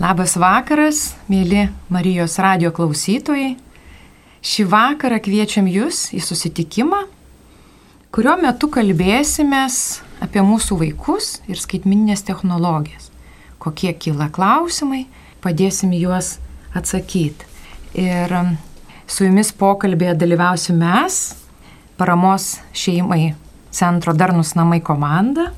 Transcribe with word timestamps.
Labas 0.00 0.32
vakaras, 0.40 1.10
mėly 1.28 1.66
Marijos 1.92 2.38
radio 2.40 2.70
klausytojai. 2.72 3.50
Šį 4.40 4.64
vakarą 4.72 5.18
kviečiam 5.20 5.66
Jūs 5.68 6.06
į 6.16 6.22
susitikimą, 6.24 7.02
kurio 8.08 8.38
metu 8.40 8.70
kalbėsime 8.72 9.60
apie 10.24 10.40
mūsų 10.40 10.78
vaikus 10.80 11.28
ir 11.52 11.60
skaitmininės 11.60 12.24
technologijas. 12.24 13.10
Kokie 13.60 13.92
kyla 13.92 14.30
klausimai, 14.32 15.02
padėsim 15.44 15.92
juos 15.92 16.38
atsakyti. 16.72 17.44
Ir 17.92 18.32
um, 18.32 18.54
su 19.04 19.28
Jumis 19.28 19.52
pokalbėje 19.52 20.16
dalyvausiu 20.24 20.80
mes, 20.80 21.22
paramos 22.00 22.54
šeimai 22.72 23.34
Centro 23.68 24.16
Darnus 24.16 24.56
namai 24.56 24.80
komanda 24.80 25.50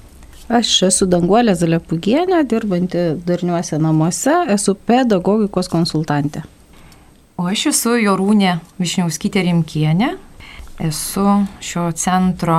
Aš 0.52 0.70
esu 0.90 1.06
Danguolė 1.08 1.54
Zalepugienė, 1.56 2.42
dirbanti 2.44 3.14
darniuose 3.24 3.78
namuose, 3.80 4.34
esu 4.52 4.74
pedagogikos 4.76 5.70
konsultantė. 5.72 6.42
O 7.40 7.46
aš 7.48 7.70
esu 7.70 7.94
Jorūnė 7.96 8.58
Višniauskytė 8.82 9.46
Rimkienė, 9.46 10.10
esu 10.84 11.24
šio 11.64 11.86
centro 11.96 12.58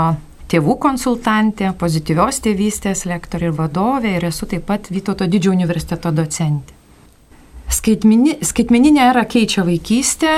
tėvų 0.49 0.79
konsultantė, 0.81 1.69
pozityvios 1.77 2.41
tėvystės 2.45 3.05
lektorė 3.09 3.51
ir 3.51 3.57
vadovė 3.57 4.15
ir 4.17 4.25
esu 4.31 4.49
taip 4.49 4.65
pat 4.71 4.89
Vytauto 4.89 5.29
didžiojo 5.29 5.53
universiteto 5.59 6.09
docentė. 6.13 6.73
Skaitmini, 7.73 8.39
skaitmeninė 8.45 9.05
era 9.11 9.23
keičia 9.29 9.63
vaikystę 9.65 10.33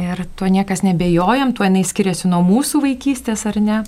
ir 0.00 0.24
tuo 0.36 0.48
niekas 0.48 0.82
nebejojam, 0.84 1.52
tuo 1.52 1.68
jinai 1.68 1.84
skiriasi 1.84 2.32
nuo 2.32 2.40
mūsų 2.44 2.80
vaikystės 2.84 3.44
ar 3.48 3.60
ne. 3.60 3.78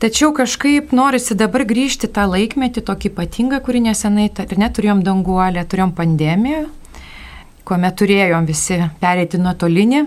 Tačiau 0.00 0.30
kažkaip 0.32 0.94
norisi 0.96 1.34
dabar 1.36 1.66
grįžti 1.68 2.08
tą 2.08 2.22
laikmetį, 2.30 2.80
tokį 2.88 3.10
ypatingą, 3.10 3.58
kurį 3.60 3.82
nesenai, 3.90 4.30
ir 4.32 4.60
neturėjom 4.62 5.02
danguolę, 5.04 5.60
turėjom 5.68 5.92
pandemiją, 5.98 6.62
kuomet 7.68 7.98
turėjom 8.00 8.48
visi 8.48 8.78
pereiti 9.02 9.36
nuotolinį 9.36 10.06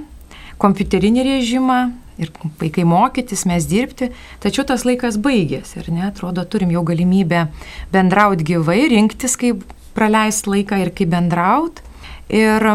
kompiuterinį 0.64 1.28
režimą 1.28 1.78
ir 2.18 2.32
vaikai 2.62 2.88
mokytis, 2.90 3.46
mes 3.50 3.66
dirbti, 3.70 4.10
tačiau 4.42 4.66
tas 4.70 4.82
laikas 4.88 5.20
baigėsi 5.22 5.80
ir 5.82 5.92
netrodo, 5.94 6.42
turim 6.46 6.74
jau 6.74 6.82
galimybę 6.90 7.46
bendrauti 7.94 8.50
gyvai, 8.50 8.80
rinktis, 8.94 9.38
kaip 9.38 9.62
praleisti 9.94 10.56
laiką 10.56 10.82
ir 10.82 10.94
kaip 10.98 11.14
bendrauti. 11.14 11.86
Ir 12.34 12.66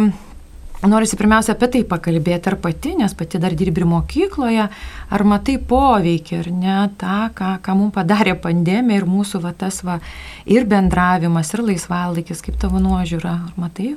Norisi 0.86 1.16
pirmiausia 1.18 1.56
apie 1.56 1.66
tai 1.72 1.80
pakalbėti 1.90 2.52
ar 2.52 2.54
pati, 2.62 2.92
nes 3.00 3.14
pati 3.18 3.40
dar 3.42 3.54
dirbi 3.58 3.82
mokykloje, 3.88 4.68
ar 5.10 5.24
matai 5.26 5.56
poveikį, 5.58 6.36
ar 6.38 6.50
ne, 6.54 6.76
tą, 7.00 7.16
ką, 7.34 7.56
ką 7.64 7.74
mums 7.74 7.96
padarė 7.96 8.36
pandemija 8.38 9.02
ir 9.02 9.08
mūsų 9.10 9.42
va 9.42 9.50
tas 9.58 9.80
va 9.82 9.98
ir 10.46 10.68
bendravimas, 10.70 11.50
ir 11.56 11.64
laisvalaikis, 11.66 12.44
kaip 12.46 12.60
tavo 12.62 12.78
nuožiūra, 12.84 13.34
ar 13.48 13.58
matai? 13.58 13.96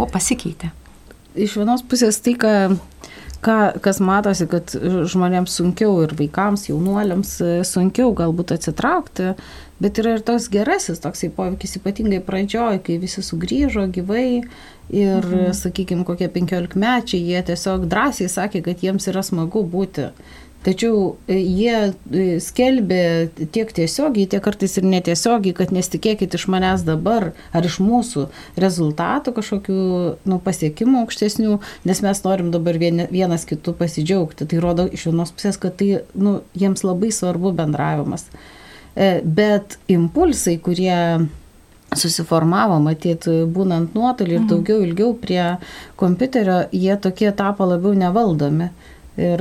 O 0.00 0.08
pasikeitė. 0.08 0.72
Iš 1.36 1.58
vienos 1.60 1.84
pusės 1.84 2.16
tai, 2.24 2.32
ką, 2.40 2.54
ką, 3.44 3.58
kas 3.84 4.00
matosi, 4.00 4.48
kad 4.48 4.72
žmonėms 4.72 5.52
sunkiau 5.60 6.00
ir 6.06 6.16
vaikams, 6.16 6.70
jaunuoliams 6.70 7.34
sunkiau 7.68 8.14
galbūt 8.16 8.56
atsitraukti, 8.56 9.34
bet 9.84 10.00
yra 10.00 10.16
ir 10.16 10.24
toks 10.24 10.48
gerasis 10.48 11.04
toksai 11.04 11.28
poveikis, 11.34 11.76
ypatingai 11.78 12.22
pradžioj, 12.24 12.80
kai 12.88 12.96
visi 13.02 13.20
sugrįžo 13.22 13.84
gyvai 13.94 14.46
Ir, 14.88 15.20
mhm. 15.20 15.52
sakykime, 15.52 16.04
kokie 16.08 16.30
penkiolikmečiai, 16.32 17.20
jie 17.20 17.40
tiesiog 17.50 17.84
drąsiai 17.92 18.30
sakė, 18.32 18.62
kad 18.64 18.84
jiems 18.84 19.10
yra 19.12 19.20
smagu 19.26 19.60
būti. 19.68 20.08
Tačiau 20.64 21.14
e, 21.30 21.36
jie 21.38 21.74
e, 21.86 22.22
skelbė 22.42 23.28
tiek 23.54 23.70
tiesiogiai, 23.76 24.26
tiek 24.26 24.42
kartais 24.42 24.74
ir 24.80 24.88
netiesiogiai, 24.90 25.54
kad 25.54 25.70
nesitikėkit 25.74 26.34
iš 26.34 26.48
manęs 26.50 26.82
dabar 26.88 27.30
ar 27.54 27.68
iš 27.68 27.78
mūsų 27.84 28.26
rezultatų 28.58 29.36
kažkokių 29.36 29.78
nu, 30.26 30.40
pasiekimų 30.42 31.04
aukštesnių, 31.04 31.60
nes 31.86 32.02
mes 32.02 32.22
norim 32.26 32.50
dabar 32.54 32.80
vienas 32.80 33.46
kitų 33.46 33.76
pasidžiaugti. 33.78 34.48
Tai 34.50 34.62
rodo 34.64 34.88
iš 34.90 35.06
vienos 35.12 35.30
pusės, 35.36 35.60
kad 35.62 35.78
tai 35.78 36.02
nu, 36.18 36.40
jiems 36.58 36.82
labai 36.82 37.12
svarbu 37.14 37.54
bendravimas. 37.60 38.26
E, 38.98 39.20
bet 39.22 39.78
impulsai, 39.86 40.58
kurie 40.58 41.28
susiformavo, 41.96 42.78
matyt, 42.84 43.28
būnant 43.54 43.94
nuotolį 43.96 44.34
ir 44.34 44.42
mhm. 44.42 44.50
daugiau 44.52 44.84
ilgiau 44.84 45.14
prie 45.16 45.42
kompiuterio, 46.00 46.60
jie 46.72 46.94
tokie 47.00 47.32
tapo 47.36 47.68
labiau 47.68 47.96
nevaldomi. 47.96 48.70
Ir 49.18 49.40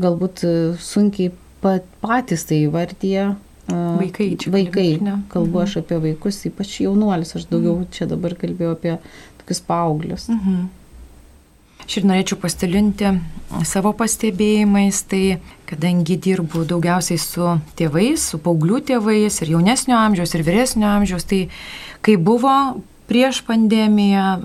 galbūt 0.00 0.40
sunkiai 0.80 1.34
pat, 1.60 1.84
patys 2.00 2.46
tai 2.48 2.62
įvardyje. 2.64 3.26
Vaikai, 3.68 4.30
čia 4.40 4.52
vaikai. 4.54 4.88
Kalbu 5.28 5.58
mhm. 5.58 5.64
aš 5.66 5.76
apie 5.82 5.98
vaikus, 6.06 6.40
ypač 6.48 6.78
jaunuolis, 6.86 7.34
aš 7.36 7.48
daugiau 7.50 7.76
mhm. 7.76 7.90
čia 7.92 8.08
dabar 8.08 8.36
kalbėjau 8.38 8.76
apie 8.78 8.96
tokius 9.42 9.60
paauglius. 9.68 10.28
Mhm. 10.32 10.68
Ir 11.88 12.04
norėčiau 12.04 12.36
pasidalinti 12.36 13.14
savo 13.64 13.94
pastebėjimais, 13.96 15.00
tai 15.08 15.38
kadangi 15.66 16.18
dirbu 16.20 16.66
daugiausiai 16.68 17.20
su 17.22 17.54
tėvais, 17.78 18.26
su 18.30 18.40
paauglių 18.44 18.82
tėvais 18.90 19.40
ir 19.40 19.54
jaunesnio 19.54 19.96
amžiaus 19.96 20.34
ir 20.36 20.44
vyresnio 20.44 20.86
amžiaus, 20.90 21.24
tai 21.24 21.46
kai 22.04 22.18
buvo 22.20 22.52
prieš 23.08 23.40
pandemiją, 23.48 24.44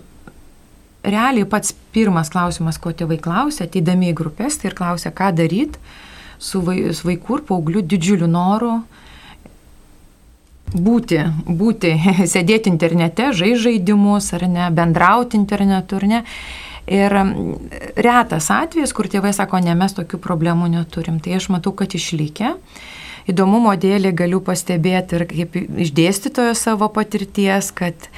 realiai 1.03 1.45
pats 1.49 1.75
pirmas 1.93 2.31
klausimas, 2.31 2.79
ko 2.79 2.95
tėvai 2.95 3.19
klausė, 3.21 3.67
ateidami 3.67 4.13
į 4.13 4.17
grupės, 4.23 4.61
tai 4.61 4.71
ir 4.71 4.79
klausė, 4.79 5.11
ką 5.11 5.33
daryti 5.35 5.83
su 6.39 6.63
vaikų 6.63 7.39
ir 7.41 7.47
paauglių 7.51 7.83
didžiuliu 7.91 8.31
noru 8.31 8.77
būti, 10.73 11.19
būti, 11.47 11.93
sėdėti 12.33 12.71
internete, 12.71 13.31
žai 13.35 13.53
žaidimus 13.59 14.31
ar 14.35 14.47
ne, 14.47 14.69
bendrauti 14.71 15.37
internetu 15.39 15.99
ar 15.99 16.07
ne. 16.07 16.23
Ir 16.91 17.13
retas 17.95 18.49
atvejis, 18.51 18.91
kur 18.95 19.07
tėvai 19.07 19.31
sako, 19.35 19.61
ne, 19.63 19.75
mes 19.77 19.95
tokių 19.95 20.19
problemų 20.23 20.67
neturim. 20.73 21.21
Tai 21.23 21.37
aš 21.37 21.47
matau, 21.53 21.71
kad 21.71 21.95
išlikę. 21.95 22.55
Įdomumo 23.31 23.71
dėlį 23.79 24.11
galiu 24.19 24.41
pastebėti 24.43 25.15
ir 25.15 25.27
kaip 25.29 25.55
išdėstytojo 25.55 26.57
savo 26.59 26.89
patirties, 26.91 27.71
kad 27.71 28.09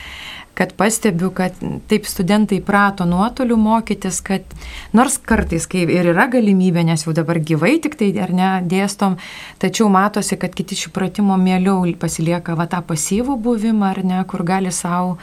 kad 0.56 0.72
pastebiu, 0.74 1.31
kad 1.36 1.52
taip 1.88 2.06
studentai 2.08 2.62
prato 2.64 3.06
nuotoliu 3.06 3.58
mokytis, 3.59 4.22
kad 4.24 4.53
nors 4.96 5.18
kartais, 5.20 5.68
kai 5.68 5.84
ir 5.84 6.08
yra 6.14 6.30
galimybė, 6.32 6.86
nes 6.88 7.03
jau 7.03 7.12
dabar 7.16 7.42
gyvai 7.44 7.74
tik 7.84 7.97
tai 8.00 8.08
ar 8.24 8.32
ne 8.32 8.52
dėstom, 8.64 9.18
tačiau 9.59 9.90
matosi, 9.92 10.40
kad 10.40 10.56
kiti 10.56 10.78
šių 10.80 10.94
pratimo 10.96 11.36
mieliau 11.42 11.84
pasilieka 12.00 12.56
va 12.56 12.70
tą 12.72 12.80
pasyvų 12.88 13.36
buvimą 13.36 13.92
ar 13.92 14.02
ne, 14.08 14.22
kur 14.32 14.46
gali 14.47 14.72
savo 14.72 15.18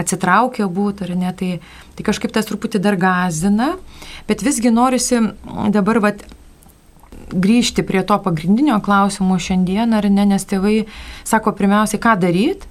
atsitraukę 0.00 0.68
būti 0.70 1.06
ar 1.06 1.16
ne, 1.18 1.32
tai 1.36 1.50
Tai 1.92 2.06
kažkaip 2.08 2.32
tas 2.32 2.48
truputį 2.48 2.80
dar 2.80 2.96
gazina, 2.96 3.74
bet 4.28 4.40
visgi 4.44 4.72
norisi 4.72 5.20
dabar 5.74 6.00
vat, 6.00 6.24
grįžti 7.32 7.84
prie 7.86 8.00
to 8.08 8.16
pagrindinio 8.24 8.78
klausimo 8.84 9.36
šiandien, 9.40 9.92
ar 9.96 10.08
ne, 10.08 10.24
nes 10.32 10.46
tėvai 10.48 10.86
sako 11.28 11.52
pirmiausiai, 11.58 12.00
ką 12.02 12.16
daryti. 12.20 12.68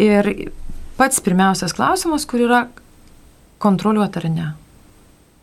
Ir 0.00 0.50
pats 0.98 1.20
pirmiausias 1.24 1.74
klausimas, 1.76 2.24
kur 2.28 2.44
yra 2.46 2.62
kontroliuoti 3.60 4.20
ar 4.22 4.28
ne. 4.32 4.48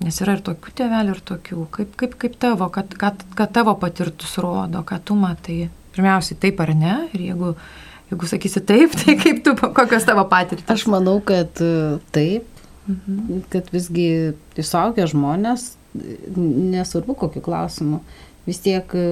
Nes 0.04 0.18
yra 0.24 0.36
ir 0.36 0.44
tokių 0.46 0.74
tėvelių, 0.82 1.16
ir 1.16 1.24
tokių. 1.30 1.66
Kaip, 1.78 1.96
kaip, 2.00 2.20
kaip 2.20 2.38
tavo, 2.42 2.68
kad, 2.74 2.94
kad, 3.00 3.22
kad 3.38 3.54
tavo 3.56 3.78
patirtus 3.80 4.36
rodo, 4.42 4.82
kad 4.88 5.06
tu 5.06 5.18
matai. 5.20 5.70
Pirmiausiai 5.96 6.40
taip 6.42 6.60
ar 6.64 6.74
ne. 6.76 6.96
Ir 7.16 7.30
jeigu, 7.30 7.54
jeigu 8.12 8.28
sakysi 8.30 8.62
taip, 8.66 8.98
tai 9.02 9.16
kaip 9.22 9.44
tu, 9.46 9.56
kokios 9.62 10.06
tavo 10.08 10.28
patirtis? 10.32 10.68
Aš 10.72 10.88
manau, 10.92 11.20
kad 11.26 11.64
taip 12.16 12.52
Mhm. 12.88 13.42
Kad 13.50 13.72
visgi 13.74 14.36
suaugę 14.62 15.08
žmonės, 15.10 15.74
nesvarbu 16.36 17.16
kokiu 17.18 17.42
klausimu, 17.46 18.02
vis 18.46 18.62
tiek 18.62 18.92
e, 18.94 19.06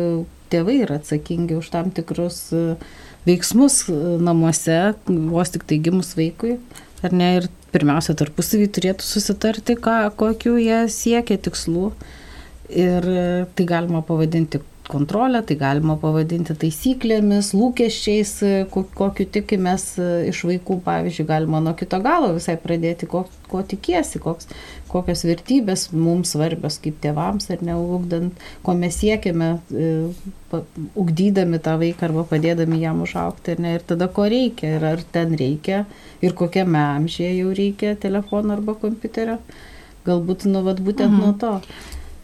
tėvai 0.54 0.84
yra 0.84 1.00
atsakingi 1.00 1.58
už 1.58 1.72
tam 1.74 1.90
tikrus 1.96 2.46
e, 2.54 2.76
veiksmus 3.26 3.80
e, 3.90 3.98
namuose, 4.22 4.80
vos 5.08 5.54
tik 5.54 5.66
tai 5.70 5.80
gimus 5.81 6.14
vaikui, 6.20 6.60
ar 7.02 7.16
ne, 7.18 7.31
ir 7.40 7.50
pirmiausia 7.74 8.13
tarpusavį 8.19 8.69
turėtų 8.75 9.07
susitarti, 9.07 9.78
ką, 9.81 9.98
kokiu 10.19 10.60
jie 10.62 10.84
siekia 10.94 11.40
tikslų. 11.42 11.94
Ir 12.74 13.06
tai 13.54 13.66
galima 13.69 14.00
pavadinti 14.06 14.62
kontrolę, 14.88 15.39
tai 15.47 15.56
galima 15.57 15.95
pavadinti 16.00 16.56
taisyklėmis, 16.59 17.53
lūkesčiais, 17.56 18.33
kokiu 18.71 19.25
tikimės 19.31 19.85
e, 20.01 20.07
iš 20.31 20.44
vaikų, 20.50 20.80
pavyzdžiui, 20.83 21.27
galima 21.30 21.62
nuo 21.63 21.71
kito 21.80 22.00
galo 22.03 22.33
visai 22.35 22.57
pradėti, 22.59 23.07
ko, 23.09 23.24
ko 23.51 23.63
tikiesi, 23.63 24.19
koks, 24.24 24.50
kokios 24.91 25.24
vertybės 25.27 25.88
mums 25.95 26.35
svarbios 26.35 26.81
kaip 26.83 27.00
tėvams 27.03 27.47
ar 27.53 27.63
neugdant, 27.63 28.44
ko 28.65 28.75
mes 28.77 29.00
siekiame, 29.00 29.53
e, 29.71 29.94
ugdydami 31.00 31.62
tą 31.63 31.77
vaiką 31.81 32.09
arba 32.09 32.27
padėdami 32.30 32.83
jam 32.83 33.01
užaukti 33.07 33.56
ir, 33.56 33.63
ne, 33.63 33.77
ir 33.80 33.88
tada 33.88 34.12
ko 34.12 34.27
reikia 34.30 34.75
ir 34.77 34.88
ar 34.91 35.07
ten 35.15 35.38
reikia 35.39 35.85
ir 36.21 36.35
kokiame 36.38 36.81
amžiuje 37.00 37.31
jau 37.39 37.56
reikia 37.56 37.95
telefono 38.00 38.57
arba 38.57 38.75
kompiuterio. 38.83 39.39
Galbūt, 40.03 40.44
nu, 40.51 40.59
vat, 40.65 40.83
būtent 40.83 41.13
mhm. 41.15 41.21
nuo 41.24 41.33
to. 41.39 41.53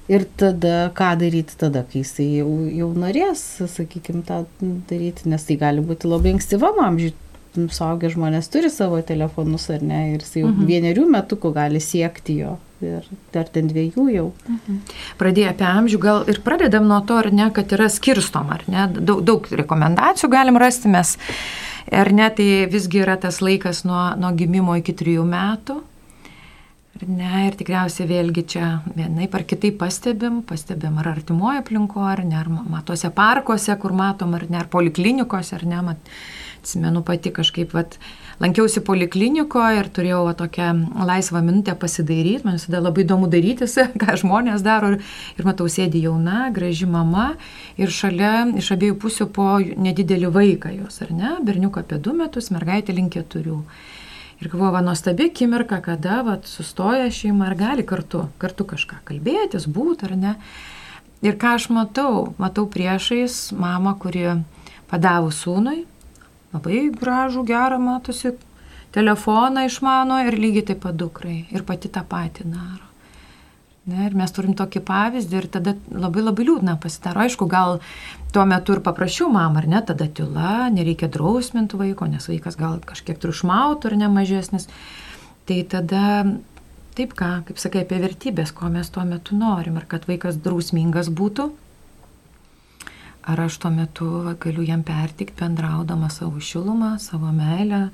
Ir 0.09 0.25
tada, 0.41 0.89
ką 0.97 1.11
daryti 1.21 1.53
tada, 1.59 1.83
kai 1.85 2.01
jisai 2.01 2.27
jau, 2.39 2.49
jau 2.73 2.87
norės, 2.97 3.43
sakykime, 3.69 4.23
tą 4.25 4.43
daryti, 4.89 5.27
nes 5.29 5.43
tai 5.45 5.59
gali 5.61 5.83
būti 5.85 6.09
labai 6.09 6.33
ankstyvam 6.33 6.81
amžiui 6.81 7.13
suaugę 7.73 8.09
žmonės 8.13 8.49
turi 8.53 8.69
savo 8.69 8.99
telefonus 9.05 9.69
ar 9.73 9.83
ne 9.85 10.01
ir 10.13 10.23
jis 10.23 10.35
jau 10.41 10.49
mhm. 10.51 10.65
vienerių 10.69 11.05
metukų 11.15 11.53
gali 11.55 11.81
siekti 11.81 12.39
jo 12.43 12.55
ir 12.85 13.07
dar 13.33 13.49
ten 13.51 13.67
dviejų 13.67 14.05
jau. 14.13 14.27
Mhm. 14.47 14.77
Pradėję 15.19 15.49
apie 15.51 15.65
amžių, 15.67 15.99
gal 15.99 16.29
ir 16.31 16.39
pradedam 16.45 16.87
nuo 16.87 17.01
to, 17.03 17.17
ar 17.19 17.27
ne, 17.35 17.49
kad 17.55 17.73
yra 17.75 17.89
skirstom, 17.91 18.53
ar 18.55 18.63
ne, 18.71 18.85
daug, 18.95 19.23
daug 19.27 19.49
rekomendacijų 19.51 20.29
galim 20.31 20.59
rasti 20.61 20.91
mes, 20.91 21.17
ar 21.91 22.13
ne, 22.15 22.29
tai 22.31 22.47
visgi 22.71 23.03
yra 23.03 23.17
tas 23.19 23.41
laikas 23.43 23.83
nuo, 23.87 24.05
nuo 24.19 24.31
gimimo 24.37 24.77
iki 24.79 24.95
trijų 24.95 25.27
metų. 25.27 25.81
Ne, 27.07 27.45
ir 27.47 27.55
tikriausiai 27.55 28.09
vėlgi 28.09 28.41
čia 28.51 28.65
vienaip 28.91 29.35
ar 29.37 29.45
kitaip 29.47 29.77
pastebim, 29.79 30.41
pastebim 30.43 30.97
ar 30.99 31.07
artimoje 31.13 31.61
aplinkoje, 31.61 32.07
ar 32.11 32.21
ne, 32.27 32.35
ar 32.35 32.49
matuose 32.51 33.07
parkuose, 33.15 33.71
kur 33.79 33.93
matom, 33.95 34.33
ar 34.35 34.43
ne, 34.49 34.57
ar 34.59 34.67
poliklinikose, 34.67 35.53
ar 35.55 35.63
ne, 35.63 35.77
mat, 35.85 36.09
atsimenu 36.59 36.99
pati 37.07 37.31
kažkaip, 37.31 37.71
vat, 37.71 37.95
lankiausi 38.43 38.83
poliklinikoje 38.83 39.79
ir 39.79 39.89
turėjau 39.95 40.25
va, 40.27 40.33
tokią 40.41 40.67
laisvą 41.07 41.39
minutę 41.45 41.77
pasidaryti, 41.79 42.43
man 42.43 42.59
visada 42.59 42.81
labai 42.83 43.05
įdomu 43.05 43.29
darytis, 43.31 43.77
ką 44.01 44.17
žmonės 44.19 44.65
daro 44.65 44.91
ir, 44.97 45.05
ir 45.39 45.47
matau 45.47 45.69
sėdi 45.71 46.03
jauna, 46.03 46.49
graži 46.55 46.89
mama 46.89 47.29
ir 47.79 47.95
šalia 47.95 48.49
iš 48.59 48.73
abiejų 48.75 48.99
pusių 48.99 49.29
po 49.39 49.53
nedidelį 49.59 50.33
vaiką 50.35 50.75
jos, 50.81 50.99
ar 51.07 51.15
ne, 51.15 51.37
berniuką 51.47 51.85
apie 51.85 52.01
du 52.03 52.17
metus, 52.19 52.51
mergaitė 52.51 52.97
link 52.99 53.15
keturių. 53.15 53.61
Ir 54.39 54.47
galvoju, 54.47 54.71
va, 54.71 54.81
nuostabi 54.81 55.27
akimirka, 55.27 55.81
kada 55.83 56.21
va, 56.23 56.37
sustoja 56.47 57.09
šeima 57.11 57.49
ir 57.49 57.57
gali 57.59 57.83
kartu, 57.87 58.23
kartu 58.39 58.63
kažką 58.69 59.01
kalbėtis, 59.09 59.67
būti 59.67 60.07
ar 60.07 60.15
ne. 60.15 60.35
Ir 61.25 61.35
ką 61.39 61.57
aš 61.57 61.67
matau, 61.75 62.29
matau 62.39 62.63
priešais 62.71 63.49
mamą, 63.51 63.97
kuri 63.99 64.23
padavų 64.87 65.33
sūnui, 65.35 65.81
labai 66.55 66.85
gražų, 66.95 67.43
gerą 67.49 67.81
matosi, 67.83 68.31
telefoną 68.95 69.67
išmano 69.67 70.23
ir 70.27 70.39
lygiai 70.39 70.69
taip 70.71 70.85
pat 70.87 70.95
dukrai. 70.95 71.41
Ir 71.51 71.67
pati 71.67 71.91
tą 71.91 72.07
patį 72.07 72.47
daro. 72.53 72.88
Ne, 73.89 74.05
ir 74.05 74.15
mes 74.17 74.31
turim 74.35 74.53
tokį 74.57 74.81
pavyzdį 74.85 75.37
ir 75.39 75.47
tada 75.51 75.73
labai 75.89 76.21
labai 76.21 76.45
liūdna 76.45 76.75
pasidaro. 76.81 77.23
Aišku, 77.23 77.47
gal 77.49 77.79
tuo 78.35 78.43
metu 78.49 78.75
ir 78.75 78.83
paprašiau 78.85 79.29
mamą, 79.33 79.63
ar 79.63 79.67
ne, 79.71 79.79
tada 79.85 80.05
tyla, 80.05 80.67
nereikia 80.73 81.09
drausminti 81.09 81.79
vaiko, 81.79 82.05
nes 82.09 82.27
vaikas 82.29 82.59
gal 82.59 82.77
kažkiek 82.85 83.17
triušmautų 83.21 83.89
ar 83.89 83.95
ne 84.03 84.11
mažesnis. 84.13 84.69
Tai 85.49 85.57
tada, 85.71 86.03
taip 86.99 87.15
ką, 87.17 87.31
kaip 87.47 87.61
sakai, 87.61 87.81
apie 87.87 87.97
vertybės, 88.03 88.53
ko 88.53 88.69
mes 88.69 88.91
tuo 88.93 89.07
metu 89.09 89.39
norim 89.39 89.79
ir 89.81 89.87
kad 89.89 90.05
vaikas 90.09 90.37
drausmingas 90.45 91.09
būtų, 91.09 91.49
ar 93.29 93.41
aš 93.47 93.57
tuo 93.63 93.73
metu 93.73 94.11
galiu 94.43 94.67
jam 94.67 94.85
pertikti 94.85 95.39
bendraudama 95.41 96.11
savo 96.13 96.41
šilumą, 96.41 96.97
savo 97.01 97.33
meilę, 97.33 97.87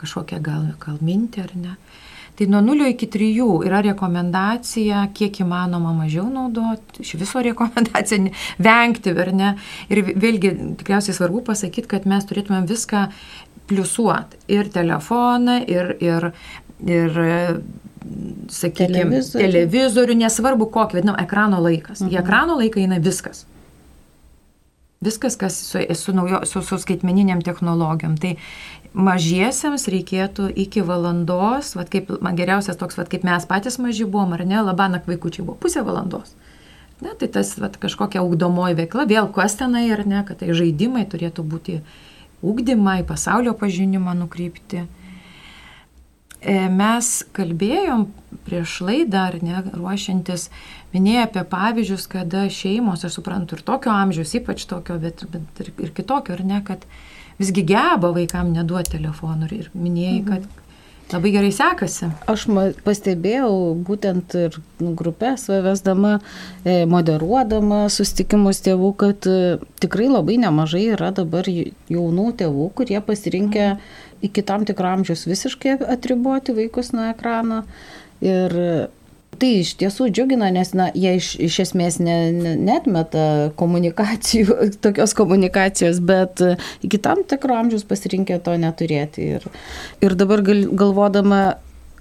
kažkokią 0.00 0.38
gal, 0.42 0.70
gal 0.82 1.02
mintį 1.02 1.44
ar 1.48 1.58
ne. 1.58 1.74
Tai 2.40 2.46
nuo 2.48 2.62
0 2.64 2.86
iki 2.88 3.04
3 3.12 3.66
yra 3.68 3.82
rekomendacija, 3.84 5.02
kiek 5.12 5.42
įmanoma 5.44 5.90
mažiau 5.92 6.24
naudoti, 6.32 7.02
iš 7.04 7.18
viso 7.20 7.42
rekomendacija 7.50 8.30
vengti, 8.56 9.12
ar 9.12 9.28
ne. 9.36 9.50
Ir 9.92 10.00
vėlgi 10.08 10.54
tikriausiai 10.80 11.18
svarbu 11.18 11.42
pasakyti, 11.50 11.90
kad 11.90 12.08
mes 12.08 12.24
turėtumėm 12.24 12.64
viską 12.70 13.02
pliusuoti. 13.68 14.40
Ir 14.56 14.72
telefoną, 14.72 15.58
ir, 15.68 15.92
ir, 16.00 16.30
ir 16.88 17.20
sakykime, 18.48 18.88
televizorių. 18.88 19.44
televizorių, 19.44 20.18
nesvarbu 20.24 20.70
kokį, 20.72 21.02
vadinam, 21.02 21.20
ekrano 21.20 21.60
laikas. 21.60 22.00
Mhm. 22.00 22.14
Į 22.14 22.22
ekrano 22.24 22.56
laiką 22.62 22.80
eina 22.80 23.04
viskas. 23.04 23.44
Viskas, 25.00 25.36
kas 25.36 25.54
su, 25.64 25.78
su, 25.94 26.12
naujo, 26.12 26.40
su, 26.44 26.62
su 26.62 26.78
skaitmeniniam 26.78 27.40
technologijom. 27.40 28.18
Tai 28.20 28.34
mažiesiems 28.92 29.86
reikėtų 29.88 30.50
iki 30.60 30.82
valandos, 30.84 31.70
vat 31.78 31.88
kaip, 31.88 32.10
man 32.20 32.36
geriausias 32.36 32.76
toks, 32.76 32.98
vat 33.00 33.08
kaip 33.08 33.24
mes 33.24 33.46
patys 33.48 33.78
maži 33.80 34.04
buvom, 34.04 34.34
ar 34.36 34.44
ne, 34.44 34.58
labanak 34.66 35.08
vaikučiai 35.08 35.46
buvo 35.46 35.56
pusę 35.62 35.80
valandos. 35.86 36.34
Ne, 37.00 37.14
tai 37.16 37.30
tas 37.32 37.54
vat, 37.56 37.80
kažkokia 37.80 38.20
ugdomoji 38.20 38.76
veikla, 38.82 39.06
vėl 39.08 39.30
kas 39.32 39.56
tenai 39.56 39.86
ar 39.94 40.04
ne, 40.04 40.20
kad 40.28 40.42
tai 40.42 40.52
žaidimai 40.52 41.06
turėtų 41.08 41.46
būti 41.48 41.78
ugdymai, 42.44 43.00
pasaulio 43.08 43.56
pažinimą 43.56 44.12
nukreipti. 44.20 44.84
E, 46.40 46.56
mes 46.72 47.08
kalbėjom 47.36 48.06
prieš 48.46 48.78
laidą, 48.86 49.26
ar 49.28 49.36
ne, 49.44 49.60
ruošiantis, 49.74 50.48
minėjai 50.94 51.26
apie 51.26 51.44
pavyzdžius, 51.52 52.06
kada 52.10 52.46
šeimos, 52.52 53.04
aš 53.04 53.18
suprantu, 53.18 53.58
ir 53.58 53.66
tokio 53.66 53.92
amžiaus, 53.92 54.32
ypač 54.40 54.64
tokio, 54.70 54.96
bet, 55.02 55.26
bet 55.32 55.60
ir, 55.64 55.72
ir 55.84 55.92
kitokio, 55.96 56.38
ar 56.38 56.46
ne, 56.46 56.62
kad 56.64 56.86
visgi 57.40 57.64
geba 57.68 58.12
vaikam 58.16 58.54
neduoti 58.54 58.96
telefonų 58.96 59.52
ir 59.58 59.70
minėjai, 59.76 60.16
mhm. 60.22 60.32
kad 60.32 60.48
Labai 61.10 61.32
gerai 61.34 61.50
sekasi. 61.50 62.06
Aš 62.30 62.44
pastebėjau 62.86 63.50
būtent 63.82 64.34
ir 64.38 64.58
grupės 64.78 65.48
vesdama, 65.50 66.20
e, 66.62 66.84
moderuodama 66.86 67.88
sustikimus 67.90 68.62
tėvų, 68.62 68.90
kad 69.00 69.26
e, 69.26 69.56
tikrai 69.82 70.06
labai 70.06 70.38
nemažai 70.38 70.84
yra 70.94 71.10
dabar 71.16 71.50
jaunų 71.50 72.28
tėvų, 72.38 72.68
kurie 72.78 73.02
pasirinkę 73.02 73.64
mhm. 73.72 73.82
Iki 74.22 74.44
tam 74.46 74.64
tikro 74.68 74.88
amžiaus 74.94 75.26
visiškai 75.28 75.78
atriboti 75.88 76.54
vaikus 76.56 76.92
nuo 76.96 77.08
ekrano. 77.10 77.62
Ir 78.20 78.56
tai 79.40 79.50
iš 79.62 79.72
tiesų 79.80 80.10
džiugina, 80.12 80.50
nes 80.52 80.72
na, 80.76 80.90
jie 80.96 81.14
iš, 81.16 81.32
iš 81.40 81.58
esmės 81.64 81.98
ne, 82.02 82.16
ne, 82.34 82.54
netmeta 82.60 83.52
komunikacijų, 83.60 84.56
tokios 84.84 85.14
komunikacijos, 85.16 86.02
bet 86.04 86.42
iki 86.84 87.00
tam 87.02 87.24
tikro 87.28 87.56
amžiaus 87.62 87.86
pasirinkė 87.88 88.40
to 88.44 88.56
neturėti. 88.60 89.30
Ir, 89.38 89.46
ir 90.04 90.16
dabar 90.20 90.44
gal, 90.46 90.66
galvodama, 90.82 91.40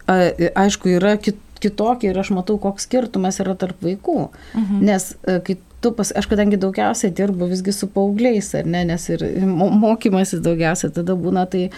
aišku, 0.09 0.91
yra 0.97 1.15
kit, 1.21 1.39
kitokie 1.63 2.11
ir 2.11 2.19
aš 2.19 2.33
matau, 2.35 2.57
koks 2.61 2.87
skirtumas 2.87 3.39
yra 3.43 3.55
tarp 3.59 3.79
vaikų. 3.83 4.29
Mhm. 4.55 4.83
Nes 4.89 5.11
kai 5.47 5.59
tu 5.81 5.91
pas, 5.95 6.11
aš 6.15 6.27
kadangi 6.27 6.59
daugiausiai 6.59 7.13
dirbu 7.15 7.47
visgi 7.49 7.73
su 7.75 7.87
paaugliais, 7.93 8.51
ar 8.59 8.67
ne, 8.67 8.83
nes 8.91 9.05
ir 9.13 9.23
mokymasis 9.47 10.43
daugiausiai 10.43 10.93
tada 10.95 11.15
būna, 11.19 11.45
tai 11.51 11.69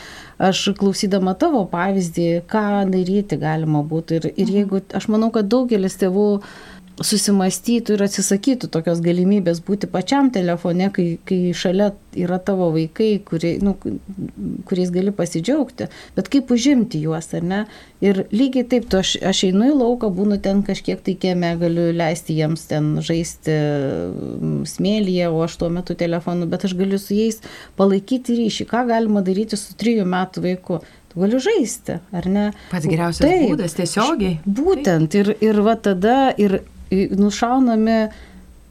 aš 0.42 0.72
klausydama 0.80 1.36
tavo 1.40 1.64
pavyzdį, 1.72 2.28
ką 2.52 2.66
daryti 2.92 3.38
galima 3.42 3.84
būtų. 3.88 4.20
Ir, 4.20 4.30
ir 4.34 4.48
mhm. 4.48 4.58
jeigu, 4.58 4.84
aš 4.98 5.10
manau, 5.14 5.32
kad 5.36 5.50
daugelis 5.52 6.00
tėvų 6.02 6.28
susimastytų 7.06 7.96
ir 7.96 8.04
atsisakytų 8.06 8.70
tokios 8.74 9.02
galimybės 9.04 9.62
būti 9.66 9.90
pačiam 9.92 10.32
telefone, 10.34 10.90
kai, 10.94 11.06
kai 11.28 11.54
šalia 11.58 11.92
yra 12.18 12.40
tavo 12.44 12.70
vaikai, 12.74 13.14
kurie, 13.26 13.54
nu, 13.64 13.76
kuriais 14.68 14.92
gali 14.94 15.14
pasidžiaugti, 15.16 15.88
bet 16.18 16.30
kaip 16.32 16.52
užimti 16.52 17.02
juos, 17.04 17.30
ar 17.38 17.46
ne? 17.48 17.62
Ir 18.04 18.24
lygiai 18.34 18.66
taip, 18.68 18.88
tu 18.92 19.00
aš, 19.00 19.14
aš 19.32 19.44
einu 19.50 19.70
į 19.70 19.76
lauką, 19.78 20.10
būnu 20.16 20.40
ten 20.44 20.64
kažkiek 20.68 21.04
tai 21.06 21.16
kieme, 21.22 21.54
galiu 21.62 21.90
leisti 21.96 22.36
jiems 22.40 22.66
ten 22.72 22.96
žaisti 23.06 23.54
mm, 23.54 24.64
smėlyje, 24.72 25.30
o 25.30 25.44
aš 25.46 25.60
tuo 25.62 25.70
metu 25.74 25.96
telefonu, 25.98 26.50
bet 26.52 26.66
aš 26.68 26.76
galiu 26.80 27.00
su 27.02 27.16
jais 27.18 27.40
palaikyti 27.80 28.40
ryšį. 28.42 28.68
Ką 28.72 28.88
galima 28.90 29.24
daryti 29.26 29.60
su 29.60 29.78
trijų 29.80 30.08
metų 30.10 30.48
vaiku? 30.48 30.82
Tu 31.12 31.20
gali 31.20 31.40
žaisti, 31.44 31.98
ar 32.16 32.28
ne? 32.32 32.44
Pats 32.72 32.88
geriausias 32.88 33.26
Taip, 33.26 33.50
būdas, 33.52 33.74
tiesiogiai. 33.76 34.38
Būtent, 34.48 35.18
ir, 35.20 35.34
ir 35.44 35.60
va 35.66 35.76
tada, 35.76 36.30
ir 36.40 36.62
nušaunami 36.92 38.02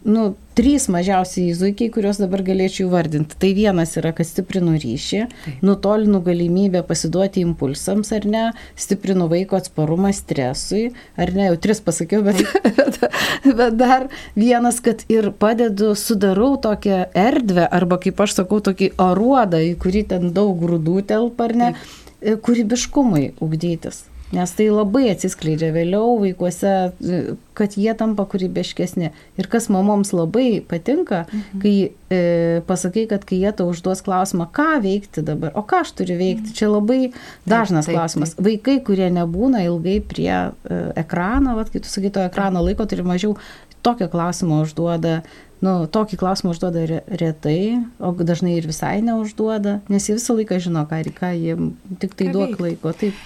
nu, 0.04 0.34
trys 0.56 0.86
mažiausiai 0.88 1.52
zuikiai, 1.56 1.90
kuriuos 1.92 2.18
dabar 2.20 2.42
galėčiau 2.44 2.88
vardinti. 2.92 3.36
Tai 3.40 3.50
vienas 3.56 3.92
yra, 4.00 4.12
kad 4.16 4.28
stiprinu 4.28 4.74
ryšį, 4.80 5.20
nutolinu 5.64 6.22
galimybę 6.24 6.82
pasiduoti 6.88 7.44
impulsams 7.44 8.12
ar 8.16 8.26
ne, 8.28 8.44
stiprinu 8.80 9.28
vaiko 9.30 9.58
atsparumą 9.60 10.12
stresui, 10.16 10.90
ar 11.20 11.34
ne, 11.36 11.50
jau 11.50 11.60
tris 11.66 11.82
pasakiau, 11.84 12.24
bet, 12.24 12.40
bet 13.60 13.78
dar 13.80 14.08
vienas, 14.36 14.80
kad 14.84 15.04
ir 15.12 15.30
padedu, 15.40 15.92
sudarau 15.96 16.54
tokią 16.60 17.06
erdvę, 17.16 17.66
arba 17.68 18.00
kaip 18.00 18.20
aš 18.24 18.40
sakau, 18.40 18.62
tokį 18.64 18.94
aruodą, 19.00 19.60
į 19.72 19.74
kurį 19.80 20.06
ten 20.14 20.30
daug 20.36 20.56
grūdų 20.64 21.02
telpa, 21.12 21.50
ar 21.50 21.58
ne, 21.60 21.74
Taip. 21.76 22.40
kūrybiškumui 22.46 23.34
ugdytis. 23.44 24.06
Nes 24.30 24.52
tai 24.54 24.68
labai 24.70 25.08
atsiskleidžia 25.10 25.72
vėliau 25.74 26.14
vaikuose, 26.20 26.74
kad 27.58 27.74
jie 27.74 27.90
tampa 27.98 28.22
kūrybiškesni. 28.30 29.10
Ir 29.40 29.48
kas 29.50 29.66
mamoms 29.74 30.12
labai 30.14 30.60
patinka, 30.62 31.24
mhm. 31.26 31.62
kai 31.64 31.74
e, 31.90 32.20
pasakai, 32.68 33.08
kad 33.10 33.26
kai 33.26 33.40
jie 33.42 33.50
tau 33.58 33.72
užduos 33.72 34.04
klausimą, 34.06 34.46
ką 34.54 34.68
veikti 34.86 35.24
dabar, 35.26 35.50
o 35.58 35.64
ką 35.66 35.82
aš 35.82 35.96
turiu 35.98 36.20
veikti, 36.20 36.52
mhm. 36.52 36.56
čia 36.60 36.70
labai 36.70 37.00
dažnas 37.42 37.88
taip, 37.88 37.90
taip, 37.90 37.98
klausimas. 37.98 38.36
Taip. 38.36 38.46
Vaikai, 38.46 38.78
kurie 38.86 39.10
nebūna 39.18 39.64
ilgai 39.66 39.98
prie 40.06 40.30
e, 40.30 40.80
ekrano, 41.02 41.58
vat, 41.58 41.74
kai 41.74 41.82
tu 41.82 41.90
sakai, 41.90 42.14
to 42.14 42.22
ekrano 42.30 42.62
laiko 42.62 42.86
turi 42.86 43.06
mažiau, 43.06 43.34
tokio 43.82 44.06
klausimo 44.12 44.60
užduoda 44.62 45.22
nu, 45.64 45.74
tokį 45.92 46.18
klausimą 46.20 46.54
užduoda 46.54 47.02
retai, 47.20 47.82
o 48.00 48.12
dažnai 48.16 48.56
ir 48.56 48.68
visai 48.68 49.00
neužduoda, 49.04 49.80
nes 49.92 50.08
jie 50.08 50.16
visą 50.16 50.36
laiką 50.38 50.60
žino, 50.62 50.86
ką, 50.88 51.02
ką 51.16 51.34
jie 51.36 51.58
tik 52.00 52.16
tai 52.16 52.30
duok 52.32 52.56
laiko. 52.62 52.94
Taip. 52.96 53.18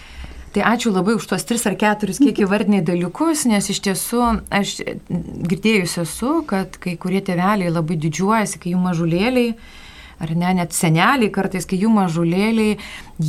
Tai 0.54 0.62
ačiū 0.70 0.92
labai 0.94 1.16
už 1.18 1.24
tuos 1.26 1.42
tris 1.42 1.64
ar 1.66 1.74
keturis 1.74 2.20
kiek 2.22 2.44
įvardiniai 2.44 2.84
dalykus, 2.86 3.42
nes 3.50 3.66
iš 3.72 3.80
tiesų 3.88 4.26
aš 4.54 4.76
girdėjus 5.50 5.96
esu, 6.04 6.34
kad 6.46 6.78
kai 6.78 6.94
kurie 7.00 7.18
tėveliai 7.26 7.72
labai 7.74 7.96
didžiuojasi, 7.98 8.60
kai 8.62 8.76
jų 8.76 8.82
mažulėliai 8.84 9.56
ar 10.22 10.30
ne, 10.38 10.52
net 10.60 10.74
seneliai 10.74 11.30
kartais, 11.34 11.66
kai 11.66 11.78
jų 11.80 11.90
mažulėliai, 11.94 12.76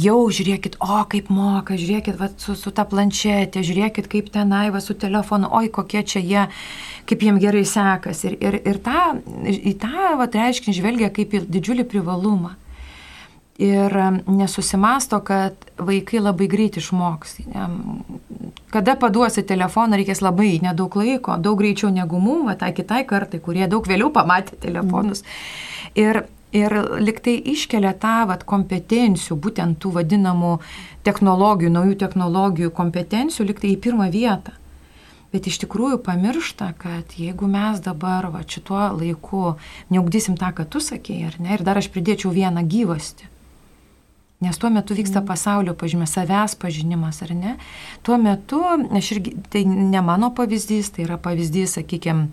jau 0.04 0.20
žiūrėkit, 0.38 0.78
o 0.84 1.00
kaip 1.10 1.32
moka, 1.34 1.78
žiūrėkit 1.80 2.20
va, 2.20 2.30
su, 2.42 2.56
su 2.60 2.74
ta 2.76 2.86
planšetė, 2.90 3.64
žiūrėkit 3.66 4.10
kaip 4.12 4.30
tenai, 4.34 4.68
va, 4.74 4.82
su 4.84 4.94
telefonu, 4.94 5.50
oi 5.50 5.72
kokie 5.74 6.04
čia 6.06 6.22
jie, 6.22 6.44
kaip 7.10 7.26
jiem 7.26 7.40
gerai 7.42 7.66
sekasi. 7.70 8.30
Ir, 8.30 8.38
ir, 8.38 8.60
ir 8.74 8.82
tą, 8.86 9.08
į 9.50 9.76
tą 9.82 10.14
va, 10.22 10.30
reiškinį 10.30 10.78
žvelgia 10.78 11.12
kaip 11.16 11.34
į 11.34 11.46
didžiulį 11.58 11.88
privalumą. 11.90 12.56
Ir 13.56 13.94
nesusimasto, 14.28 15.22
kad 15.24 15.56
vaikai 15.80 16.20
labai 16.20 16.50
greit 16.52 16.76
išmoks. 16.76 17.38
Kada 18.74 18.98
paduosi 19.00 19.46
telefoną, 19.48 19.96
reikės 19.96 20.20
labai 20.20 20.58
nedaug 20.60 20.98
laiko, 21.00 21.38
daug 21.40 21.62
greičiau 21.62 21.94
negu 21.96 22.20
mum, 22.20 22.50
tai 22.60 22.74
kitai 22.76 23.06
kartai, 23.08 23.40
kurie 23.40 23.64
daug 23.72 23.88
vėliau 23.88 24.12
pamatė 24.12 24.60
telefonus. 24.68 25.24
Mm. 25.24 26.02
Ir 26.04 26.26
ir 26.56 26.76
liktai 27.04 27.36
iškelia 27.52 27.94
tą 28.00 28.26
vat, 28.30 28.46
kompetencijų, 28.48 29.38
būtent 29.44 29.80
tų 29.82 29.92
vadinamų 29.98 30.58
technologijų, 31.08 31.72
naujų 31.74 31.98
technologijų 32.04 32.72
kompetencijų, 32.76 33.50
liktai 33.52 33.74
į 33.74 33.82
pirmą 33.84 34.10
vietą. 34.14 34.56
Bet 35.34 35.50
iš 35.52 35.60
tikrųjų 35.66 36.00
pamiršta, 36.06 36.70
kad 36.80 37.18
jeigu 37.20 37.50
mes 37.52 37.82
dabar 37.84 38.30
va, 38.32 38.46
šituo 38.48 38.88
laiku 38.96 39.58
neugdysim 39.92 40.38
tą, 40.40 40.54
ką 40.56 40.68
tu 40.72 40.80
sakėjai, 40.80 41.32
ar 41.32 41.40
ne, 41.44 41.56
ir 41.58 41.66
dar 41.68 41.82
aš 41.82 41.92
pridėčiau 41.92 42.32
vieną 42.32 42.64
gyvastį. 42.72 43.28
Nes 44.46 44.62
tuo 44.62 44.70
metu 44.70 44.94
vyksta 44.98 45.24
mm. 45.24 45.28
pasaulio 45.28 45.74
pažymė, 45.80 46.06
savęs 46.10 46.54
pažinimas, 46.62 47.24
ar 47.26 47.34
ne? 47.34 47.58
Tuo 48.06 48.20
metu, 48.22 48.62
aš 48.94 49.12
irgi, 49.18 49.36
tai 49.50 49.66
ne 49.66 50.02
mano 50.06 50.30
pavyzdys, 50.38 50.94
tai 50.96 51.08
yra 51.08 51.18
pavyzdys, 51.22 51.80
sakykime, 51.80 52.28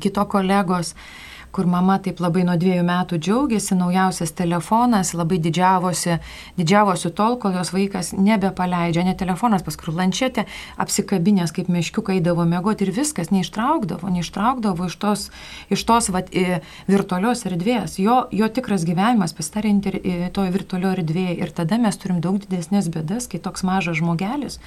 kito 0.00 0.24
kolegos, 0.32 0.94
uh, 0.94 1.27
kur 1.52 1.66
mama 1.66 1.98
taip 2.02 2.20
labai 2.22 2.44
nuo 2.46 2.56
dviejų 2.60 2.84
metų 2.86 3.18
džiaugiasi, 3.22 3.76
naujausias 3.78 4.32
telefonas, 4.36 5.14
labai 5.16 5.38
didžiavosi, 5.42 6.18
didžiavosi 6.58 7.12
tol, 7.16 7.38
kol 7.40 7.56
jos 7.58 7.72
vaikas 7.74 8.12
nebepaleidžia, 8.16 9.04
ne 9.06 9.14
telefonas, 9.18 9.64
paskui 9.66 9.94
lančetė, 9.96 10.46
apsikabinės 10.80 11.54
kaip 11.56 11.70
meškiukai 11.72 12.18
eidavo 12.18 12.46
mėgoti 12.48 12.86
ir 12.86 12.92
viskas, 12.96 13.32
neištraukdavo, 13.34 14.10
neištraukdavo 14.14 14.88
iš 14.88 14.98
tos, 15.02 15.26
iš 15.72 15.84
tos 15.88 16.10
vat, 16.14 16.32
virtualios 16.88 17.44
erdvės. 17.48 17.98
Jo, 18.02 18.20
jo 18.32 18.48
tikras 18.52 18.86
gyvenimas 18.88 19.34
pasitarė 19.36 19.74
toje 20.34 20.54
virtualioje 20.54 21.00
erdvėje 21.00 21.38
ir 21.42 21.54
tada 21.54 21.78
mes 21.80 21.96
turim 22.00 22.22
daug 22.24 22.38
didesnės 22.42 22.90
bėdas, 22.92 23.28
kai 23.30 23.40
toks 23.42 23.64
mažas 23.66 23.98
žmogelis, 24.00 24.58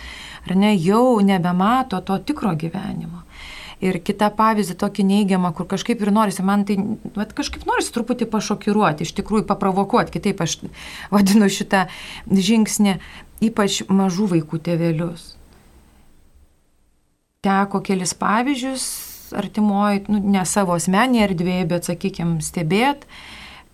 ar 0.48 0.58
ne, 0.58 0.74
jau 0.76 1.20
nebemato 1.26 2.02
to 2.06 2.18
tikro 2.26 2.56
gyvenimo. 2.58 3.26
Ir 3.82 3.98
kitą 4.06 4.30
pavyzdį 4.38 4.76
tokį 4.78 5.06
neigiamą, 5.10 5.52
kur 5.58 5.66
kažkaip 5.70 6.04
ir 6.04 6.12
norisi, 6.14 6.44
man 6.46 6.66
tai, 6.70 6.78
vat, 7.16 7.34
kažkaip 7.38 7.66
norisi 7.66 7.94
truputį 7.96 8.28
pašokiruoti, 8.30 9.08
iš 9.08 9.16
tikrųjų 9.18 9.48
paprovokuoti, 9.50 10.14
kitaip 10.14 10.44
aš 10.46 10.60
vadinu 11.14 11.50
šitą 11.50 11.88
žingsnį, 12.30 12.98
ypač 13.50 13.82
mažų 13.90 14.32
vaikų 14.36 14.62
tėvelius. 14.70 15.32
Teko 17.42 17.82
kelis 17.82 18.14
pavyzdžius 18.14 18.86
artimoji, 19.34 20.06
nu, 20.12 20.20
ne 20.36 20.44
savo 20.46 20.76
asmenėje 20.78 21.32
erdvėje, 21.32 21.68
bet, 21.72 21.88
sakykime, 21.90 22.42
stebėti 22.46 23.08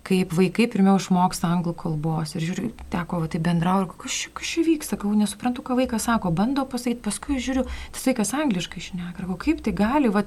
kaip 0.08 0.32
vaikai 0.32 0.66
pirmiau 0.72 0.96
išmoksta 0.96 1.50
anglų 1.52 1.74
kalbos. 1.82 2.32
Ir 2.36 2.46
žiūriu, 2.46 2.70
teko 2.92 3.20
va, 3.22 3.28
tai 3.30 3.40
bendrauju, 3.44 3.90
kas 4.00 4.16
čia, 4.16 4.64
vyksta, 4.64 4.96
sakau, 4.96 5.12
nesuprantu, 5.18 5.64
ką 5.66 5.76
vaikas 5.82 6.08
sako, 6.08 6.32
bando 6.34 6.64
pasakyti, 6.70 7.02
paskui 7.04 7.36
žiūriu, 7.44 7.66
tas 7.94 8.08
vaikas 8.08 8.32
angliškai 8.38 8.84
šneka. 8.88 9.20
Sakau, 9.20 9.36
kaip 9.42 9.60
tai 9.66 9.74
gali, 9.76 10.12
va, 10.14 10.24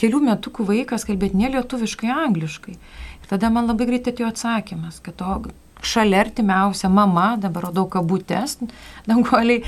kelių 0.00 0.24
metukų 0.26 0.66
vaikas 0.72 1.06
kalbėti 1.08 1.38
ne 1.38 1.52
lietuviškai, 1.54 2.10
angliškai. 2.26 2.76
Ir 3.22 3.30
tada 3.30 3.52
man 3.54 3.70
labai 3.70 3.86
greitai 3.92 4.16
atėjo 4.16 4.32
atsakymas, 4.32 4.98
kad 5.04 5.18
to 5.22 5.38
šalia 5.86 6.24
artimiausia 6.26 6.90
mama, 6.92 7.30
dabar 7.40 7.68
rodau 7.68 7.86
kabutės, 7.88 8.58
danguoliai, 9.08 9.62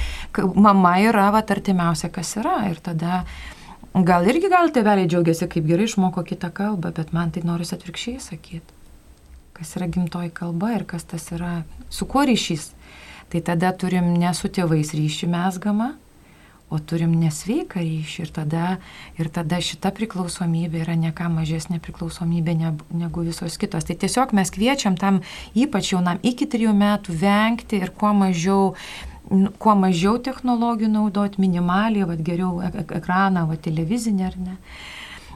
mama 0.59 0.99
yra 1.07 1.31
va, 1.33 1.47
artimiausia, 1.55 2.11
kas 2.13 2.35
yra. 2.43 2.59
Ir 2.73 2.83
tada 2.83 3.23
gal 3.95 4.27
irgi 4.27 4.51
gal 4.53 4.75
tėveliai 4.75 5.09
džiaugiasi, 5.09 5.49
kaip 5.55 5.71
gerai 5.71 5.87
išmoko 5.89 6.27
kitą 6.27 6.51
kalbą, 6.53 6.93
bet 6.99 7.15
man 7.17 7.31
tai 7.31 7.47
norisi 7.47 7.79
atvirkščiai 7.79 8.21
sakyti 8.27 8.82
kas 9.63 9.77
yra 9.79 9.87
gimtoji 9.87 10.31
kalba 10.35 10.75
ir 10.75 10.83
kas 10.85 11.05
tas 11.07 11.29
yra, 11.31 11.63
su 11.87 12.07
kuo 12.11 12.25
ryšys. 12.27 12.73
Tai 13.31 13.41
tada 13.47 13.71
turim 13.73 14.09
ne 14.19 14.33
su 14.35 14.49
tėvais 14.51 14.91
ryšį 14.91 15.29
mesgamą, 15.31 15.93
o 16.73 16.81
turim 16.81 17.13
nesveiką 17.21 17.79
ryšį 17.79 18.25
ir 18.25 18.33
tada, 18.35 18.65
ir 19.21 19.31
tada 19.31 19.61
šita 19.63 19.93
priklausomybė 19.95 20.83
yra 20.83 20.97
ne 20.99 21.13
ką 21.15 21.29
mažesnė 21.31 21.79
priklausomybė 21.85 22.57
negu 22.59 23.25
visos 23.29 23.59
kitos. 23.61 23.87
Tai 23.87 23.97
tiesiog 24.03 24.35
mes 24.35 24.51
kviečiam 24.51 24.99
tam 24.99 25.21
ypač 25.55 25.93
jaunam 25.93 26.19
iki 26.27 26.49
trijų 26.51 26.75
metų 26.75 27.15
vengti 27.23 27.79
ir 27.85 27.95
kuo 27.95 28.11
mažiau 28.17 28.73
kuo 29.63 29.77
mažiau 29.79 30.19
technologijų 30.21 30.91
naudoti, 30.91 31.39
minimaliai, 31.41 32.05
vad 32.11 32.21
geriau 32.27 32.59
ekraną, 32.67 33.47
vad 33.49 33.63
televizinę 33.65 34.27
ar 34.27 34.35
ne. 34.37 34.57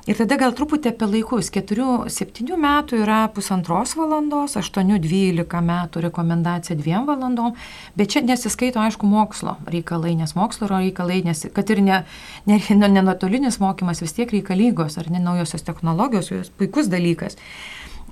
Ir 0.06 0.14
tada 0.14 0.36
gal 0.38 0.52
truputį 0.54 0.92
apie 0.92 1.06
laikus. 1.10 1.48
4-7 1.50 2.54
metų 2.62 3.00
yra 3.02 3.24
pusantros 3.34 3.96
valandos, 3.98 4.54
8-12 4.54 5.62
metų 5.66 6.02
rekomendacija 6.04 6.76
2 6.78 7.00
valandom, 7.08 7.56
bet 7.98 8.14
čia 8.14 8.22
nesiskaito, 8.22 8.78
aišku, 8.78 9.08
mokslo 9.10 9.56
reikalai, 9.66 10.14
nes 10.20 10.36
mokslo 10.38 10.70
reikalai, 10.70 11.24
nes 11.26 11.42
kad 11.56 11.74
ir 11.74 11.82
ne, 11.82 12.04
ne, 12.46 12.60
ne, 12.70 12.92
ne 13.00 13.50
mokymas 13.58 14.04
vis 14.04 14.14
tiek 14.14 14.30
reikalingos, 14.30 14.94
ar 15.02 15.10
ne 15.10 15.18
naujosios 15.18 15.66
technologijos, 15.66 16.30
jos 16.30 16.54
puikus 16.54 16.86
dalykas. 16.92 17.34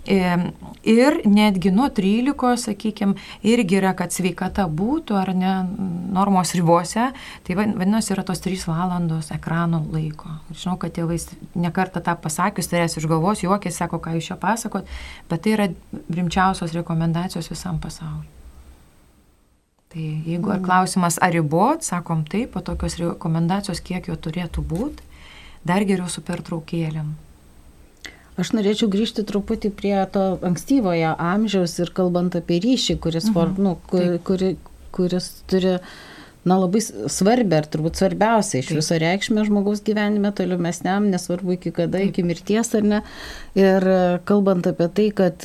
Ir 0.05 1.15
netgi 1.25 1.71
nuo 1.73 1.87
13, 1.89 2.57
sakykime, 2.61 3.15
irgi 3.47 3.79
yra, 3.79 3.95
kad 3.97 4.13
sveikata 4.13 4.67
būtų 4.69 5.17
ar 5.17 5.33
ne 5.33 5.53
normos 6.13 6.53
ribose, 6.57 7.07
tai 7.47 7.57
vadinasi 7.57 8.13
yra 8.13 8.27
tos 8.29 8.45
3 8.45 8.67
valandos 8.69 9.33
ekrano 9.33 9.81
laiko. 9.95 10.29
Žinau, 10.53 10.77
kad 10.83 10.93
tėvai 10.99 11.17
nekartą 11.57 12.05
tą 12.05 12.19
pasakius, 12.21 12.69
tai 12.69 12.85
esi 12.85 13.01
iš 13.01 13.09
galvos, 13.09 13.47
juokės, 13.47 13.81
sako, 13.81 14.03
ką 14.05 14.19
jūs 14.19 14.29
čia 14.29 14.39
pasakot, 14.41 14.95
bet 15.33 15.45
tai 15.47 15.57
yra 15.57 15.71
rimčiausios 16.13 16.77
rekomendacijos 16.77 17.49
visam 17.49 17.81
pasauliu. 17.81 18.29
Tai 19.95 20.03
jeigu 20.03 20.51
ar 20.51 20.59
mm. 20.59 20.65
klausimas, 20.67 21.21
ar 21.23 21.31
ribot, 21.33 21.85
sakom 21.87 22.25
taip, 22.27 22.51
po 22.53 22.61
tokios 22.67 22.99
rekomendacijos, 22.99 23.81
kiek 23.81 24.09
jo 24.11 24.17
turėtų 24.19 24.65
būti, 24.67 25.07
dar 25.65 25.87
geriau 25.87 26.11
su 26.11 26.21
pertraukėlėm. 26.27 27.15
Aš 28.41 28.51
norėčiau 28.57 28.89
grįžti 28.91 29.23
truputį 29.27 29.71
prie 29.79 29.95
to 30.15 30.25
ankstyvojo 30.43 31.13
amžiaus 31.23 31.77
ir 31.79 31.93
kalbant 31.95 32.35
apie 32.35 32.59
ryšį, 32.65 32.99
kuris, 33.05 33.29
mhm. 33.31 33.35
for, 33.37 33.53
nu, 33.63 33.77
kur, 33.91 34.17
kuri, 34.27 34.55
kuris 34.95 35.31
turi 35.51 35.77
na, 36.45 36.59
labai 36.61 36.83
svarbia 36.83 37.63
ir 37.63 37.69
turbūt 37.73 38.01
svarbiausia 38.01 38.61
iš 38.61 38.73
viso 38.77 38.99
reikšmė 39.01 39.47
žmogaus 39.49 39.83
gyvenime 39.85 40.33
tolimesniam, 40.37 41.09
nesvarbu 41.13 41.57
iki 41.57 41.73
kada, 41.75 41.99
Taip. 41.99 42.13
iki 42.13 42.27
mirties 42.27 42.75
ar 42.77 42.85
ne. 42.85 43.01
Ir 43.55 43.87
kalbant 44.27 44.67
apie 44.67 44.89
tai, 44.91 45.07
kad 45.15 45.45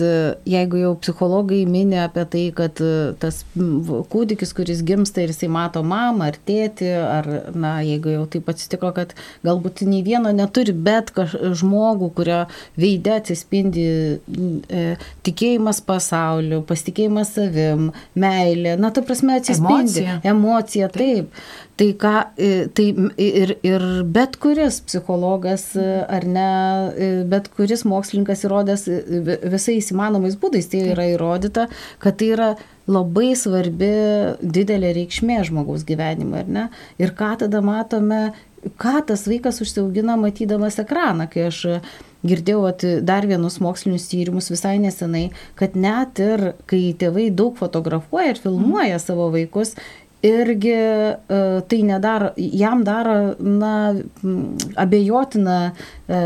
jeigu 0.49 0.79
jau 0.81 0.95
psichologai 0.97 1.61
minė 1.69 2.01
apie 2.07 2.25
tai, 2.33 2.43
kad 2.57 2.81
tas 3.21 3.43
kūdikis, 3.55 4.53
kuris 4.57 4.81
gimsta 4.85 5.21
ir 5.21 5.33
jisai 5.33 5.51
mato 5.53 5.83
mamą 5.85 6.31
ar 6.31 6.39
tėtį, 6.49 6.89
ar, 7.05 7.29
na, 7.53 7.75
jeigu 7.85 8.15
jau 8.15 8.25
taip 8.33 8.49
atsitiko, 8.49 8.89
kad 8.97 9.13
galbūt 9.45 9.83
nei 9.87 10.01
vieno 10.05 10.33
neturi, 10.35 10.73
bet 10.73 11.13
kaž, 11.15 11.37
žmogų, 11.61 12.09
kurio 12.17 12.39
veidė 12.79 13.19
atsispindi 13.19 13.85
e, 13.85 14.83
tikėjimas 15.27 15.83
pasauliu, 15.85 16.63
pasitikėjimas 16.67 17.35
savim, 17.37 17.89
meilė, 18.19 18.75
na, 18.81 18.91
ta 18.95 19.05
prasme 19.05 19.37
atsispindi 19.37 20.03
emocija, 20.03 20.19
emocija 20.33 20.88
taip. 20.93 21.41
Tai 21.79 21.87
ką, 21.95 22.13
tai 22.75 22.85
ir, 23.23 23.53
ir 23.63 23.85
bet 24.03 24.35
kuris 24.43 24.81
psichologas 24.83 25.69
ar 25.79 26.25
ne, 26.27 26.49
bet 27.31 27.47
kuris 27.55 27.85
mokslininkas 27.87 28.43
įrodęs 28.43 28.83
visais 29.47 29.87
įmanomais 29.93 30.35
būdais, 30.41 30.67
tai 30.67 30.83
yra 30.91 31.07
įrodyta, 31.13 31.69
kad 32.03 32.19
tai 32.19 32.33
yra 32.35 32.49
labai 32.89 33.31
svarbi 33.37 33.93
didelė 34.41 34.91
reikšmė 34.97 35.39
žmogaus 35.47 35.85
gyvenime, 35.87 36.43
ar 36.43 36.51
ne? 36.51 36.67
Ir 36.99 37.13
ką 37.15 37.35
tada 37.45 37.63
matome, 37.63 38.21
ką 38.81 38.99
tas 39.07 39.25
vaikas 39.29 39.61
užsiaugina 39.63 40.17
matydamas 40.19 40.79
ekraną, 40.81 41.29
kai 41.31 41.47
aš 41.47 41.63
girdėjau 42.27 42.65
at, 42.67 42.83
dar 43.07 43.27
vienus 43.29 43.59
mokslinius 43.63 44.09
tyrimus 44.11 44.49
visai 44.51 44.75
nesenai, 44.81 45.29
kad 45.59 45.77
net 45.79 46.19
ir 46.23 46.51
kai 46.69 46.81
tėvai 46.99 47.29
daug 47.31 47.55
fotografuoja 47.59 48.33
ir 48.33 48.41
filmuoja 48.43 48.97
mm. 48.97 49.03
savo 49.03 49.29
vaikus, 49.35 49.75
irgi 50.25 50.73
e, 50.73 51.11
tai 51.67 51.81
nedaro, 51.87 52.31
jam 52.37 52.83
daro, 52.83 53.35
na, 53.39 53.93
abejotiną 54.75 55.59
e, 55.69 56.19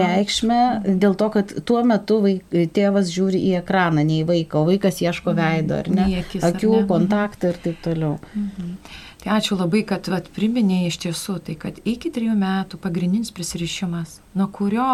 reikšmę 0.00 0.60
dėl 0.86 1.14
to, 1.18 1.30
kad 1.36 1.54
tuo 1.66 1.82
metu 1.86 2.20
vaik, 2.24 2.56
tėvas 2.74 3.12
žiūri 3.14 3.42
į 3.50 3.54
ekraną, 3.60 4.04
ne 4.06 4.20
į 4.22 4.26
vaiką, 4.30 4.64
o 4.64 4.70
vaikas 4.70 4.98
ieško 5.04 5.36
veido, 5.38 5.78
ar 5.84 5.92
ne? 5.94 6.08
Akis, 6.24 6.42
Akių 6.46 6.74
ne? 6.80 6.82
kontaktą 6.90 7.54
ir 7.54 7.62
taip 7.62 7.78
toliau. 7.86 8.18
Mhm. 8.34 8.74
Tai 9.20 9.34
ačiū 9.36 9.58
labai, 9.60 9.82
kad 9.84 10.06
vat, 10.08 10.30
priminėjai 10.32 10.88
iš 10.88 10.96
tiesų, 11.02 11.34
tai 11.44 11.54
kad 11.60 11.76
iki 11.84 12.08
trijų 12.14 12.32
metų 12.40 12.78
pagrindinis 12.80 13.28
prisirišimas, 13.36 14.14
nuo 14.32 14.46
kurio 14.48 14.86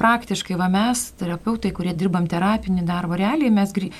praktiškai 0.00 0.56
va, 0.58 0.66
mes, 0.72 1.04
terapeutai, 1.20 1.70
kurie 1.76 1.92
dirbam 1.94 2.26
terapinį 2.26 2.82
darbą, 2.88 3.14
realiai 3.20 3.52
mes 3.54 3.70
grį... 3.76 3.92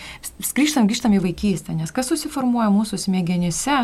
grįžtam, 0.59 0.91
grįžtam 0.91 1.15
į 1.15 1.23
vaikystę, 1.29 1.79
nes 1.79 1.95
kas 1.95 2.11
susiformuoja 2.11 2.73
mūsų 2.75 2.99
smegenyse, 3.05 3.79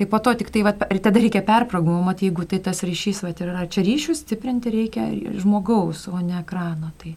tai 0.00 0.08
po 0.08 0.22
to 0.24 0.32
tik 0.40 0.54
tai, 0.56 0.64
va, 0.70 0.72
ir 0.88 1.04
tada 1.04 1.20
reikia 1.20 1.44
perprogramuoti, 1.44 2.30
jeigu 2.30 2.48
tai 2.48 2.64
tas 2.70 2.80
ryšys, 2.88 3.20
va, 3.26 3.36
yra 3.36 3.68
čia 3.68 3.84
ryšių 3.84 4.16
stiprinti 4.16 4.72
reikia 4.72 5.10
žmogaus, 5.36 6.08
o 6.08 6.16
ne 6.16 6.40
ekrano. 6.40 6.94
Tai. 6.96 7.12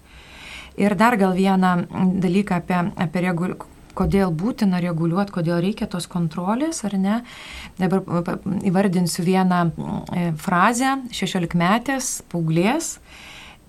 Ir 0.75 0.99
dar 0.99 1.15
gal 1.19 1.39
vieną 1.39 1.75
dalyką 2.19 2.59
apie, 2.59 2.83
apie 2.99 3.23
regul 3.29 3.55
kodėl 3.97 4.33
būtina 4.35 4.81
reguliuoti, 4.83 5.33
kodėl 5.39 5.61
reikia 5.63 5.87
tos 5.91 6.07
kontrolės, 6.11 6.83
ar 6.87 6.97
ne. 6.99 7.21
Dabar 7.79 8.03
įvardinsiu 8.65 9.25
vieną 9.27 9.63
frazę 10.41 10.97
16-metės 11.15 12.19
paauglės. 12.31 12.97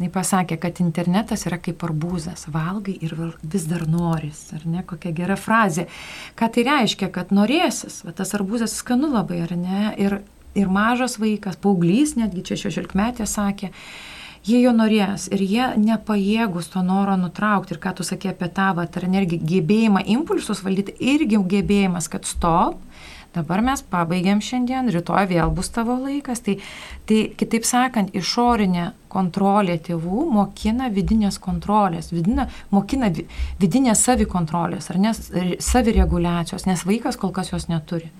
Jis 0.00 0.12
pasakė, 0.14 0.56
kad 0.56 0.78
internetas 0.80 1.44
yra 1.44 1.58
kaip 1.60 1.82
arbūzas, 1.84 2.46
valgai 2.48 2.94
ir 3.04 3.12
vis 3.42 3.66
dar 3.68 3.84
noris, 3.84 4.46
ar 4.56 4.62
ne, 4.64 4.80
kokia 4.88 5.12
gera 5.12 5.36
frazė. 5.36 5.90
Ką 6.40 6.48
tai 6.54 6.64
reiškia, 6.64 7.10
kad 7.12 7.34
norėsis, 7.36 8.00
va, 8.06 8.14
tas 8.16 8.32
arbūzas 8.38 8.78
skanu 8.80 9.10
labai, 9.12 9.42
ar 9.44 9.52
ne, 9.60 9.90
ir, 10.00 10.22
ir 10.56 10.72
mažas 10.72 11.18
vaikas, 11.20 11.60
paauglys, 11.60 12.16
netgi 12.16 12.46
čia 12.48 12.56
16 12.62 12.96
metė 12.96 13.28
sakė, 13.28 13.68
jie 14.46 14.60
jo 14.62 14.72
norės 14.76 15.28
ir 15.32 15.42
jie 15.44 15.70
nepajėgus 15.80 16.70
to 16.72 16.82
noro 16.86 17.16
nutraukti. 17.20 17.76
Ir 17.76 17.82
ką 17.82 17.94
tu 17.98 18.06
sakė 18.06 18.34
apie 18.34 18.50
tą, 18.54 18.70
va, 18.78 18.86
ar 18.88 19.08
netgi 19.08 19.40
gebėjimą 19.52 20.04
impulsus 20.16 20.64
valdyti, 20.64 20.96
irgi 21.12 21.40
gebėjimas, 21.54 22.08
kad 22.12 22.28
stop, 22.28 22.78
dabar 23.34 23.62
mes 23.62 23.82
pabaigiam 23.86 24.40
šiandien, 24.42 24.90
rytoj 24.90 25.28
vėl 25.30 25.52
bus 25.54 25.70
tavo 25.74 25.96
laikas. 26.00 26.42
Tai, 26.46 26.56
tai 27.06 27.20
kitaip 27.38 27.68
sakant, 27.68 28.14
išorinė 28.16 28.90
kontrolė 29.10 29.76
tėvų 29.86 30.24
mokina 30.30 30.90
vidinės 30.94 31.38
kontrolės, 31.42 32.10
vidina, 32.14 32.48
mokina 32.70 33.10
vidinės 33.60 34.04
savikontrolės 34.06 34.90
ar 34.90 35.00
ne 35.02 35.14
savireguliacijos, 35.14 36.66
nes 36.70 36.86
vaikas 36.86 37.18
kol 37.20 37.34
kas 37.34 37.52
jos 37.54 37.68
neturi. 37.70 38.10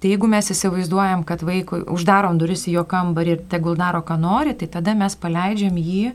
Tai 0.00 0.10
jeigu 0.12 0.28
mes 0.28 0.50
įsivaizduojam, 0.52 1.22
kad 1.24 1.40
vaikui 1.46 1.80
uždarom 1.92 2.36
duris 2.40 2.66
į 2.68 2.76
jo 2.76 2.84
kambarį 2.88 3.32
ir 3.32 3.46
tegul 3.52 3.78
daro, 3.78 4.02
ką 4.04 4.18
nori, 4.20 4.52
tai 4.58 4.68
tada 4.68 4.92
mes 4.98 5.16
paleidžiam 5.16 5.78
jį 5.80 6.10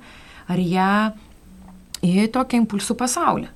ar 0.52 0.62
ją 0.62 0.92
į 2.06 2.28
tokią 2.36 2.62
impulsų 2.62 2.98
pasaulį. 3.00 3.50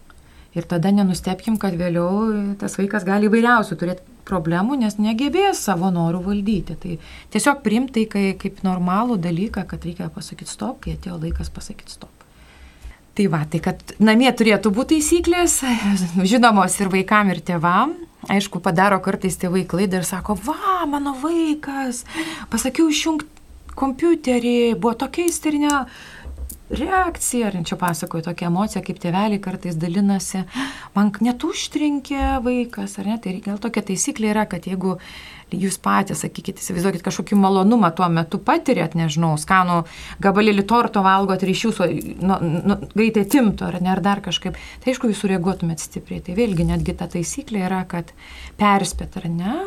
Ir 0.56 0.66
tada 0.72 0.90
nenustepkim, 0.96 1.60
kad 1.60 1.76
vėliau 1.76 2.56
tas 2.62 2.78
vaikas 2.80 3.06
gali 3.06 3.28
įvairiausių 3.30 3.78
turėti 3.78 4.14
problemų, 4.26 4.80
nes 4.82 4.98
negebės 4.98 5.62
savo 5.68 5.92
norų 5.94 6.24
valdyti. 6.30 6.78
Tai 6.82 6.98
tiesiog 7.36 7.62
priimtai 7.66 8.08
kai, 8.10 8.26
kaip 8.40 8.64
normalų 8.66 9.20
dalyką, 9.22 9.68
kad 9.70 9.86
reikia 9.86 10.10
pasakyti 10.16 10.50
stop, 10.50 10.82
kai 10.86 10.96
atėjo 10.96 11.20
laikas 11.22 11.52
pasakyti 11.54 11.98
stop. 12.00 12.15
Tai 13.16 13.30
va, 13.32 13.46
tai 13.48 13.62
kad 13.64 13.96
namie 14.04 14.28
turėtų 14.36 14.74
būti 14.76 14.98
taisyklės, 14.98 15.62
žinomos 16.28 16.76
ir 16.84 16.92
vaikam, 16.92 17.32
ir 17.32 17.40
tėvam, 17.46 17.96
Aišku, 18.26 18.58
padaro 18.58 18.98
kartais 19.06 19.36
tėvai 19.38 19.68
klaidą 19.70 20.00
ir 20.02 20.06
sako, 20.08 20.34
va, 20.48 20.82
mano 20.90 21.14
vaikas, 21.22 22.02
pasakiau 22.50 22.90
išjungti 22.90 23.30
kompiuterį, 23.78 24.74
buvo 24.80 24.96
tokia 24.98 25.28
isterinė 25.30 25.84
reakcija, 26.70 27.52
ar 27.52 27.60
čia 27.68 27.78
pasakoju 27.78 28.26
tokią 28.26 28.50
emociją, 28.50 28.82
kaip 28.86 29.00
tėveliai 29.02 29.42
kartais 29.42 29.78
dalinasi, 29.78 30.44
man 30.96 31.12
net 31.22 31.44
užtrinkė 31.46 32.40
vaikas, 32.46 32.98
ar 33.02 33.10
ne, 33.12 33.18
tai 33.22 33.38
gal 33.46 33.60
tokia 33.62 33.86
taisyklė 33.86 34.32
yra, 34.34 34.46
kad 34.50 34.66
jeigu 34.66 34.98
jūs 35.54 35.78
patys, 35.78 36.24
sakykit, 36.24 36.60
įsivaizduokit 36.60 37.04
kažkokį 37.06 37.38
malonumą 37.38 37.92
tuo 37.96 38.08
metu 38.10 38.40
patirėt, 38.42 38.96
nežinau, 38.98 39.36
skanų 39.40 39.84
gabalėlį 40.26 40.66
torto 40.68 41.04
valgot 41.06 41.46
ir 41.46 41.52
iš 41.54 41.68
jūsų 41.68 41.90
nu, 42.26 42.38
nu, 42.42 42.78
greitai 42.96 43.28
timtų 43.30 43.68
ar 43.70 43.78
ne, 43.82 43.92
ar 43.94 44.02
dar 44.04 44.24
kažkaip, 44.26 44.58
tai 44.82 44.94
aišku, 44.94 45.12
jūs 45.12 45.22
sureaguotumėt 45.22 45.84
stipriai. 45.84 46.24
Tai 46.26 46.38
vėlgi 46.40 46.66
netgi 46.66 46.98
ta 46.98 47.08
taisyklė 47.12 47.68
yra, 47.68 47.84
kad 47.90 48.10
perspėt 48.58 49.20
ar 49.22 49.30
ne, 49.30 49.60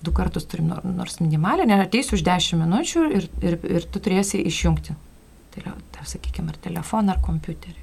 du 0.00 0.14
kartus 0.16 0.48
turim 0.48 0.72
nors 0.96 1.20
minimalią, 1.20 1.68
neateisiu 1.68 2.16
už 2.16 2.24
10 2.24 2.62
minučių 2.62 3.04
ir, 3.18 3.28
ir, 3.44 3.60
ir 3.68 3.86
tu 3.92 4.00
turėsi 4.00 4.40
išjungti. 4.48 4.96
Tai 5.58 5.72
yra, 5.72 5.76
tai, 5.90 6.06
sakykime, 6.06 6.52
ar 6.52 6.58
telefoną, 6.62 7.14
ar 7.16 7.20
kompiuterį. 7.24 7.80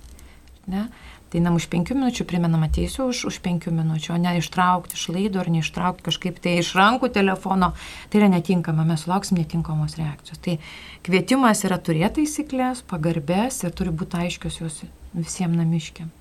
Ne? 0.72 0.88
Tai 1.30 1.42
nam 1.44 1.58
už 1.60 1.68
penkių 1.70 1.98
minučių 1.98 2.26
primenam 2.30 2.64
ateisiu 2.66 3.10
už, 3.12 3.26
už 3.28 3.40
penkių 3.44 3.74
minučių, 3.76 4.14
o 4.16 4.18
ne 4.22 4.38
ištraukti 4.40 4.96
iš 4.96 5.04
laido 5.12 5.42
ar 5.42 5.50
neištraukti 5.52 6.06
kažkaip 6.08 6.40
tai 6.42 6.56
iš 6.62 6.72
rankų 6.78 7.12
telefono. 7.14 7.74
Tai 8.10 8.22
yra 8.22 8.32
netinkama, 8.32 8.86
mes 8.88 9.04
sulauksim 9.04 9.42
netinkamos 9.42 9.98
reakcijos. 10.00 10.40
Tai 10.40 10.58
kvietimas 11.06 11.66
yra 11.68 11.78
turėti 11.78 12.24
taisyklės, 12.24 12.86
pagarbės 12.88 13.66
ir 13.66 13.76
turi 13.76 13.92
būti 13.92 14.24
aiškios 14.24 14.62
jos 14.64 14.84
visiems 15.14 15.60
namiškiam. 15.60 16.14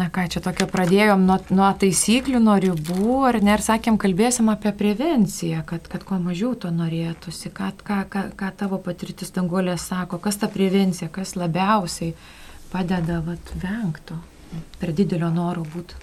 Na 0.00 0.06
ką, 0.08 0.22
čia 0.32 0.40
tokia 0.40 0.64
pradėjom 0.70 1.26
nuo, 1.28 1.36
nuo 1.52 1.66
taisyklių, 1.76 2.38
nuo 2.40 2.54
ribų, 2.62 3.16
ar 3.28 3.36
ne, 3.44 3.52
ir 3.58 3.64
sakėm, 3.64 3.98
kalbėsim 4.00 4.48
apie 4.48 4.70
prevenciją, 4.72 5.60
kad, 5.68 5.88
kad 5.92 6.06
kuo 6.08 6.16
mažiau 6.22 6.54
to 6.56 6.70
norėtųsi, 6.72 7.50
ką, 7.52 7.68
ką, 7.84 7.98
ką, 8.12 8.22
ką 8.38 8.48
tavo 8.62 8.78
patirtis 8.80 9.34
dangolė 9.36 9.74
sako, 9.76 10.16
kas 10.24 10.40
ta 10.40 10.48
prevencija, 10.48 11.10
kas 11.12 11.34
labiausiai 11.36 12.14
padeda 12.72 13.18
vat, 13.26 13.52
vengto, 13.60 14.16
per 14.80 14.94
didelio 14.96 15.28
noro 15.34 15.66
būti. 15.74 16.00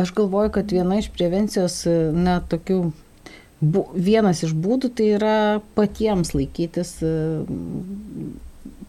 Aš 0.00 0.10
galvoju, 0.18 0.56
kad 0.58 0.74
viena 0.74 0.98
iš 0.98 1.12
prevencijos, 1.14 1.84
na, 2.16 2.40
tokių, 2.50 2.80
bu, 3.60 3.84
vienas 3.94 4.42
iš 4.46 4.56
būdų 4.58 4.90
tai 4.98 5.12
yra 5.20 5.38
patiems 5.78 6.34
laikytis 6.34 6.96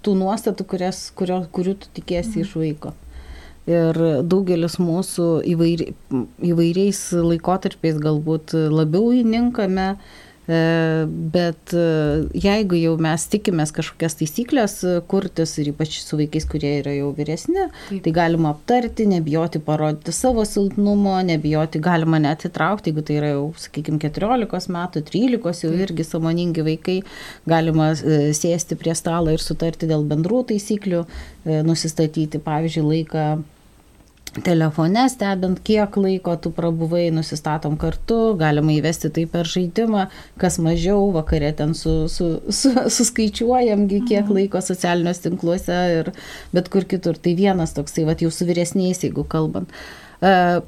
tų 0.01 0.17
nuostatų, 0.17 0.65
kurias, 0.73 1.06
kurio, 1.13 1.43
kurių 1.54 1.77
tu 1.84 1.93
tikėsi 1.99 2.39
mhm. 2.39 2.47
iš 2.47 2.58
vaiko. 2.58 2.95
Ir 3.69 3.97
daugelis 4.26 4.80
mūsų 4.82 5.28
įvairi, 5.52 5.91
įvairiais 6.50 7.02
laikotarpiais 7.13 8.00
galbūt 8.02 8.56
labiau 8.74 9.12
įninkame, 9.13 9.93
bet 11.33 11.73
e, 11.73 11.83
jeigu 12.43 12.77
jau 12.79 12.93
mes 13.01 13.25
tikimės 13.31 13.71
kažkokias 13.75 14.17
taisyklės 14.19 14.75
e, 14.83 14.95
kurtis 15.11 15.53
ir 15.61 15.71
ypač 15.71 15.99
su 16.03 16.19
vaikais, 16.19 16.47
kurie 16.49 16.73
yra 16.79 16.95
jau 16.95 17.11
vyresni, 17.17 17.67
Taip. 17.89 18.01
tai 18.05 18.13
galima 18.15 18.51
aptarti, 18.55 19.07
nebijoti 19.11 19.61
parodyti 19.63 20.13
savo 20.15 20.45
silpnumo, 20.47 21.15
nebijoti 21.27 21.81
galima 21.83 22.19
net 22.23 22.47
įtraukti, 22.49 22.91
jeigu 22.91 23.05
tai 23.07 23.19
yra 23.21 23.31
jau, 23.35 23.45
sakykime, 23.63 24.01
14 24.03 24.73
metų, 24.75 25.05
13 25.11 25.65
jau 25.67 25.71
irgi 25.85 26.07
samoningi 26.07 26.67
vaikai, 26.67 26.99
galima 27.49 27.91
sėsti 27.95 28.77
prie 28.79 28.97
stalo 28.97 29.31
ir 29.33 29.43
sutarti 29.43 29.89
dėl 29.89 30.03
bendrų 30.09 30.43
taisyklių, 30.51 31.05
nusistatyti, 31.67 32.41
pavyzdžiui, 32.43 32.87
laiką 32.91 33.25
telefone 34.39 35.04
stebint, 35.12 35.60
kiek 35.67 35.96
laiko 36.00 36.38
tu 36.39 36.52
prabuvai, 36.56 37.10
nusistatom 37.12 37.76
kartu, 37.80 38.20
galima 38.39 38.72
įvesti 38.78 39.12
tai 39.13 39.26
per 39.30 39.50
žaidimą, 39.52 40.06
kas 40.39 40.58
mažiau, 40.63 41.10
vakare 41.15 41.52
ten 41.58 41.76
su, 41.76 42.08
su, 42.12 42.30
su, 42.48 42.72
suskaičiuojamgi, 42.98 44.04
kiek 44.08 44.24
mhm. 44.24 44.38
laiko 44.39 44.62
socialiniuose 44.63 45.26
tinkluose 45.28 45.80
ir 46.00 46.13
bet 46.56 46.72
kur 46.72 46.88
kitur. 46.88 47.20
Tai 47.20 47.36
vienas 47.36 47.76
toksai, 47.76 48.08
va 48.08 48.15
jau 48.20 48.32
su 48.32 48.48
vyresniais, 48.48 49.04
jeigu 49.04 49.28
kalbant. 49.28 49.72
Uh, 50.22 50.62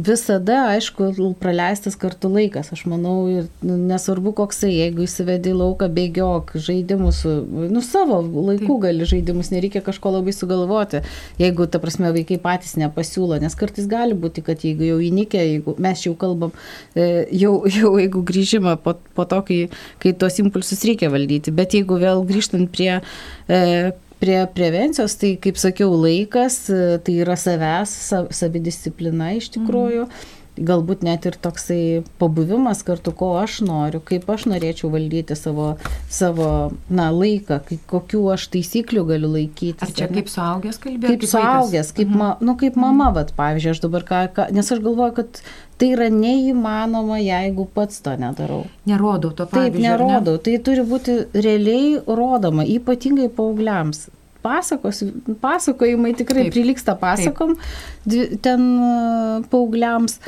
visada, 0.00 0.56
aišku, 0.74 1.10
praleistas 1.38 1.96
kartu 1.98 2.30
laikas. 2.32 2.70
Aš 2.74 2.84
manau, 2.90 3.14
ir 3.30 3.46
nesvarbu 3.62 4.32
koksai, 4.38 4.70
jeigu 4.72 5.04
įsivedi 5.04 5.52
lauką, 5.54 5.90
bėgiok, 5.94 6.54
žaidimus, 6.62 7.22
nu 7.70 7.82
savo 7.84 8.20
Taip. 8.24 8.66
gali 8.82 9.06
žaidimus, 9.08 9.52
nereikia 9.54 9.84
kažko 9.86 10.14
labai 10.16 10.34
sugalvoti, 10.34 11.02
jeigu, 11.40 11.68
ta 11.70 11.82
prasme, 11.82 12.10
vaikai 12.16 12.40
patys 12.42 12.76
nepasiūlo, 12.80 13.38
nes 13.42 13.56
kartais 13.58 13.88
gali 13.90 14.18
būti, 14.18 14.44
kad 14.46 14.66
jeigu 14.66 14.88
jau 14.88 14.98
įnikė, 15.04 15.42
jeigu 15.54 15.76
mes 15.78 16.04
jau 16.06 16.14
kalbam, 16.18 16.54
e, 16.94 17.26
jau, 17.42 17.54
jau 17.70 17.94
jeigu 18.00 18.24
grįžimą 18.26 18.78
po, 18.82 18.96
po 19.14 19.28
to, 19.30 19.42
kai, 19.46 19.62
kai 20.02 20.14
tos 20.16 20.40
impulsus 20.42 20.82
reikia 20.86 21.12
valdyti, 21.12 21.54
bet 21.54 21.76
jeigu 21.78 22.00
vėl 22.02 22.24
grįžtant 22.26 22.70
prie 22.72 22.94
e, 22.98 23.92
Prie 24.20 24.40
prevencijos, 24.52 25.14
tai 25.16 25.34
kaip 25.40 25.56
sakiau, 25.60 25.94
laikas, 25.96 26.66
tai 27.06 27.14
yra 27.22 27.38
savęs, 27.40 27.94
savidisciplina 28.36 29.32
iš 29.38 29.48
tikrųjų. 29.56 30.04
Mm. 30.10 30.36
galbūt 30.60 31.04
net 31.06 31.24
ir 31.24 31.36
toksai 31.40 32.02
pabuvimas 32.20 32.82
kartu, 32.84 33.14
ko 33.16 33.30
aš 33.40 33.60
noriu, 33.64 34.00
kaip 34.04 34.26
aš 34.28 34.44
norėčiau 34.50 34.90
valdyti 34.92 35.36
savo, 35.38 35.70
savo 36.12 36.48
na, 36.92 37.08
laiką, 37.14 37.60
kaip, 37.68 37.86
kokių 37.88 38.24
aš 38.34 38.48
taisyklių 38.52 39.06
galiu 39.12 39.30
laikytis. 39.38 39.86
Ar 39.86 39.94
čia 39.96 40.08
ar 40.08 40.14
kaip 40.18 40.28
suaugęs 40.32 40.82
kalbėti? 40.82 41.14
Kaip, 41.14 41.24
kaip 41.24 41.32
suaugęs, 41.32 41.94
kaip, 41.96 42.10
mhm. 42.10 42.20
ma, 42.20 42.30
nu, 42.44 42.58
kaip 42.60 42.76
mama, 42.80 43.08
vat, 43.16 43.32
pavyzdžiui, 43.38 43.72
aš 43.76 43.82
dabar 43.86 44.06
ką, 44.10 44.22
ką, 44.36 44.48
nes 44.56 44.74
aš 44.74 44.84
galvoju, 44.84 45.16
kad 45.22 45.42
tai 45.80 45.90
yra 45.94 46.10
neįmanoma, 46.12 47.18
jeigu 47.24 47.64
pats 47.74 48.02
to 48.04 48.12
nedarau. 48.20 48.62
Nerodau 48.88 49.32
to 49.32 49.46
pavyzdžio. 49.48 49.72
Taip, 49.72 49.82
nerodau. 49.86 50.36
Ne? 50.36 50.44
Tai 50.46 50.56
turi 50.66 50.84
būti 50.86 51.16
realiai 51.36 51.94
rodoma, 52.04 52.66
ypatingai 52.68 53.30
paaugliams 53.32 54.08
pasakos, 54.42 55.02
pasakojimai 55.40 56.14
tikrai 56.16 56.46
Taip. 56.46 56.54
priliksta 56.54 56.94
pasakom 57.00 57.56
Taip. 57.56 58.38
ten 58.44 58.70
e, 58.76 59.42
paaugliams. 59.50 60.20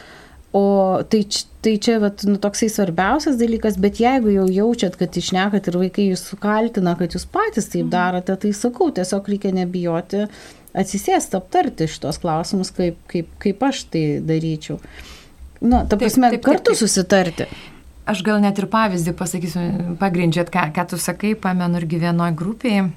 O 0.53 1.01
tai, 1.09 1.23
tai 1.65 1.79
čia 1.81 1.95
vat, 1.97 2.27
nu, 2.29 2.37
toksai 2.37 2.67
svarbiausias 2.69 3.39
dalykas, 3.41 3.79
bet 3.81 4.03
jeigu 4.03 4.35
jau 4.35 4.43
jaučiat, 4.53 4.99
kad 5.01 5.17
išnekat 5.17 5.71
ir 5.71 5.79
vaikai 5.81 6.11
jūs 6.11 6.27
kaltina, 6.43 6.93
kad 6.99 7.17
jūs 7.17 7.25
patys 7.25 7.71
taip 7.73 7.87
mhm. 7.87 7.93
darote, 7.95 8.37
tai 8.43 8.51
sakau, 8.57 8.91
tiesiog 8.93 9.31
reikia 9.33 9.55
nebijoti 9.57 10.27
atsisėsti, 10.77 11.39
aptarti 11.41 11.89
šitos 11.89 12.21
klausimus, 12.21 12.69
kaip, 12.77 13.01
kaip, 13.09 13.33
kaip 13.41 13.65
aš 13.65 13.87
tai 13.95 14.05
daryčiau. 14.29 14.77
Nu, 15.63 15.85
ta 15.87 15.99
prasme, 15.99 16.33
taip, 16.33 16.41
taip, 16.41 16.49
kartu 16.49 16.73
taip, 16.73 16.75
taip. 16.75 16.83
susitarti. 16.83 17.47
Aš 18.11 18.25
gal 18.27 18.41
net 18.43 18.59
ir 18.59 18.67
pavyzdį 18.67 19.15
pasakysiu, 19.15 19.63
pagrindžiat, 20.01 20.51
ką, 20.51 20.67
ką 20.75 20.89
tu 20.91 20.99
sakai, 20.99 21.37
pamenu 21.39 21.79
irgi 21.79 22.03
vienoje 22.03 22.35
grupėje 22.39 22.89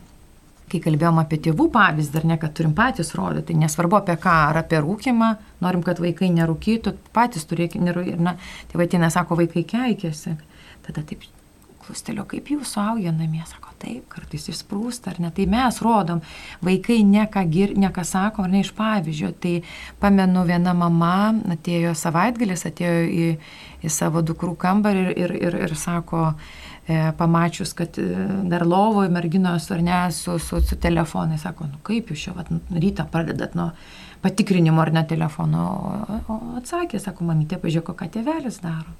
kai 0.72 0.82
kalbėjom 0.82 1.20
apie 1.22 1.40
tėvų 1.46 1.68
pavyzdį, 1.74 2.20
ar 2.20 2.28
ne, 2.32 2.38
kad 2.42 2.54
turim 2.58 2.74
patys 2.78 3.14
rodyti, 3.18 3.52
tai 3.52 3.60
nesvarbu 3.62 4.00
apie 4.00 4.16
ką, 4.22 4.34
ar 4.50 4.60
apie 4.64 4.82
rūkimą, 4.82 5.30
norim, 5.62 5.84
kad 5.86 6.02
vaikai 6.02 6.32
nerūkytų, 6.34 6.96
patys 7.16 7.46
turėkime, 7.50 7.94
ir, 7.94 8.18
na, 8.22 8.36
tėvai 8.72 8.90
ateina, 8.90 9.12
sako, 9.14 9.38
vaikai 9.44 9.66
keikėsi. 9.70 10.36
Tada 10.86 11.06
taip, 11.06 11.26
klustelio, 11.86 12.26
kaip 12.30 12.50
jūs 12.52 12.76
suaugę 12.76 13.14
namie, 13.16 13.44
sako, 13.48 13.74
taip, 13.82 14.08
kartais 14.12 14.48
išsprūsta, 14.52 15.14
ar 15.14 15.22
ne, 15.24 15.32
tai 15.36 15.46
mes 15.50 15.80
rodom, 15.84 16.22
vaikai 16.66 17.00
ne 17.08 17.26
ką, 17.32 17.46
gir, 17.52 17.76
ne 17.80 17.92
ką 17.94 18.06
sako, 18.08 18.46
ar 18.46 18.54
ne 18.54 18.64
iš 18.66 18.74
pavyzdžio. 18.78 19.32
Tai 19.42 19.56
pamenu, 20.02 20.46
viena 20.48 20.76
mama 20.78 21.34
atėjo 21.56 21.96
savaitgalis, 21.98 22.66
atėjo 22.70 23.02
į, 23.06 23.28
į 23.86 23.94
savo 23.94 24.24
dukrų 24.26 24.56
kambarį 24.62 25.06
ir, 25.06 25.14
ir, 25.26 25.36
ir, 25.42 25.60
ir 25.68 25.76
sako, 25.80 26.26
e, 26.88 27.00
pamačius, 27.20 27.76
kad 27.78 28.00
e, 28.02 28.10
dar 28.52 28.66
lovoje 28.68 29.14
merginos 29.14 29.70
ar 29.76 29.86
ne 29.86 30.02
su, 30.16 30.40
su, 30.42 30.62
su 30.66 30.80
telefonai, 30.82 31.40
sako, 31.42 31.70
nu 31.72 31.82
kaip 31.86 32.12
jūs 32.14 32.28
čia 32.28 32.36
vat, 32.38 32.52
rytą 32.74 33.08
pradedat 33.12 33.58
nuo 33.58 33.72
patikrinimo 34.26 34.82
ar 34.82 34.94
ne 34.94 35.06
telefono, 35.06 35.66
o, 35.70 36.22
o 36.34 36.40
atsakė, 36.60 37.02
sako, 37.02 37.28
mamytė, 37.30 37.62
pažiūrėk, 37.62 37.94
ką 38.00 38.14
tėvelis 38.18 38.64
daro. 38.64 38.96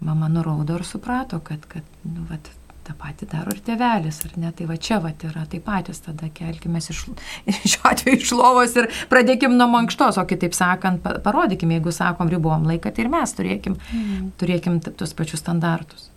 Mama 0.00 0.28
nuraudo 0.28 0.78
ir 0.78 0.84
suprato, 0.84 1.38
kad, 1.44 1.64
kad 1.70 1.86
nu, 2.02 2.26
vat, 2.30 2.50
tą 2.84 2.94
patį 3.00 3.28
daro 3.32 3.54
ir 3.54 3.60
tėvelis, 3.64 4.20
ar 4.26 4.34
ne? 4.40 4.50
Tai 4.56 4.68
va 4.68 4.76
čia 4.86 4.98
va 5.02 5.12
yra, 5.14 5.44
tai 5.50 5.60
patys 5.64 6.02
tada 6.04 6.28
kelkime 6.34 6.82
iš, 6.82 7.04
šiuo 7.72 7.90
atveju 7.90 8.20
iš 8.20 8.32
lovos 8.36 8.74
ir 8.80 8.90
pradėkim 9.12 9.56
nuo 9.58 9.68
mankštos, 9.72 10.18
o 10.20 10.26
kitaip 10.28 10.56
sakant, 10.56 11.06
parodykim, 11.24 11.72
jeigu 11.76 11.94
sakom, 11.94 12.32
ribom 12.32 12.66
laiką, 12.68 12.92
tai 12.92 13.06
ir 13.06 13.12
mes 13.12 13.36
turėkim, 13.38 13.78
mm. 13.78 14.34
turėkim 14.40 14.82
tuos 14.90 15.16
pačius 15.16 15.44
standartus. 15.44 16.10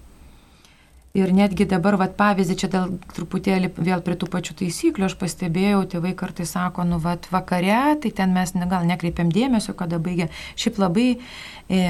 Ir 1.17 1.31
netgi 1.33 1.65
dabar, 1.65 1.95
vat, 1.97 2.11
pavyzdį, 2.19 2.55
čia 2.61 2.67
dėl 2.69 2.91
truputėlį 3.15 3.71
vėl 3.79 4.03
prie 4.05 4.17
tų 4.19 4.27
pačių 4.29 4.53
taisyklių, 4.59 5.07
aš 5.07 5.15
pastebėjau, 5.17 5.79
tėvai 5.95 6.11
kartais 6.19 6.51
sako, 6.53 6.85
nu, 6.85 6.99
vat, 7.01 7.25
vakare, 7.33 7.95
tai 8.03 8.11
ten 8.13 8.35
mes 8.35 8.53
gal 8.53 8.85
nekreipiam 8.85 9.31
dėmesio, 9.33 9.73
kada 9.79 9.97
baigia. 10.03 10.27
Šiaip 10.59 10.77
labai 10.83 11.07
e, 11.17 11.81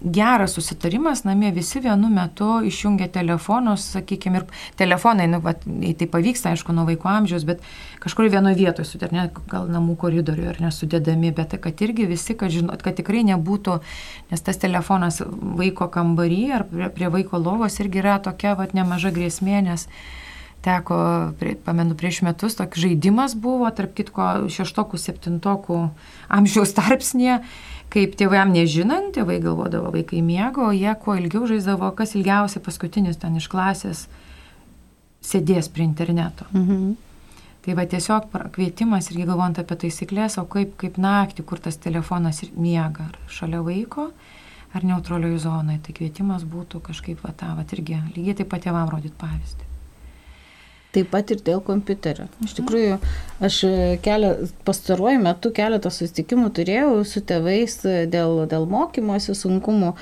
geras 0.00 0.52
susitarimas, 0.56 1.24
namie 1.24 1.50
visi 1.54 1.80
vienu 1.80 2.08
metu 2.12 2.60
išjungia 2.64 3.08
telefonus, 3.12 3.84
sakykime, 3.94 4.40
ir 4.40 4.66
telefonai, 4.78 5.28
nu, 5.30 5.40
va, 5.44 5.54
tai 5.56 6.08
pavyksta, 6.10 6.52
aišku, 6.52 6.74
nuo 6.76 6.86
vaiko 6.88 7.08
amžiaus, 7.10 7.46
bet 7.48 7.62
kažkur 8.02 8.30
vienoje 8.32 8.58
vietoje, 8.60 8.88
su, 8.88 9.00
ne, 9.12 9.28
gal 9.50 9.70
namų 9.72 9.96
koridoriuje 10.02 10.52
ar 10.54 10.60
nesudėdami, 10.66 11.32
bet 11.36 11.56
kad 11.62 11.86
irgi 11.86 12.08
visi, 12.10 12.36
kad 12.38 12.54
žinot, 12.54 12.84
kad 12.84 12.98
tikrai 12.98 13.24
nebūtų, 13.30 13.78
nes 14.32 14.46
tas 14.46 14.60
telefonas 14.62 15.22
vaiko 15.26 15.90
kambarį 15.92 16.44
ar 16.58 16.68
prie, 16.70 16.92
prie 16.94 17.10
vaiko 17.18 17.40
lovos 17.42 17.80
irgi 17.82 18.04
yra 18.04 18.20
tokia, 18.22 18.54
va, 18.58 18.68
nemaža 18.76 19.14
grėsmė, 19.14 19.62
nes 19.70 19.88
teko, 20.66 20.98
prie, 21.38 21.54
pamenu, 21.62 21.94
prieš 21.98 22.22
metus 22.26 22.58
toks 22.58 22.80
žaidimas 22.82 23.36
buvo, 23.38 23.68
tarp 23.70 23.94
kitko, 23.96 24.48
šeštokų, 24.50 24.98
septintokų 24.98 25.80
amžiaus 26.38 26.74
tarpsnėje 26.78 27.40
kaip 27.92 28.16
tėvam 28.18 28.52
nežinant, 28.54 29.12
tėvai 29.16 29.38
galvodavo, 29.42 29.92
vaikai 29.94 30.22
miego, 30.24 30.70
jie 30.74 30.92
kuo 31.02 31.16
ilgiau 31.18 31.46
žaisdavo, 31.50 31.90
kas 31.98 32.14
ilgiausiai 32.18 32.64
paskutinis 32.64 33.20
ten 33.22 33.38
iš 33.40 33.48
klasės 33.52 34.06
sėdės 35.26 35.70
prie 35.72 35.86
interneto. 35.86 36.48
Mhm. 36.52 36.94
Tai 37.66 37.74
va 37.74 37.82
tiesiog 37.90 38.28
kvietimas 38.54 39.08
irgi 39.10 39.24
galvojant 39.26 39.58
apie 39.58 39.74
taisyklės, 39.82 40.36
o 40.38 40.44
kaip, 40.46 40.76
kaip 40.78 41.00
naktį, 41.02 41.42
kur 41.42 41.58
tas 41.58 41.74
telefonas 41.82 42.44
miega, 42.54 43.08
ar 43.10 43.16
šalia 43.26 43.58
vaiko, 43.66 44.12
ar 44.70 44.86
neutralioje 44.86 45.40
zonoje, 45.42 45.80
tai 45.82 45.96
kvietimas 45.96 46.46
būtų 46.46 46.78
kažkaip 46.86 47.24
va 47.26 47.34
tą, 47.34 47.56
va 47.58 47.66
irgi 47.74 47.98
lygiai 48.14 48.38
taip 48.38 48.52
pat 48.54 48.68
tėvam 48.68 48.92
rodyti 48.92 49.18
pavyzdį. 49.18 49.65
Taip 50.94 51.10
pat 51.12 51.32
ir 51.34 51.42
dėl 51.44 51.58
kompiuterio. 51.64 52.28
Iš 52.44 52.52
mhm. 52.52 52.58
tikrųjų, 52.60 53.00
aš 53.48 53.58
kelia, 54.04 54.30
pastaruoju 54.68 55.24
metu 55.24 55.52
keletą 55.56 55.92
susitikimų 55.92 56.52
turėjau 56.56 57.02
su 57.08 57.24
tėvais 57.26 57.82
dėl, 58.12 58.46
dėl 58.50 58.70
mokymosi 58.70 59.36
sunkumų. 59.36 59.94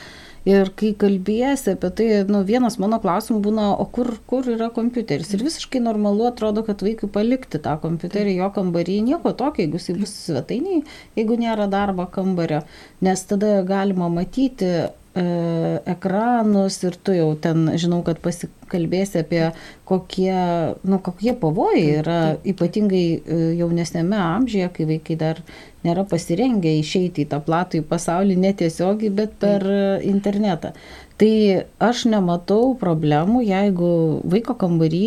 Ir 0.45 0.69
kai 0.77 0.91
kalbėsi 1.01 1.73
apie 1.73 1.89
tai, 1.97 2.07
nu, 2.29 2.43
vienas 2.45 2.75
mano 2.77 2.99
klausimų 3.01 3.39
būna, 3.47 3.71
o 3.81 3.87
kur, 3.89 4.11
kur 4.29 4.45
yra 4.53 4.67
kompiuteris? 4.77 5.31
Ir 5.33 5.45
visiškai 5.47 5.81
normalu 5.81 6.27
atrodo, 6.29 6.61
kad 6.67 6.85
vaikui 6.85 7.09
palikti 7.13 7.57
tą 7.65 7.79
kompiuterį 7.81 8.35
jo 8.43 8.51
kambarį, 8.53 8.99
nieko 9.07 9.33
tokio, 9.33 9.65
jeigu 9.65 9.81
jis 9.81 10.03
bus 10.03 10.13
svetainiai, 10.27 10.83
jeigu 11.17 11.39
nėra 11.41 11.65
darbo 11.73 12.05
kambario, 12.13 12.61
nes 13.01 13.25
tada 13.31 13.55
galima 13.65 14.11
matyti 14.13 14.69
e, 14.69 14.85
ekranus 15.15 16.81
ir 16.83 16.97
tu 17.07 17.15
jau 17.15 17.29
ten, 17.39 17.69
žinau, 17.79 18.01
kad 18.07 18.19
pasikalbėsi 18.25 19.21
apie 19.21 19.45
kokie, 19.87 20.35
nu, 20.83 20.99
kokie 21.05 21.37
pavojai 21.39 21.85
yra 22.01 22.19
ypatingai 22.43 23.05
e, 23.15 23.39
jaunesnėme 23.61 24.19
amžiuje, 24.19 24.71
kai 24.75 24.89
vaikai 24.89 25.19
dar 25.21 25.43
nėra 25.87 26.07
pasirengę 26.09 26.73
išeiti 26.81 27.27
į 27.27 27.31
tą 27.31 27.39
platų 27.45 27.83
į 27.83 27.87
pasaulį 27.93 28.41
netiesiogiai, 28.47 29.13
bet 29.15 29.39
per 29.39 29.67
internetą. 30.03 30.73
Tai 31.15 31.63
aš 31.79 32.01
nematau 32.11 32.73
problemų, 32.79 33.45
jeigu 33.47 33.89
vaiko 34.27 34.57
kambarį, 34.59 35.03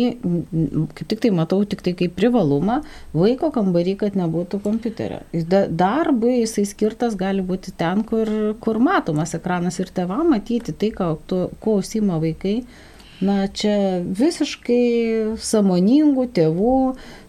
kaip 0.96 1.10
tik 1.10 1.20
tai 1.20 1.30
matau 1.36 1.58
tik 1.68 1.82
tai 1.84 1.92
kaip 1.98 2.14
privalumą, 2.16 2.78
vaiko 3.12 3.50
kambarį, 3.52 3.94
kad 4.00 4.16
nebūtų 4.16 4.62
kompiuterio. 4.64 5.20
Darbui 5.68 6.38
jisai 6.38 6.64
skirtas 6.70 7.18
gali 7.20 7.44
būti 7.44 7.76
ten, 7.76 8.06
kur, 8.08 8.30
kur 8.64 8.80
matomas 8.80 9.36
ekranas 9.36 9.76
ir 9.82 9.92
tėvam 9.92 10.32
matyti 10.32 10.72
tai, 10.72 10.94
kuo 10.96 11.76
užsima 11.76 12.16
vaikai. 12.24 12.62
Na, 13.20 13.42
čia 13.50 13.98
visiškai 14.00 15.36
samoningų 15.42 16.28
tėvų, 16.38 16.74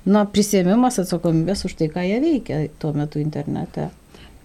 na, 0.07 0.21
prisėmimas 0.29 1.01
atsakomybės 1.01 1.65
už 1.65 1.79
tai, 1.81 1.89
ką 1.91 2.03
jie 2.05 2.19
veikia 2.23 2.67
tuo 2.79 2.93
metu 2.95 3.19
internete. 3.19 3.89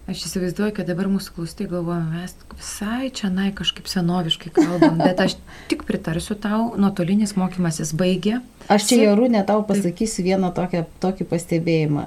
Aš 0.05 0.27
įsivaizduoju, 0.27 0.69
kad 0.77 0.85
dabar 0.85 1.07
mūsų 1.09 1.31
klausytojai 1.33 1.69
galvoja, 1.71 2.03
mes 2.05 2.35
visai 2.53 3.07
čia 3.09 3.31
nai 3.33 3.47
kažkaip 3.57 3.87
senoviškai 3.89 4.51
kalbam, 4.53 4.99
bet 5.01 5.17
aš 5.23 5.33
tik 5.71 5.81
pritarsiu 5.87 6.37
tau, 6.37 6.67
nuotolinis 6.77 7.33
mokymasis 7.33 7.95
baigė. 7.97 8.35
Aš 8.69 8.85
čia 8.91 8.99
Jarūnė 8.99 9.41
tau 9.49 9.63
pasakysiu 9.65 10.27
vieną 10.27 10.51
tokią, 10.53 10.83
tokį 11.01 11.25
pastebėjimą. 11.31 12.05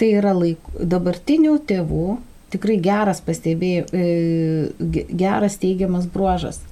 Tai 0.00 0.08
yra 0.08 0.32
laik, 0.32 0.64
dabartinių 0.80 1.58
tėvų 1.68 2.06
tikrai 2.56 2.78
geras 2.80 3.20
pastebėjimas, 3.26 3.92
e, 3.92 5.04
geras 5.12 5.60
teigiamas 5.60 6.08
bruožas. 6.08 6.62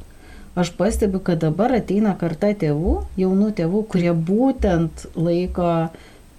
Aš 0.57 0.73
pastebiu, 0.81 1.21
kad 1.21 1.45
dabar 1.45 1.77
ateina 1.77 2.17
karta 2.17 2.55
tėvų, 2.57 3.03
jaunų 3.21 3.53
tėvų, 3.61 3.85
kurie 3.85 4.17
būtent 4.17 5.11
laiko 5.13 5.91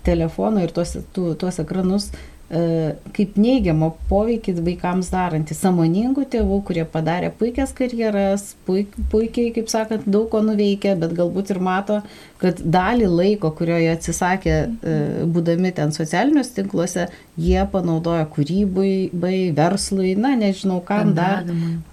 telefoną 0.03 0.65
ir 0.65 0.73
tuos, 0.73 0.97
tu, 1.13 1.34
tuos 1.38 1.62
ekranus 1.62 2.10
E, 2.10 2.32
kaip 2.51 3.38
neigiamą 3.39 3.89
poveikį 4.10 4.53
vaikams 4.62 5.08
darantys 5.13 5.62
samoningų 5.63 6.25
tėvų, 6.29 6.60
kurie 6.67 6.84
padarė 6.86 7.32
puikias 7.34 7.71
karjeras, 7.73 8.51
puik, 8.67 8.93
puikiai, 9.10 9.53
kaip 9.56 9.71
sakant, 9.71 10.06
daug 10.06 10.27
ko 10.29 10.43
nuveikė, 10.45 10.93
bet 11.01 11.15
galbūt 11.17 11.53
ir 11.56 11.62
mato, 11.63 12.01
kad 12.43 12.60
dalį 12.62 13.10
laiko, 13.10 13.49
kurio 13.58 13.79
jie 13.82 13.89
atsisakė, 13.95 14.53
e, 14.53 14.95
būdami 15.34 15.73
ten 15.73 15.95
socialiniuose 15.95 16.53
tinkluose, 16.60 17.08
jie 17.41 17.63
panaudoja 17.73 18.27
kūrybai, 18.36 18.93
bai, 19.15 19.38
verslui, 19.56 20.13
na, 20.19 20.36
nežinau, 20.38 20.82
kam 20.86 21.15
dar. 21.17 21.47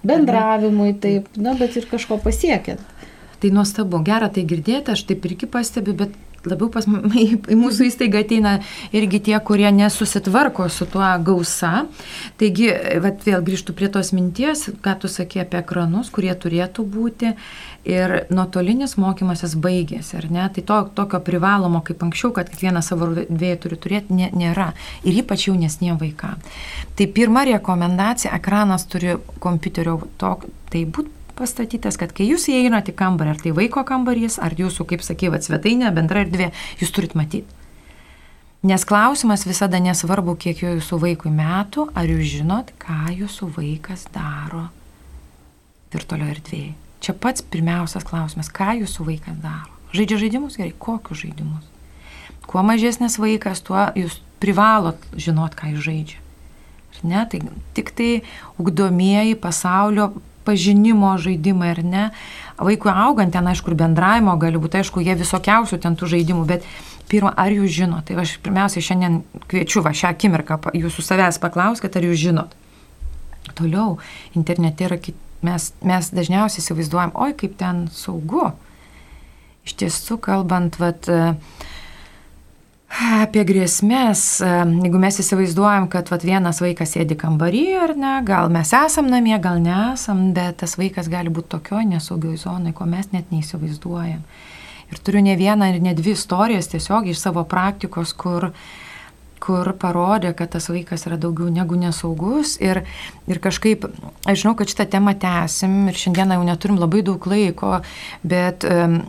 Bendravimui, 0.05 0.91
taip, 1.01 1.31
na, 1.41 1.55
bet 1.57 1.79
ir 1.79 1.89
kažko 1.89 2.19
pasiekė. 2.21 2.77
Tai 3.41 3.49
nuostabu, 3.55 4.03
gera 4.05 4.29
tai 4.29 4.43
girdėti, 4.45 4.93
aš 4.93 5.07
taip 5.09 5.25
irgi 5.25 5.49
pastebiu, 5.49 5.95
bet 6.03 6.13
labiau 6.47 6.69
pas 6.73 6.87
į, 7.23 7.27
mūsų 7.57 7.87
įstaigą 7.89 8.23
ateina 8.25 8.53
irgi 8.95 9.21
tie, 9.27 9.35
kurie 9.45 9.69
nesusitvarko 9.75 10.67
su 10.73 10.87
tuo 10.89 11.07
gausa. 11.25 11.85
Taigi, 12.41 12.71
vat, 13.03 13.21
vėl 13.27 13.43
grįžtų 13.45 13.75
prie 13.77 13.91
tos 13.93 14.13
minties, 14.15 14.67
ką 14.83 14.97
tu 15.01 15.11
sakė 15.11 15.43
apie 15.45 15.61
ekranus, 15.61 16.11
kurie 16.13 16.33
turėtų 16.33 16.85
būti. 16.87 17.35
Ir 17.81 18.11
nuotolinis 18.29 18.93
mokymasis 19.01 19.55
baigėsi, 19.57 20.13
ar 20.19 20.27
ne? 20.29 20.43
Tai 20.53 20.63
to, 20.69 20.75
tokio 20.99 21.17
privalomo 21.25 21.79
kaip 21.85 22.03
anksčiau, 22.05 22.29
kad 22.35 22.51
kiekvienas 22.51 22.91
savo 22.91 23.07
dviejų 23.15 23.57
turi 23.63 23.79
turėti, 23.81 24.17
nė, 24.17 24.27
nėra. 24.37 24.67
Ir 25.01 25.17
ypač 25.23 25.47
jaunesniem 25.47 25.97
vaikams. 26.01 26.61
Tai 26.97 27.07
pirma 27.09 27.41
rekomendacija, 27.49 28.35
ekranas 28.37 28.85
turi 28.85 29.15
kompiuterio, 29.41 29.97
to, 30.21 30.35
tai 30.69 30.85
būtų 30.85 31.20
pastatytas, 31.41 31.97
kad 31.97 32.13
kai 32.13 32.29
jūs 32.29 32.45
įeinate 32.53 32.93
į 32.93 32.99
kambarį, 33.01 33.33
ar 33.33 33.41
tai 33.41 33.55
vaiko 33.57 33.81
kambarys, 33.87 34.37
ar 34.41 34.53
jūsų, 34.57 34.85
kaip 34.93 35.05
sakė, 35.05 35.33
svetainė, 35.41 35.89
bendra 35.95 36.21
erdvė, 36.27 36.51
jūs 36.81 36.93
turit 36.93 37.17
matyti. 37.17 37.49
Nes 38.61 38.83
klausimas 38.85 39.41
visada 39.49 39.79
nesvarbu, 39.81 40.35
kiek 40.37 40.59
jūsų 40.61 40.99
vaikui 41.01 41.31
metų, 41.33 41.87
ar 41.97 42.05
jūs 42.05 42.27
žinot, 42.35 42.69
ką 42.77 43.15
jūsų 43.17 43.49
vaikas 43.55 44.05
daro 44.13 44.67
virtualioje 45.91 46.35
erdvėje. 46.35 46.73
Čia 47.01 47.15
pats 47.17 47.41
pirmiausias 47.41 48.05
klausimas, 48.05 48.51
ką 48.53 48.75
jūsų 48.83 49.07
vaikas 49.07 49.39
daro. 49.41 49.73
Žaidžia 49.97 50.19
žaidimus 50.21 50.59
gerai, 50.59 50.75
kokius 50.77 51.23
žaidimus. 51.23 51.65
Kuo 52.45 52.61
mažesnis 52.61 53.17
vaikas, 53.17 53.63
tuo 53.65 53.87
jūs 53.97 54.19
privalot 54.43 55.01
žinot, 55.17 55.57
ką 55.57 55.73
jis 55.73 55.87
žaidžia. 55.87 56.21
Ar 56.91 57.09
ne? 57.09 57.25
Tai 57.33 57.41
tik 57.73 57.89
tai 57.97 58.11
ugdomieji 58.61 59.39
pasaulio 59.41 60.11
pažinimo 60.51 61.15
žaidimai 61.21 61.71
ar 61.71 61.83
ne. 61.87 62.05
Vaikui 62.61 62.91
augant 62.91 63.31
ten, 63.33 63.47
aišku, 63.47 63.73
bendravimo 63.79 64.35
gali 64.41 64.59
būti, 64.61 64.83
aišku, 64.83 65.01
jie 65.01 65.15
visokiausių 65.17 65.79
ten 65.81 65.95
tų 65.97 66.11
žaidimų, 66.11 66.43
bet 66.49 66.67
pirmą, 67.11 67.31
ar 67.39 67.55
jūs 67.55 67.71
žinot, 67.79 68.05
tai 68.07 68.19
aš 68.21 68.37
pirmiausia 68.43 68.83
šiandien 68.83 69.21
kviečiu 69.51 69.83
va 69.85 69.95
šią 69.95 70.13
akimirką 70.13 70.59
jūsų 70.77 71.07
savęs 71.07 71.41
paklauskite, 71.41 71.99
ar 71.99 72.07
jūs 72.11 72.21
žinot. 72.21 72.55
Toliau, 73.57 73.97
internete 74.37 74.85
yra, 74.87 74.99
mes, 75.45 75.71
mes 75.81 76.11
dažniausiai 76.13 76.61
įsivaizduojam, 76.63 77.15
oi 77.15 77.33
kaip 77.39 77.57
ten 77.59 77.87
saugu. 77.95 78.51
Iš 79.65 79.75
tiesų, 79.81 80.17
kalbant, 80.21 80.77
vat, 80.81 81.09
uh, 81.11 81.67
Apie 82.91 83.45
grėsmės, 83.47 84.41
jeigu 84.43 84.99
mes 84.99 85.15
įsivaizduojam, 85.23 85.85
kad 85.91 86.09
vat, 86.11 86.25
vienas 86.27 86.59
vaikas 86.59 86.91
sėdi 86.97 87.15
kambarį 87.15 87.63
ar 87.79 87.93
ne, 87.95 88.11
gal 88.27 88.51
mes 88.51 88.73
esam 88.75 89.07
namie, 89.07 89.37
gal 89.39 89.61
nesam, 89.63 90.33
bet 90.35 90.59
tas 90.59 90.75
vaikas 90.75 91.07
gali 91.11 91.31
būti 91.31 91.53
tokioje 91.55 91.87
nesaugioj 91.87 92.35
zonai, 92.43 92.73
ko 92.75 92.89
mes 92.89 93.07
net 93.15 93.31
neįsivaizduojam. 93.31 94.25
Ir 94.91 94.99
turiu 94.99 95.23
ne 95.23 95.37
vieną 95.39 95.71
ir 95.71 95.79
ne 95.79 95.95
dvi 95.95 96.17
istorijas 96.17 96.67
tiesiog 96.73 97.07
iš 97.07 97.23
savo 97.23 97.45
praktikos, 97.47 98.11
kur, 98.11 98.49
kur 99.39 99.71
parodė, 99.79 100.33
kad 100.35 100.51
tas 100.51 100.67
vaikas 100.67 101.07
yra 101.07 101.15
daugiau 101.15 101.47
negu 101.47 101.79
nesaugus. 101.79 102.57
Ir, 102.59 102.83
ir 103.31 103.39
kažkaip, 103.39 103.87
aš 104.27 104.43
žinau, 104.43 104.57
kad 104.59 104.67
šitą 104.67 104.89
temą 104.97 105.15
tęsim 105.15 105.85
ir 105.87 106.03
šiandieną 106.03 106.41
jau 106.41 106.47
neturim 106.51 106.83
labai 106.83 107.05
daug 107.07 107.31
laiko, 107.31 107.77
bet 108.27 108.67
um, 108.67 108.99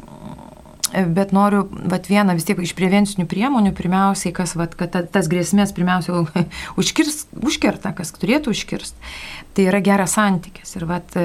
bet 0.93 1.33
noriu, 1.33 1.65
vat 1.89 2.07
vieną 2.11 2.37
vis 2.37 2.47
tiek 2.49 2.61
iš 2.63 2.75
prevencinių 2.77 3.27
priemonių, 3.31 3.73
pirmiausiai, 3.77 4.33
kas, 4.37 4.55
vat, 4.59 4.77
kad 4.79 4.93
ta, 4.95 5.03
tas 5.03 5.29
grėsmės 5.33 5.75
pirmiausia 5.77 6.25
užkirs, 6.81 7.27
užkerta, 7.41 7.95
kas 7.97 8.13
turėtų 8.17 8.53
užkirsti, 8.53 9.13
tai 9.57 9.67
yra 9.71 9.83
geras 9.85 10.17
santykis. 10.19 10.77
Ir 10.79 10.87
vat 10.91 11.17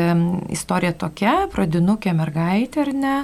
istorija 0.53 0.93
tokia, 0.97 1.36
pradinukė 1.53 2.15
mergaitė 2.17 2.86
ar 2.86 2.93
ne, 2.95 3.17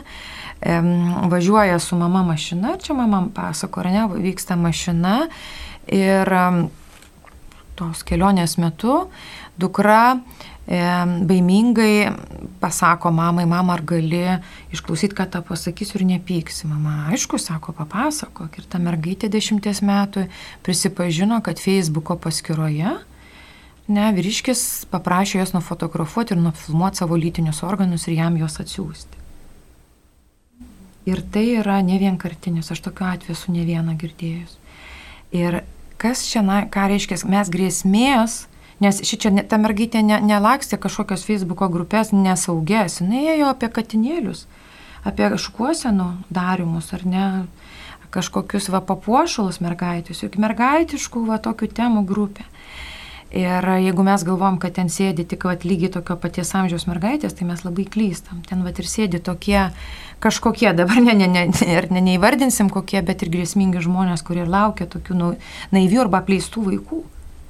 važiuoja 1.32 1.80
su 1.84 2.00
mama 2.00 2.24
mašina, 2.28 2.78
čia 2.84 2.96
mama 2.98 3.26
pasako, 3.36 3.84
ar 3.84 3.92
ne, 3.94 4.08
vyksta 4.28 4.60
mašina 4.60 5.28
ir 5.92 6.36
tos 7.80 8.04
kelionės 8.08 8.58
metu 8.62 9.08
dukra 9.60 10.20
baimingai 10.68 12.14
pasako 12.62 13.12
mamai, 13.12 13.46
mama, 13.46 13.74
ar 13.74 13.82
gali 13.84 14.40
išklausyti, 14.72 15.16
ką 15.16 15.28
tą 15.30 15.42
pasakysiu 15.44 16.00
ir 16.00 16.06
nepyksi. 16.14 16.68
Mama, 16.68 17.10
aišku, 17.12 17.38
sako, 17.38 17.74
papasakok. 17.76 18.58
Ir 18.58 18.68
ta 18.72 18.80
mergaitė 18.80 19.28
dešimties 19.30 19.84
metų 19.84 20.28
prisipažino, 20.64 21.42
kad 21.44 21.60
Facebooko 21.60 22.16
paskyroje, 22.16 22.96
ne, 23.88 24.06
vyriškis 24.16 24.86
paprašė 24.92 25.42
jos 25.42 25.52
nufotografuoti 25.58 26.38
ir 26.38 26.40
nufilmuoti 26.40 27.04
savo 27.04 27.20
lytinius 27.20 27.64
organus 27.68 28.08
ir 28.08 28.22
jam 28.22 28.40
juos 28.40 28.60
atsiųsti. 28.64 29.20
Ir 31.04 31.20
tai 31.34 31.58
yra 31.60 31.82
ne 31.84 32.00
vienkartinis, 32.00 32.72
aš 32.72 32.80
tokiu 32.86 33.10
atveju 33.10 33.36
esu 33.36 33.52
ne 33.52 33.66
vieną 33.68 33.98
girdėjus. 34.00 34.56
Ir 35.36 35.66
kas 36.00 36.24
čia, 36.30 36.40
na, 36.46 36.62
ką 36.72 36.88
reiškia, 36.94 37.20
mes 37.28 37.52
grėsmės, 37.52 38.46
Nes 38.82 39.02
šičia 39.06 39.32
ta 39.50 39.60
mergaitė 39.62 40.02
ne, 40.06 40.18
nelakstė 40.24 40.80
kažkokios 40.82 41.26
Facebook'o 41.28 41.70
grupės 41.70 42.14
nesaugės, 42.16 43.02
jinai 43.02 43.28
ėjo 43.36 43.52
apie 43.54 43.70
katinėlius, 43.70 44.48
apie 45.06 45.30
šukuosenų 45.38 46.10
darimus 46.34 46.90
ar 46.98 47.06
ne, 47.06 47.28
kažkokius 48.14 48.70
va 48.74 48.82
papuošalus 48.86 49.60
mergaitės, 49.64 50.24
juk 50.26 50.40
mergaitiškų 50.42 51.26
va 51.30 51.40
tokių 51.42 51.70
temų 51.80 52.06
grupė. 52.10 52.46
Ir 53.34 53.66
jeigu 53.82 54.04
mes 54.06 54.22
galvom, 54.28 54.60
kad 54.62 54.76
ten 54.78 54.92
sėdi 54.94 55.24
tik 55.26 55.48
vat, 55.50 55.64
lygiai 55.66 55.90
tokio 55.96 56.20
paties 56.22 56.52
amžiaus 56.54 56.86
mergaitės, 56.86 57.34
tai 57.34 57.48
mes 57.50 57.64
labai 57.66 57.88
klystam. 57.90 58.44
Ten 58.46 58.62
vat, 58.62 58.78
ir 58.78 58.86
sėdi 58.86 59.18
tokie 59.26 59.72
kažkokie, 60.22 60.70
dabar 60.78 61.02
ne, 61.02 61.16
ne, 61.18 61.26
ne, 61.32 61.48
ir 61.66 61.90
ne, 61.90 62.04
neįvardinsim 62.12 62.70
kokie, 62.74 63.02
bet 63.02 63.26
ir 63.26 63.34
grėsmingi 63.34 63.82
žmonės, 63.82 64.22
kurie 64.28 64.46
laukia 64.46 64.86
tokių 64.86 65.34
naivių 65.74 66.06
arba 66.06 66.22
apleistų 66.22 66.68
vaikų 66.70 67.02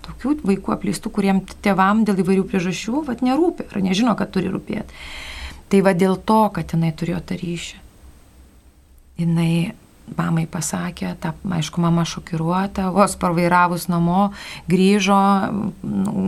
tokių 0.07 0.37
vaikų 0.47 0.75
apleistų, 0.75 1.11
kuriem 1.13 1.43
tėvam 1.65 2.03
dėl 2.07 2.23
įvairių 2.23 2.47
priežasčių 2.49 3.05
vat, 3.07 3.23
nerūpi 3.25 3.69
ar 3.69 3.85
nežino, 3.85 4.17
kad 4.19 4.33
turi 4.33 4.51
rūpėti. 4.53 4.99
Tai 5.71 5.79
va 5.85 5.95
dėl 5.97 6.19
to, 6.21 6.41
kad 6.53 6.75
jinai 6.75 6.91
turėjo 6.93 7.21
tą 7.29 7.39
ryšį. 7.39 7.79
Jinai 9.23 9.53
mamai 10.13 10.43
pasakė, 10.51 11.13
ta, 11.21 11.31
aišku, 11.57 11.81
mama 11.81 12.03
šokiruota, 12.07 12.89
vos 12.93 13.15
parvairavus 13.17 13.87
namo, 13.89 14.33
grįžo, 14.69 15.19
nu, 15.87 16.25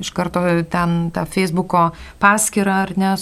iš 0.00 0.10
karto 0.16 0.42
ten 0.72 1.10
tą 1.14 1.26
Facebooko 1.28 1.90
paskyrą 2.22 2.80
ar 2.86 2.94
ne, 2.98 3.12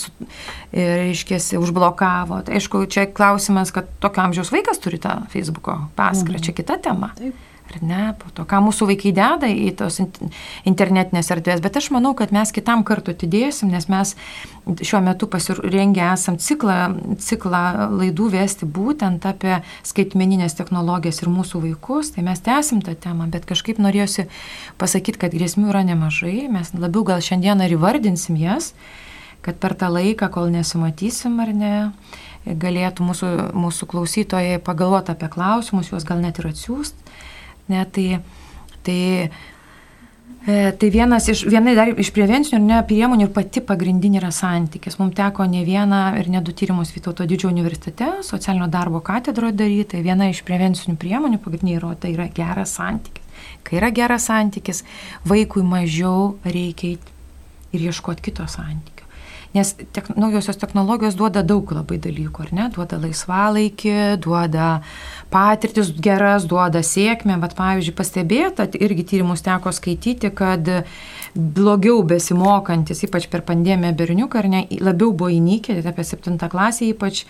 ir 0.72 1.10
iškėsi, 1.10 1.58
užblokavo. 1.60 2.40
Tai 2.46 2.56
aišku, 2.60 2.84
čia 2.92 3.08
klausimas, 3.10 3.74
kad 3.74 3.90
tokio 4.00 4.24
amžiaus 4.28 4.54
vaikas 4.54 4.80
turi 4.80 5.02
tą 5.02 5.18
Facebooko 5.34 5.80
paskyrą, 5.98 6.38
mhm. 6.38 6.46
čia 6.46 6.56
kita 6.56 6.80
tema. 6.88 7.12
Taip 7.18 7.44
ar 7.74 7.82
ne, 7.82 8.02
po 8.18 8.30
to, 8.34 8.44
ką 8.48 8.60
mūsų 8.64 8.88
vaikai 8.90 9.12
deda 9.16 9.48
į 9.50 9.72
tos 9.78 9.98
internetinės 10.68 11.30
erdvės, 11.34 11.62
bet 11.64 11.78
aš 11.80 11.90
manau, 11.94 12.14
kad 12.18 12.32
mes 12.34 12.52
kitam 12.54 12.84
kartu 12.86 13.12
atidėsim, 13.14 13.70
nes 13.72 13.88
mes 13.92 14.14
šiuo 14.66 15.00
metu 15.04 15.28
pasirengę 15.30 16.04
esam 16.12 16.38
ciklą, 16.40 16.78
ciklą 17.22 17.62
laidų 17.94 18.30
vesti 18.34 18.68
būtent 18.68 19.26
apie 19.28 19.60
skaitmeninės 19.86 20.56
technologijas 20.58 21.22
ir 21.22 21.32
mūsų 21.32 21.62
vaikus, 21.66 22.12
tai 22.14 22.24
mes 22.26 22.42
tęsim 22.44 22.82
tą 22.84 22.96
temą, 22.98 23.28
bet 23.32 23.48
kažkaip 23.48 23.80
norėjusi 23.82 24.28
pasakyti, 24.80 25.20
kad 25.24 25.36
grėsmių 25.36 25.72
yra 25.72 25.84
nemažai, 25.88 26.48
mes 26.52 26.72
labiau 26.76 27.04
gal 27.08 27.24
šiandieną 27.24 27.68
ir 27.68 27.76
įvardinsim 27.78 28.38
jas, 28.40 28.72
kad 29.44 29.60
per 29.60 29.76
tą 29.78 29.90
laiką, 29.92 30.30
kol 30.34 30.50
nesimatysim 30.52 31.38
ar 31.40 31.54
ne, 31.56 31.74
galėtų 32.48 33.04
mūsų, 33.04 33.28
mūsų 33.56 33.88
klausytojai 33.90 34.58
pagalvoti 34.64 35.12
apie 35.12 35.28
klausimus, 35.32 35.92
juos 35.92 36.06
gal 36.08 36.22
net 36.22 36.40
ir 36.40 36.50
atsiųsti 36.52 37.07
Ne, 37.68 37.84
tai, 37.92 38.20
tai, 38.86 39.28
e, 40.48 40.72
tai 40.80 40.90
vienas 40.90 41.28
iš, 41.28 41.44
viena 41.50 41.74
dar 41.76 41.92
iš 41.92 42.10
prevencinių 42.16 42.60
ne, 42.64 42.80
priemonių 42.88 43.28
ir 43.28 43.32
pati 43.36 43.62
pagrindinė 43.64 44.22
yra 44.22 44.32
santykis. 44.34 44.98
Mums 45.00 45.16
teko 45.18 45.46
ne 45.50 45.64
vieną 45.66 46.02
ir 46.20 46.30
ne 46.32 46.42
du 46.44 46.54
tyrimus 46.56 46.94
Vytauto 46.96 47.28
didžiojo 47.28 47.52
universitete, 47.52 48.10
socialinio 48.26 48.70
darbo 48.72 49.02
katedroje 49.04 49.56
daryti. 49.60 49.90
Tai 49.96 50.04
viena 50.06 50.30
iš 50.32 50.42
prevencinių 50.48 50.96
priemonių 51.00 51.42
pagrindinė 51.44 51.78
yra, 51.80 51.94
tai 52.00 52.14
yra 52.16 52.28
geras 52.34 52.76
santykis. 52.80 53.24
Kai 53.62 53.78
yra 53.78 53.92
geras 53.94 54.26
santykis, 54.30 54.84
vaikui 55.28 55.62
mažiau 55.62 56.38
reikia 56.44 56.96
ir 57.72 57.90
ieškoti 57.90 58.24
kito 58.30 58.46
santykio. 58.48 58.97
Nes 59.54 59.72
tek, 59.92 60.10
naujosios 60.16 60.58
technologijos 60.60 61.16
duoda 61.16 61.40
daug 61.46 61.70
labai 61.72 61.96
dalykų, 62.04 62.42
ar 62.44 62.50
ne? 62.52 62.66
Duoda 62.74 62.98
laisvalaikį, 63.00 63.94
duoda 64.20 64.66
patirtis 65.32 65.88
geras, 66.04 66.44
duoda 66.48 66.82
sėkmę, 66.84 67.38
bet 67.40 67.54
pavyzdžiui 67.56 67.94
pastebėta, 67.96 68.68
irgi 68.76 69.06
tyrimus 69.08 69.44
teko 69.46 69.72
skaityti, 69.72 70.30
kad 70.36 70.68
blogiau 71.34 72.02
besimokantis, 72.08 73.00
ypač 73.08 73.28
per 73.32 73.44
pandemiją 73.48 73.94
berniuką, 73.96 74.42
ar 74.42 74.50
ne, 74.52 74.62
labiau 74.84 75.12
buvo 75.16 75.30
įnikę, 75.32 75.78
apie 75.86 76.04
7 76.04 76.36
klasę 76.52 76.88
ypač, 76.92 77.24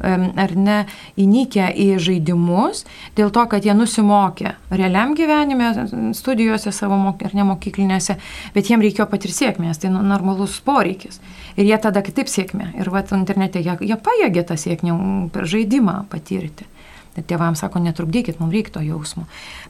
ar 0.00 0.54
ne, 0.54 0.78
įnikę 1.20 1.68
į 1.74 1.88
žaidimus, 2.02 2.84
dėl 3.18 3.34
to, 3.34 3.46
kad 3.50 3.66
jie 3.66 3.74
nusimokė 3.74 4.54
realiam 4.74 5.14
gyvenime, 5.18 5.72
studijose 6.14 6.70
savo 6.74 6.98
ar 7.14 7.34
nemokyklinėse, 7.34 8.18
bet 8.54 8.70
jiem 8.70 8.82
reikėjo 8.84 9.08
patirti 9.10 9.42
sėkmės, 9.42 9.82
tai 9.82 9.90
normalus 9.94 10.60
poreikis. 10.64 11.20
Ir 11.54 11.68
jie 11.68 11.76
tada 11.78 12.02
kitaip 12.02 12.30
sėkmė. 12.30 12.72
Ir 12.80 12.90
va, 12.90 13.04
internete 13.14 13.62
jie, 13.62 13.76
jie 13.86 13.98
pajėgė 13.98 14.46
tą 14.48 14.56
sėkmę 14.58 14.96
per 15.34 15.46
žaidimą 15.50 16.04
patirti. 16.10 16.66
Ir 17.14 17.22
tėvams 17.30 17.62
sako, 17.62 17.78
netrukdykit, 17.78 18.40
mums 18.42 18.54
reikia 18.54 18.74
to 18.74 18.82
jausmo. 18.82 19.28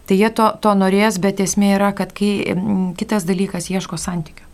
Tai 0.08 0.16
jie 0.16 0.30
to, 0.32 0.48
to 0.64 0.72
norės, 0.80 1.20
bet 1.20 1.42
esmė 1.44 1.74
yra, 1.76 1.92
kad 1.96 2.14
kai 2.16 2.56
kitas 2.96 3.28
dalykas 3.28 3.68
ieško 3.68 4.00
santykių. 4.00 4.48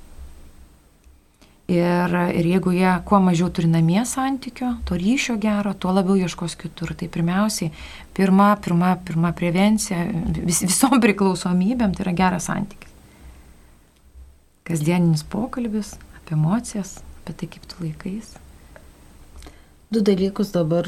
Ir, 1.71 2.15
ir 2.35 2.47
jeigu 2.51 2.73
jie 2.75 2.91
kuo 3.07 3.21
mažiau 3.23 3.47
turi 3.55 3.69
namie 3.71 4.01
santykio, 4.03 4.73
to 4.89 4.97
ryšio 4.99 5.37
gero, 5.39 5.71
tuo 5.79 5.93
labiau 5.95 6.17
ieškos 6.19 6.57
kitur. 6.59 6.97
Tai 6.99 7.07
pirmiausiai, 7.15 7.71
pirma, 8.17 8.49
pirma, 8.59 8.97
pirma 9.07 9.31
prevencija 9.39 10.01
vis, 10.41 10.65
visom 10.67 10.99
priklausomybėm 11.05 11.95
tai 11.95 12.09
yra 12.09 12.17
geras 12.25 12.51
santykis. 12.51 12.91
Kasdieninis 14.67 15.23
pokalbis 15.31 15.95
apie 16.19 16.35
emocijas, 16.35 16.97
apie 17.31 17.47
tai, 17.47 17.53
kaip 17.55 17.71
tu 17.71 17.85
laikais. 17.85 18.35
Du 19.91 20.03
dalykus 20.03 20.53
dabar 20.55 20.87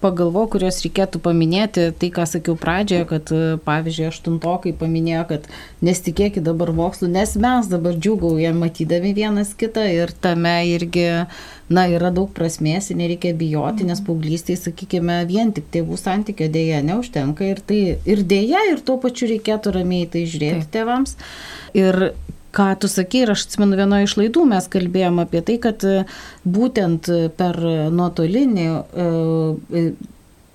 pagalvojau, 0.00 0.48
kuriuos 0.54 0.80
reikėtų 0.84 1.20
paminėti, 1.20 1.90
tai 2.00 2.08
ką 2.14 2.24
sakiau 2.28 2.56
pradžioje, 2.56 3.04
kad 3.10 3.32
pavyzdžiui, 3.66 4.06
aštuntokai 4.08 4.72
paminėjo, 4.80 5.24
kad 5.28 5.48
nesitikėkit 5.84 6.44
dabar 6.46 6.72
mokslų, 6.76 7.10
nes 7.12 7.34
mes 7.40 7.68
dabar 7.68 7.98
džiugaujam 7.98 8.62
matydami 8.64 9.12
vienas 9.16 9.52
kitą 9.60 9.84
ir 9.92 10.12
tame 10.24 10.54
irgi, 10.70 11.06
na, 11.68 11.84
yra 11.92 12.12
daug 12.16 12.32
prasmės 12.36 12.88
ir 12.90 13.00
nereikia 13.02 13.34
bijoti, 13.36 13.84
nes 13.88 14.00
paauglystai, 14.06 14.56
sakykime, 14.60 15.20
vien 15.28 15.52
tik 15.56 15.68
tėvų 15.76 16.00
santykio 16.00 16.48
dėja 16.52 16.80
neužtenka 16.86 17.52
ir 17.52 17.60
tai 17.60 17.82
ir 18.00 18.24
dėja, 18.24 18.64
ir 18.72 18.80
tuo 18.84 18.96
pačiu 19.04 19.28
reikėtų 19.34 19.76
ramiai 19.76 20.08
tai 20.08 20.24
žiūrėti 20.24 20.64
Taip. 20.64 20.74
tėvams. 20.78 21.16
Ir 21.76 22.12
ką 22.56 22.70
tu 22.82 22.90
sakei, 22.90 23.24
ir 23.24 23.34
aš 23.34 23.46
atsimenu 23.46 23.78
vienoje 23.78 24.08
iš 24.08 24.16
laidų 24.20 24.46
mes 24.50 24.70
kalbėjom 24.70 25.20
apie 25.22 25.42
tai, 25.46 25.58
kad 25.62 25.84
e, 25.86 26.04
būtent 26.44 27.10
per 27.38 27.60
nuotolinį 27.94 28.66
e, 28.70 29.10
e, 29.82 29.84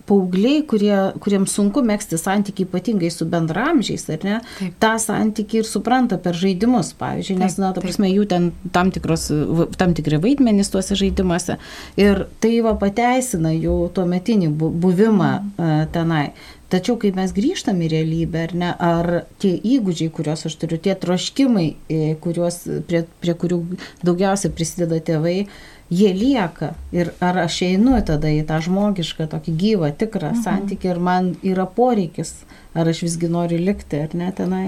paaugliai, 0.06 0.62
kurie, 0.70 0.94
kuriems 1.22 1.56
sunku 1.58 1.82
mėgsti 1.86 2.20
santykiai 2.22 2.68
ypatingai 2.68 3.10
su 3.14 3.26
bendramžiais, 3.30 4.04
ar 4.14 4.26
ne, 4.28 4.40
taip. 4.60 4.76
tą 4.82 4.92
santykį 5.02 5.62
ir 5.62 5.70
supranta 5.70 6.20
per 6.22 6.38
žaidimus, 6.38 6.92
pavyzdžiui, 7.00 7.40
nes, 7.42 7.56
taip, 7.56 7.64
na, 7.64 7.72
ta 7.74 7.84
prasme, 7.84 8.12
jų 8.12 8.28
ten 8.30 8.52
tam, 8.76 8.92
tikros, 8.94 9.32
tam 9.80 9.96
tikri 9.98 10.20
vaidmenys 10.22 10.70
tuose 10.74 10.98
žaidimuose 11.00 11.58
ir 12.02 12.28
tai 12.44 12.60
va 12.66 12.76
pateisina 12.82 13.54
jų 13.56 13.80
tuo 13.96 14.06
metinį 14.10 14.52
buvimą 14.60 15.32
mm. 15.42 15.90
tenai. 15.96 16.28
Tačiau, 16.66 16.96
kai 16.98 17.12
mes 17.14 17.30
grįžtam 17.30 17.78
į 17.86 17.92
realybę, 17.92 18.42
ar 18.48 18.54
ne, 18.58 18.72
ar 18.82 19.10
tie 19.42 19.52
įgūdžiai, 19.54 20.10
kuriuos 20.14 20.48
aš 20.50 20.56
turiu, 20.64 20.80
tie 20.82 20.96
troškimai, 20.98 21.68
e, 21.94 22.16
kuriuos, 22.24 22.64
prie, 22.90 23.04
prie 23.22 23.36
kurių 23.38 23.60
daugiausia 24.02 24.50
prisideda 24.50 24.98
tėvai, 25.06 25.46
jie 25.94 26.10
lieka. 26.18 26.74
Ir 26.96 27.12
ar 27.22 27.38
aš 27.44 27.60
einu 27.68 28.00
tada 28.08 28.32
į 28.34 28.42
tą 28.50 28.58
žmogišką, 28.66 29.30
tokį 29.36 29.54
gyvą, 29.62 29.92
tikrą 29.94 30.34
mhm. 30.34 30.42
santykį 30.42 30.90
ir 30.90 31.04
man 31.06 31.32
yra 31.46 31.68
poreikis, 31.70 32.34
ar 32.74 32.90
aš 32.90 33.04
visgi 33.06 33.30
noriu 33.30 33.62
likti, 33.62 34.02
ar 34.02 34.18
ne 34.18 34.32
tenai. 34.34 34.66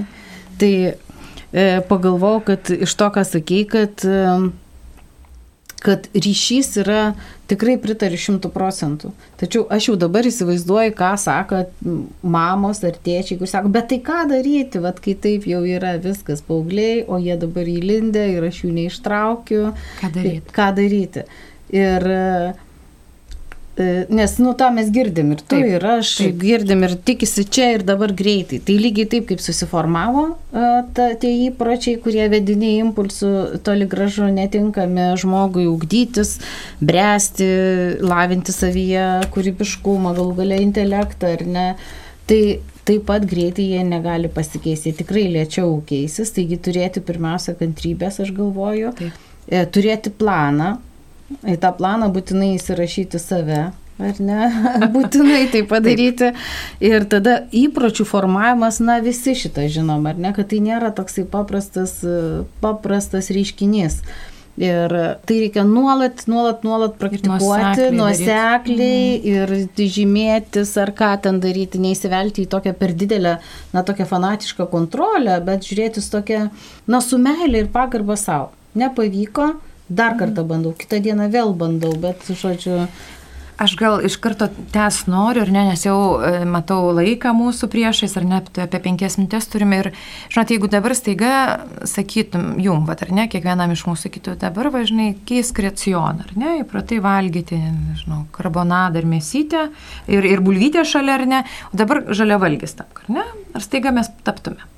Tai 0.61 0.73
e, 0.85 0.95
pagalvojau, 1.89 2.45
kad 2.51 2.73
iš 2.77 2.93
to, 2.99 3.09
ką 3.17 3.25
sakei, 3.25 3.65
kad 3.69 4.05
e, 4.05 4.21
kad 5.87 6.09
ryšys 6.11 6.73
yra 6.83 7.01
tikrai 7.47 7.77
pritariu 7.79 8.19
šimtų 8.19 8.51
procentų. 8.51 9.13
Tačiau 9.39 9.63
aš 9.71 9.87
jau 9.87 9.95
dabar 9.99 10.27
įsivaizduoju, 10.27 10.91
ką 10.97 11.13
sako 11.21 11.61
mamos 12.27 12.83
ar 12.83 12.97
tėčiai, 13.05 13.39
kur 13.39 13.47
sako, 13.47 13.71
bet 13.71 13.87
tai 13.93 14.01
ką 14.03 14.25
daryti, 14.33 14.81
vad 14.83 14.99
kai 15.03 15.15
taip 15.23 15.47
jau 15.47 15.63
yra 15.63 15.95
viskas 16.03 16.43
paaugliai, 16.43 17.05
o 17.07 17.21
jie 17.23 17.39
dabar 17.39 17.71
įlindė 17.71 18.25
ir 18.35 18.49
aš 18.49 18.65
jų 18.65 18.73
neištraukiu. 18.81 19.63
Ką 20.01 20.11
daryti? 20.19 20.55
Ką 20.57 20.69
daryti. 20.75 21.27
Ir 21.75 22.11
nes, 24.09 24.37
nu, 24.41 24.53
tą 24.57 24.69
mes 24.73 24.89
girdim 24.93 25.35
ir 25.35 25.41
tu 25.43 25.51
taip, 25.53 25.65
ir 25.77 25.83
aš 25.85 26.13
taip. 26.17 26.37
girdim 26.41 26.81
ir 26.87 26.95
tikisi 27.05 27.43
čia 27.45 27.67
ir 27.75 27.83
dabar 27.85 28.13
greitai. 28.17 28.57
Tai 28.65 28.77
lygiai 28.81 29.09
taip, 29.11 29.27
kaip 29.29 29.43
susiformavo 29.43 30.23
e, 30.33 30.63
ta, 30.97 31.11
tie 31.21 31.33
įpročiai, 31.45 31.99
kurie 32.01 32.25
vediniai 32.31 32.79
impulsų 32.85 33.61
toli 33.67 33.85
gražu 33.89 34.31
netinkami 34.33 35.11
žmogui 35.21 35.67
ugdytis, 35.69 36.37
bręsti, 36.81 37.51
lavinti 38.01 38.55
savyje 38.55 39.05
kūrybiškumą, 39.35 40.15
galų 40.17 40.39
galia 40.41 40.59
intelektą 40.63 41.35
ar 41.37 41.45
ne. 41.45 41.67
Tai 42.27 42.41
taip 42.87 43.05
pat 43.07 43.29
greitai 43.29 43.69
jie 43.75 43.85
negali 43.85 44.31
pasikeisti, 44.31 44.95
tikrai 45.03 45.27
lėčiau 45.31 45.77
keisis, 45.87 46.33
taigi 46.35 46.57
turėti 46.63 47.03
pirmiausia 47.05 47.53
kantrybės, 47.59 48.21
aš 48.23 48.33
galvoju, 48.35 48.93
taip. 48.97 49.23
E, 49.47 49.63
turėti 49.71 50.11
planą, 50.11 50.77
į 51.47 51.57
tą 51.61 51.73
planą 51.77 52.09
būtinai 52.13 52.53
įsirašyti 52.55 53.19
save, 53.21 53.65
ar 53.97 54.21
ne? 54.23 54.47
būtinai 54.95 55.43
tai 55.53 55.63
padaryti. 55.67 56.31
Ir 56.83 57.07
tada 57.11 57.41
įpročių 57.55 58.07
formavimas, 58.07 58.79
na 58.83 58.99
visi 59.03 59.35
šitą 59.37 59.67
žinom, 59.71 60.07
ar 60.09 60.17
ne, 60.21 60.33
kad 60.35 60.49
tai 60.53 60.61
nėra 60.63 60.93
toksai 60.95 61.27
paprastas, 61.29 61.99
paprastas 62.63 63.31
reiškinys. 63.33 64.01
Ir 64.57 64.89
tai 65.29 65.35
reikia 65.37 65.61
nuolat, 65.69 66.23
nuolat, 66.25 66.63
nuolat 66.65 66.95
praktikuoti, 66.97 67.91
nuosekliai 67.93 69.19
mhm. 69.19 69.67
ir 69.77 69.91
žymėtis 69.93 70.71
ar 70.81 70.95
ką 70.97 71.11
ten 71.27 71.37
daryti, 71.43 71.77
neįsivelti 71.77 72.47
į 72.47 72.49
tokią 72.55 72.73
per 72.79 72.95
didelę, 72.97 73.35
na, 73.75 73.83
tokią 73.85 74.07
fanatišką 74.09 74.65
kontrolę, 74.71 75.37
bet 75.45 75.69
žiūrėti 75.69 76.01
su 76.01 76.09
tokia, 76.15 76.47
na, 76.89 77.03
su 77.05 77.21
meilė 77.21 77.67
ir 77.67 77.69
pagarba 77.75 78.17
savo. 78.17 78.49
Nepavyko, 78.77 79.51
dar 79.89 80.17
kartą 80.19 80.43
bandau, 80.47 80.73
kitą 80.77 81.01
dieną 81.03 81.29
vėl 81.33 81.53
bandau, 81.57 81.93
bet, 82.01 82.25
žodžiu, 82.27 82.87
Aš 83.57 83.73
gal 83.73 84.03
iš 84.05 84.19
karto 84.21 84.45
tęs 84.69 85.07
noriu, 85.09 85.41
ne, 85.49 85.63
nes 85.71 85.81
jau 85.81 86.21
e, 86.21 86.43
matau 86.45 86.91
laiką 86.93 87.31
mūsų 87.33 87.65
priešais, 87.73 88.13
ar 88.19 88.27
ne, 88.29 88.41
apie 88.61 88.81
penkias 88.83 89.17
minutės 89.17 89.49
turime. 89.49 89.79
Ir, 89.81 89.89
žinot, 90.29 90.53
jeigu 90.53 90.69
dabar 90.69 90.93
staiga 90.93 91.31
sakytum 91.89 92.59
jum, 92.61 92.85
bet 92.85 93.01
ar 93.07 93.15
ne, 93.17 93.25
kiekvienam 93.33 93.73
iš 93.73 93.87
mūsų 93.89 94.13
kitų 94.13 94.37
dabar 94.45 94.69
važinai 94.77 95.09
keisk 95.25 95.63
racioną, 95.65 96.27
ar 96.27 96.37
ne, 96.37 96.53
įpratai 96.61 97.01
valgyti, 97.01 97.57
nežinau, 97.57 98.27
karbonadą 98.37 99.01
ar 99.01 99.09
mėsytę 99.09 99.67
ir, 100.05 100.31
ir 100.35 100.45
bulvytę 100.45 100.85
šalia, 100.85 101.17
ar 101.17 101.29
ne, 101.33 101.43
o 101.73 101.81
dabar 101.81 102.05
žalia 102.13 102.37
valgys 102.45 102.77
tapk, 102.77 103.07
ar 103.07 103.15
ne, 103.17 103.29
ar 103.57 103.65
staiga 103.65 103.95
mes 103.95 104.13
taptume. 104.21 104.69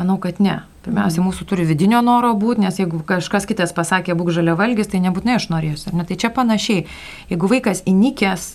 Manau, 0.00 0.16
kad 0.22 0.40
ne. 0.40 0.62
Pirmiausia, 0.80 1.20
mhm. 1.20 1.28
mūsų 1.28 1.44
turi 1.50 1.66
vidinio 1.68 2.00
noro 2.00 2.32
būti, 2.40 2.64
nes 2.64 2.78
jeigu 2.80 3.02
kažkas 3.04 3.44
kitas 3.48 3.74
pasakė, 3.76 4.16
būk 4.16 4.32
žalia 4.32 4.56
valgys, 4.56 4.88
tai 4.88 5.02
nebūtinai 5.04 5.36
aš 5.36 5.50
norėsiu. 5.52 5.92
Ne? 5.92 6.06
Tai 6.08 6.16
čia 6.16 6.32
panašiai. 6.32 6.86
Jeigu 7.28 7.50
vaikas 7.50 7.82
įnikęs 7.90 8.46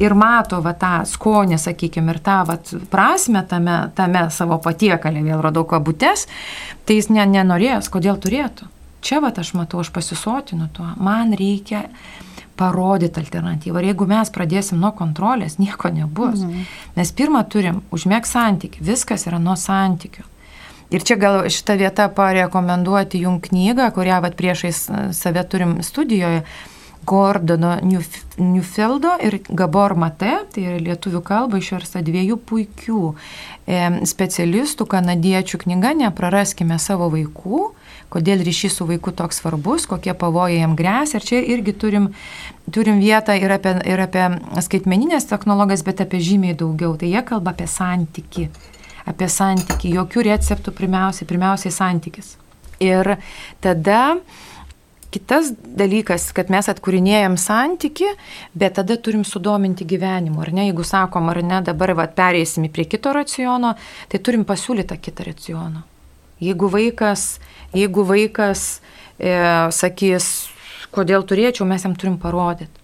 ir 0.00 0.14
mato 0.16 0.60
va, 0.64 0.74
tą 0.76 0.92
skonį, 1.08 1.56
sakykime, 1.60 2.12
ir 2.12 2.20
tą 2.24 2.40
va, 2.48 2.58
prasme 2.92 3.40
tame, 3.48 3.78
tame 3.96 4.26
savo 4.34 4.60
patiekalė, 4.60 5.24
vėl 5.24 5.40
radau 5.44 5.64
kabutes, 5.68 6.26
tai 6.84 7.00
jis 7.00 7.08
ne, 7.12 7.24
nenorės, 7.28 7.88
kodėl 7.92 8.20
turėtų. 8.20 8.68
Čia 9.00 9.22
va, 9.24 9.32
aš 9.32 9.54
matau, 9.56 9.80
aš 9.80 9.92
pasisotinu 9.94 10.68
tuo. 10.76 10.84
Man 11.00 11.32
reikia 11.36 11.86
parodyti 12.60 13.22
alternatyvą. 13.22 13.80
Ir 13.80 13.94
jeigu 13.94 14.04
mes 14.08 14.32
pradėsim 14.34 14.80
nuo 14.82 14.92
kontrolės, 14.96 15.56
nieko 15.56 15.88
nebus. 15.96 16.42
Mhm. 16.44 16.66
Mes 16.98 17.12
pirmą 17.16 17.46
turim 17.48 17.80
užmėg 17.88 18.28
santyki. 18.28 18.84
Viskas 18.84 19.24
yra 19.30 19.40
nuo 19.40 19.56
santykių. 19.56 20.26
Ir 20.90 21.06
čia 21.06 21.14
gal 21.16 21.44
šitą 21.46 21.76
vietą 21.78 22.08
parekomenduoti 22.10 23.22
jum 23.22 23.38
knygą, 23.40 23.92
kurią 23.94 24.18
vat, 24.24 24.34
priešais 24.34 24.82
e, 24.90 25.06
save 25.14 25.44
turim 25.46 25.78
studijoje. 25.86 26.42
Gordono 27.06 27.78
Newfieldo 28.38 29.14
ir 29.24 29.38
Gabor 29.48 29.94
Mate, 29.96 30.34
tai 30.52 30.64
yra 30.66 30.80
lietuvių 30.84 31.22
kalba 31.24 31.58
išversta 31.58 32.02
dviejų 32.04 32.36
puikių 32.46 33.00
e, 33.08 33.78
specialistų, 34.06 34.84
kanadiečių 34.90 35.62
knyga 35.62 35.94
Nepraraskime 35.96 36.76
savo 36.78 37.08
vaikų, 37.14 37.62
kodėl 38.12 38.44
ryšys 38.44 38.76
su 38.78 38.86
vaiku 38.90 39.14
toks 39.16 39.40
svarbus, 39.40 39.86
kokie 39.88 40.12
pavojai 40.12 40.60
jam 40.60 40.76
grėsia. 40.76 41.18
Ir 41.18 41.28
čia 41.30 41.40
irgi 41.54 41.72
turim, 41.72 42.10
turim 42.68 43.00
vietą 43.00 43.38
ir 43.38 43.56
apie, 43.56 43.78
ir 43.88 44.04
apie 44.04 44.26
skaitmeninės 44.60 45.30
technologijas, 45.30 45.86
bet 45.86 46.04
apie 46.04 46.20
žymiai 46.20 46.58
daugiau. 46.58 46.98
Tai 47.00 47.08
jie 47.08 47.24
kalba 47.26 47.56
apie 47.56 47.70
santyki 47.70 48.50
apie 49.10 49.28
santyki, 49.30 49.92
jokių 49.96 50.24
receptų 50.30 50.74
pirmiausiai, 50.76 51.28
pirmiausiai 51.28 51.74
santykis. 51.74 52.36
Ir 52.80 53.16
tada 53.60 54.20
kitas 55.10 55.50
dalykas, 55.60 56.30
kad 56.34 56.50
mes 56.52 56.68
atkūrinėjom 56.70 57.36
santyki, 57.40 58.08
bet 58.54 58.76
tada 58.78 58.96
turim 58.96 59.24
sudominti 59.26 59.84
gyvenimu, 59.88 60.40
ar 60.44 60.52
ne, 60.54 60.68
jeigu 60.70 60.86
sakom, 60.86 61.28
ar 61.32 61.42
ne, 61.44 61.60
dabar 61.66 61.94
va, 61.98 62.06
pereisim 62.06 62.68
prie 62.72 62.86
kito 62.88 63.12
raciono, 63.14 63.74
tai 64.08 64.22
turim 64.22 64.46
pasiūlytą 64.48 65.00
kitą 65.02 65.26
racioną. 65.26 65.82
Jeigu 66.40 66.70
vaikas, 66.72 67.24
jeigu 67.76 68.06
vaikas 68.08 68.80
e, 69.18 69.34
sakys, 69.76 70.30
kodėl 70.94 71.26
turėčiau, 71.28 71.66
mes 71.68 71.84
jam 71.84 71.96
turim 71.98 72.16
parodyti. 72.22 72.78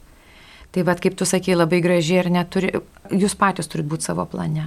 Tai 0.75 0.83
vad, 0.85 1.01
kaip 1.01 1.15
tu 1.17 1.25
sakei, 1.25 1.55
labai 1.57 1.79
gražiai 1.81 2.21
ir 2.21 2.29
neturi, 2.35 2.75
jūs 3.09 3.39
patys 3.39 3.71
turite 3.71 3.89
būti 3.89 4.11
savo 4.11 4.27
plane 4.29 4.67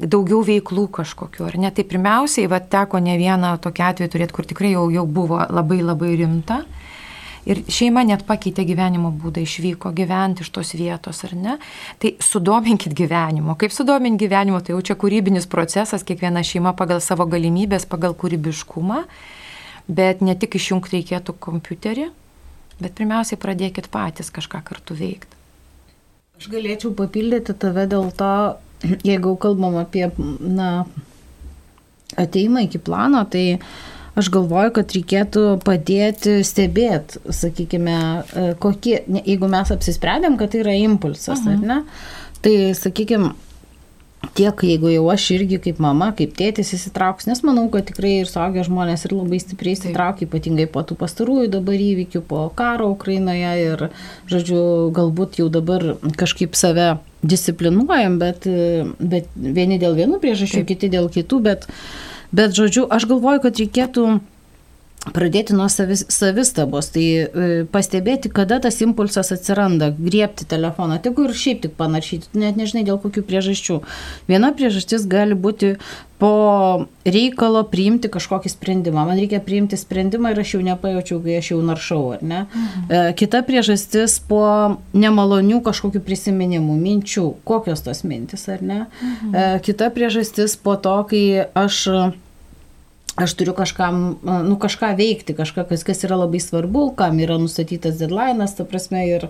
daugiau 0.00 0.40
veiklų 0.46 0.86
kažkokiu, 1.00 1.44
ar 1.48 1.56
ne? 1.60 1.70
Tai 1.74 1.84
pirmiausiai, 1.88 2.48
va, 2.50 2.60
teko 2.60 3.00
ne 3.04 3.16
vieną 3.20 3.56
tokį 3.62 3.86
atvejį 3.86 4.12
turėti, 4.12 4.36
kur 4.36 4.48
tikrai 4.48 4.74
jau, 4.74 4.86
jau 4.92 5.06
buvo 5.06 5.40
labai 5.50 5.80
labai 5.84 6.14
rimta. 6.20 6.62
Ir 7.48 7.62
šeima 7.72 8.02
net 8.04 8.26
pakeitė 8.28 8.66
gyvenimo 8.68 9.10
būdą, 9.16 9.40
išvyko 9.40 9.94
gyventi 9.96 10.44
iš 10.44 10.50
tos 10.52 10.74
vietos, 10.76 11.22
ar 11.24 11.32
ne? 11.36 11.56
Tai 12.00 12.12
sudominkit 12.20 12.92
gyvenimo. 12.96 13.56
Kaip 13.60 13.72
sudominti 13.72 14.26
gyvenimo, 14.26 14.60
tai 14.60 14.74
jau 14.74 14.82
čia 14.90 14.96
kūrybinis 15.00 15.48
procesas, 15.50 16.04
kiekviena 16.04 16.44
šeima 16.44 16.74
pagal 16.76 17.00
savo 17.00 17.24
galimybės, 17.30 17.88
pagal 17.88 18.16
kūrybiškumą. 18.20 19.02
Bet 19.90 20.20
ne 20.20 20.36
tik 20.38 20.54
išjungti 20.60 20.98
reikėtų 20.98 21.34
kompiuterį, 21.40 22.10
bet 22.78 22.94
pirmiausiai 23.00 23.40
pradėkit 23.40 23.88
patys 23.90 24.28
kažką 24.30 24.60
kartu 24.64 24.94
veikti. 24.94 25.40
Aš 26.40 26.46
galėčiau 26.52 26.92
papildyti 26.96 27.56
tave 27.56 27.88
dėl 27.88 28.12
to, 28.16 28.34
jeigu 28.82 29.36
kalbam 29.40 29.76
apie 29.80 30.10
na, 30.40 30.84
ateimą 32.16 32.64
iki 32.66 32.78
plano, 32.78 33.24
tai 33.30 33.60
aš 34.18 34.30
galvoju, 34.34 34.72
kad 34.80 34.94
reikėtų 34.96 35.44
padėti 35.64 36.40
stebėti, 36.46 37.20
sakykime, 37.34 37.98
e, 38.20 38.48
kokie, 38.60 38.98
jeigu 39.20 39.50
mes 39.50 39.70
apsisprendėm, 39.72 40.36
kad 40.40 40.52
tai 40.52 40.64
yra 40.64 40.74
impulsas, 40.80 41.44
-huh. 41.44 41.52
ar 41.52 41.56
mhm. 41.56 41.66
ne, 41.66 41.82
tai, 42.42 42.56
sakykime, 42.74 43.32
tiek 44.36 44.62
jeigu 44.62 44.90
jau 44.92 45.06
aš 45.12 45.30
irgi 45.36 45.58
kaip 45.64 45.78
mama, 45.80 46.10
kaip 46.16 46.34
tėtis 46.36 46.74
įsitrauks, 46.76 47.26
nes 47.30 47.40
manau, 47.46 47.68
kad 47.72 47.86
tikrai 47.88 48.20
ir 48.20 48.28
suaugę 48.28 48.64
žmonės 48.66 49.06
ir 49.06 49.14
labai 49.16 49.40
stipriai 49.40 49.78
įsitraukia, 49.78 50.26
ypatingai 50.28 50.66
po 50.66 50.82
tų 50.82 50.98
pastarųjų 51.00 51.48
dabar 51.48 51.74
įvykių, 51.74 52.20
po 52.20 52.50
karo 52.54 52.90
Ukrainoje 52.92 53.52
ir, 53.64 53.86
žodžiu, 54.30 54.90
galbūt 54.96 55.40
jau 55.40 55.48
dabar 55.48 55.94
kažkaip 56.20 56.58
save 56.58 56.98
disciplinuojam, 57.22 58.18
bet, 58.20 58.46
bet 58.98 59.28
vieni 59.36 59.80
dėl 59.80 59.96
vienų 59.98 60.20
priežasčių, 60.22 60.62
Taip. 60.62 60.70
kiti 60.72 60.90
dėl 60.92 61.10
kitų, 61.12 61.40
bet, 61.44 61.66
bet, 62.32 62.54
žodžiu, 62.56 62.86
aš 62.88 63.08
galvoju, 63.10 63.42
kad 63.44 63.60
reikėtų 63.60 64.06
pradėti 65.08 65.54
nuo 65.56 65.66
savis, 65.72 66.02
savistabos, 66.12 66.90
tai 66.92 67.04
e, 67.24 67.48
pastebėti, 67.72 68.28
kada 68.36 68.58
tas 68.60 68.82
impulsas 68.84 69.32
atsiranda, 69.32 69.88
griebti 69.96 70.44
telefoną, 70.48 70.98
tegu 71.00 71.24
ir 71.24 71.32
šiaip 71.36 71.64
tik 71.64 71.74
panašyti, 71.80 72.34
net 72.36 72.60
nežinai 72.60 72.84
dėl 72.84 73.00
kokių 73.00 73.24
priežasčių. 73.24 73.80
Viena 74.28 74.52
priežastis 74.56 75.08
gali 75.08 75.38
būti 75.38 75.78
po 76.20 76.84
reikalo 77.08 77.62
priimti 77.72 78.10
kažkokį 78.12 78.52
sprendimą. 78.52 79.06
Man 79.08 79.16
reikia 79.22 79.40
priimti 79.40 79.80
sprendimą 79.80 80.34
ir 80.34 80.42
aš 80.42 80.54
jau 80.58 80.62
nepajaučiau, 80.68 81.20
kai 81.24 81.40
aš 81.40 81.52
jau 81.54 81.60
naršau, 81.64 82.02
ar 82.18 82.20
ne? 82.20 82.44
Mhm. 82.44 82.88
E, 82.92 83.02
kita 83.16 83.40
priežastis 83.48 84.20
po 84.28 84.44
nemalonių 84.92 85.62
kažkokių 85.64 86.04
prisiminimų, 86.04 86.76
minčių, 86.76 87.30
kokios 87.48 87.88
tos 87.88 88.04
mintis, 88.04 88.50
ar 88.52 88.60
ne? 88.60 88.82
Mhm. 88.84 89.32
E, 89.32 89.52
kita 89.64 89.88
priežastis 89.96 90.60
po 90.60 90.76
to, 90.76 90.98
kai 91.08 91.24
aš 91.56 91.86
aš 93.16 93.34
turiu 93.38 93.54
kažkam, 93.56 94.02
nu, 94.22 94.56
kažką 94.60 94.92
veikti, 94.98 95.34
kažką, 95.36 95.66
kas, 95.70 95.84
kas 95.86 96.04
yra 96.06 96.20
labai 96.22 96.40
svarbu, 96.42 96.90
kam 96.98 97.18
yra 97.22 97.38
nustatytas 97.40 97.98
deadline'as, 98.00 98.54
ta 98.58 98.66
prasme, 98.68 99.02
ir 99.08 99.28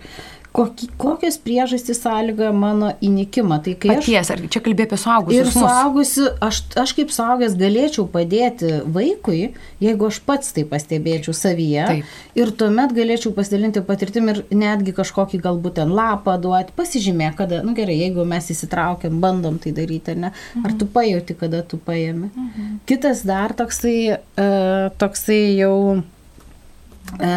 kokie, 0.52 0.88
kokios 0.98 1.38
priežastys 1.38 2.00
sąlyga 2.02 2.50
mano 2.52 2.90
įnikimą. 3.02 3.60
Tai 3.64 3.74
kai 3.80 3.92
Paties, 3.92 4.18
aš, 4.20 4.30
ar 4.34 4.42
čia 4.52 4.62
kalbė 4.64 4.86
apie 4.88 4.98
suaugusius? 5.00 5.40
Ir 5.40 5.52
suaugusiu, 5.54 6.26
aš, 6.42 6.60
aš 6.82 6.94
kaip 6.98 7.14
suaugęs 7.14 7.56
galėčiau 7.60 8.06
padėti 8.10 8.72
vaikui, 8.96 9.40
jeigu 9.82 10.08
aš 10.10 10.20
pats 10.26 10.54
tai 10.56 10.66
pastebėčiau 10.68 11.34
savyje. 11.36 11.86
Taip. 11.92 12.14
Ir 12.38 12.54
tuomet 12.60 12.94
galėčiau 12.96 13.34
pasidalinti 13.36 13.84
patirtim 13.86 14.30
ir 14.32 14.42
netgi 14.50 14.94
kažkokį 14.96 15.42
galbūt 15.46 15.78
ten 15.80 15.94
lapą 15.96 16.36
duoti, 16.42 16.74
pasižymė, 16.78 17.32
kada, 17.38 17.62
nu 17.66 17.74
gerai, 17.78 17.98
jeigu 18.04 18.26
mes 18.28 18.50
įsitraukiam, 18.54 19.20
bandom 19.22 19.58
tai 19.62 19.74
daryti, 19.76 20.14
ar 20.14 20.24
ne? 20.26 20.32
Mhm. 20.54 20.66
Ar 20.66 20.78
tu 20.78 20.88
pajauti, 20.90 21.36
kada 21.38 21.62
tu 21.66 21.80
paėmė. 21.82 22.30
Mhm. 22.34 22.72
Kitas 22.90 23.22
dar 23.28 23.54
toksai, 23.56 23.98
uh, 24.18 24.88
toksai 24.98 25.42
jau 25.60 26.02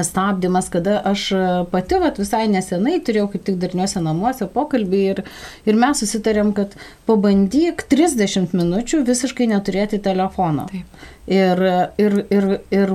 stabdymas, 0.06 0.70
kada 0.74 1.00
aš 1.10 1.26
e, 1.32 1.42
pati 1.72 2.00
vat, 2.02 2.20
visai 2.22 2.46
nesenai 2.52 3.00
turėjau 3.06 3.30
kaip 3.34 3.46
tik 3.50 3.60
darniuose 3.62 4.04
namuose 4.04 4.48
pokalbį 4.54 5.02
ir, 5.14 5.24
ir 5.70 5.80
mes 5.80 6.04
susitarėm, 6.04 6.54
kad 6.58 6.78
pabandyk 7.10 7.86
30 7.92 8.56
minučių 8.58 9.04
visiškai 9.08 9.50
neturėti 9.54 10.02
telefono. 10.04 10.68
Taip. 10.72 11.04
Ir, 11.32 11.62
ir, 12.04 12.18
ir, 12.36 12.50
ir 12.76 12.90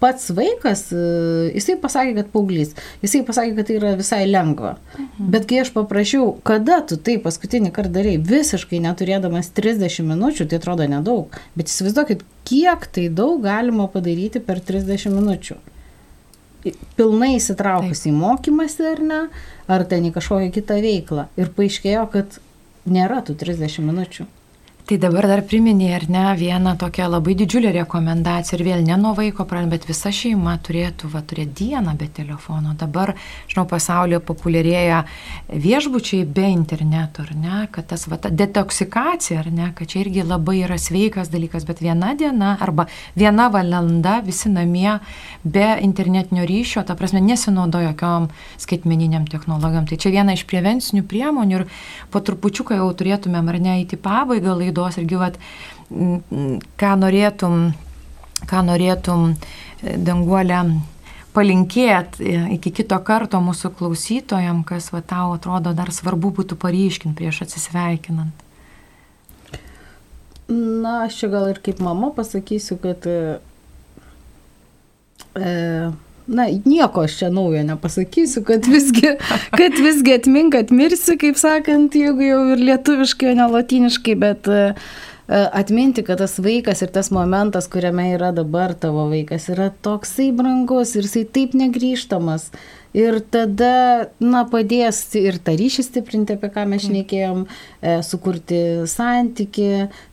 pats 0.00 0.30
vaikas, 0.36 0.86
e, 0.92 1.02
jisai 1.56 1.76
pasakė, 1.80 2.14
kad 2.18 2.30
paauglys, 2.34 2.74
jisai 3.04 3.22
pasakė, 3.26 3.54
kad 3.56 3.68
tai 3.68 3.76
yra 3.78 3.92
visai 3.98 4.22
lengva. 4.28 4.76
Mhm. 4.96 5.30
Bet 5.32 5.46
kai 5.48 5.62
aš 5.62 5.72
paprašiau, 5.74 6.34
kada 6.46 6.80
tu 6.88 6.98
tai 7.00 7.16
paskutinį 7.22 7.72
kartą 7.76 7.94
darai, 7.98 8.16
visiškai 8.32 8.82
neturėdamas 8.84 9.52
30 9.56 10.04
minučių, 10.10 10.48
tai 10.48 10.60
atrodo 10.60 10.88
nedaug. 10.90 11.40
Bet 11.56 11.72
įsivaizduokit, 11.72 12.26
kiek 12.48 12.86
tai 12.92 13.08
daug 13.08 13.40
galima 13.44 13.88
padaryti 13.92 14.42
per 14.44 14.60
30 14.60 15.12
minučių. 15.16 15.58
Pilnai 16.98 17.36
įsitraukus 17.36 18.08
į 18.08 18.12
mokymąsi 18.16 18.88
ar 18.90 19.02
ne, 19.04 19.20
ar 19.70 19.84
ten 19.86 20.08
į 20.08 20.16
kažkokią 20.16 20.50
kitą 20.56 20.80
veiklą. 20.82 21.28
Ir 21.38 21.52
paaiškėjo, 21.54 22.08
kad 22.10 22.40
nėra 22.90 23.22
tų 23.22 23.36
30 23.38 23.86
minučių. 23.86 24.26
Tai 24.86 25.00
dabar 25.02 25.26
dar 25.26 25.40
priminė, 25.42 25.88
ar 25.96 26.04
ne, 26.06 26.20
vieną 26.38 26.76
tokią 26.78 27.08
labai 27.10 27.32
didžiulę 27.34 27.72
rekomendaciją 27.74 28.54
ir 28.54 28.62
vėl 28.62 28.82
ne 28.86 28.94
nuo 29.02 29.16
vaiko 29.18 29.42
pradant, 29.42 29.72
bet 29.74 29.82
visa 29.88 30.12
šeima 30.14 30.52
turėtų 30.62 31.08
va, 31.10 31.24
turėti 31.26 31.72
dieną 31.72 31.96
be 31.98 32.06
telefono. 32.06 32.70
Dabar, 32.78 33.16
žinau, 33.50 33.64
pasaulyje 33.66 34.20
populiarėja 34.22 35.00
viešbučiai 35.50 36.22
be 36.36 36.44
interneto, 36.52 37.24
ar 37.26 37.32
ne, 37.34 37.64
kad 37.74 37.88
tas 37.90 38.06
va, 38.06 38.14
ta 38.22 38.30
detoksikacija, 38.30 39.40
ar 39.40 39.48
ne, 39.50 39.72
kad 39.74 39.90
čia 39.90 40.04
irgi 40.04 40.22
labai 40.22 40.60
yra 40.60 40.76
sveikas 40.78 41.32
dalykas, 41.34 41.66
bet 41.66 41.82
viena 41.82 42.12
diena 42.14 42.52
arba 42.54 42.86
viena 43.18 43.48
valanda 43.50 44.20
visi 44.22 44.54
namie 44.54 45.00
be 45.42 45.66
internetinio 45.82 46.46
ryšio, 46.46 46.84
ta 46.86 46.94
prasme, 46.94 47.24
nesinaudoja 47.26 47.90
jokiom 47.90 48.30
skaitmeniniam 48.62 49.26
technologijom. 49.34 49.90
Tai 49.90 49.98
čia 49.98 50.14
viena 50.14 50.38
iš 50.38 50.46
prevencinių 50.46 51.02
priemonių 51.10 51.58
ir 51.58 51.68
po 52.14 52.22
trupučiuką 52.22 52.78
jau 52.78 52.88
turėtumėm 52.94 53.50
ar 53.50 53.62
ne 53.66 53.78
įti 53.82 53.98
pabaigą 53.98 54.54
laidų 54.62 54.75
laidos 54.76 54.98
irgi, 55.00 55.16
vat, 55.16 55.38
ką 56.76 56.92
norėtum, 57.00 57.72
ką 58.46 58.62
norėtum 58.66 59.32
e, 59.32 59.96
danguolę 59.96 60.80
palinkėt 61.36 62.20
e, 62.20 62.54
iki 62.56 62.72
kito 62.72 62.98
karto 63.04 63.40
mūsų 63.40 63.72
klausytojam, 63.76 64.64
kas 64.64 64.92
va 64.92 65.02
tau 65.02 65.34
atrodo 65.34 65.72
dar 65.72 65.92
svarbu 65.92 66.32
būtų 66.40 66.56
paryškinti 66.56 67.16
prieš 67.16 67.42
atsisveikinant. 67.46 68.44
Na, 70.48 71.06
aš 71.06 71.22
čia 71.22 71.28
gal 71.32 71.48
ir 71.50 71.58
kaip 71.58 71.80
mama 71.82 72.12
pasakysiu, 72.14 72.78
kad 72.78 73.06
e, 73.06 73.40
na, 76.26 76.46
nieko 76.64 77.06
aš 77.06 77.18
čia 77.18 77.30
naujo 77.30 77.62
nepasakysiu, 77.66 78.44
kad 78.44 78.66
visgi, 78.66 79.14
kad 79.56 79.78
visgi 79.82 80.14
atmink 80.14 80.54
atmirsi, 80.58 81.18
kaip 81.20 81.38
sakant, 81.40 81.94
jeigu 81.94 82.26
jau 82.26 82.40
ir 82.54 82.64
lietuviškai, 82.70 83.32
o 83.32 83.36
ne 83.38 83.48
latiniškai, 83.52 84.16
bet 84.20 84.50
e, 84.50 84.62
atminti, 85.28 86.04
kad 86.06 86.22
tas 86.22 86.38
vaikas 86.42 86.82
ir 86.82 86.92
tas 86.94 87.12
momentas, 87.14 87.70
kuriame 87.70 88.10
yra 88.14 88.32
dabar 88.34 88.74
tavo 88.74 89.08
vaikas, 89.12 89.48
yra 89.54 89.70
toksai 89.82 90.32
brangus 90.36 90.96
ir 90.96 91.06
jisai 91.06 91.26
taip 91.38 91.54
negryžtamas. 91.58 92.50
Ir 92.96 93.18
tada, 93.28 94.08
na, 94.24 94.46
padės 94.48 95.02
ir 95.20 95.36
tą 95.44 95.52
ryšį 95.58 95.82
stiprinti, 95.84 96.32
apie 96.38 96.48
ką 96.54 96.62
mes 96.70 96.86
šnekėjom, 96.86 97.42
e, 97.44 97.96
sukurti 98.06 98.60
santyki. 98.88 99.66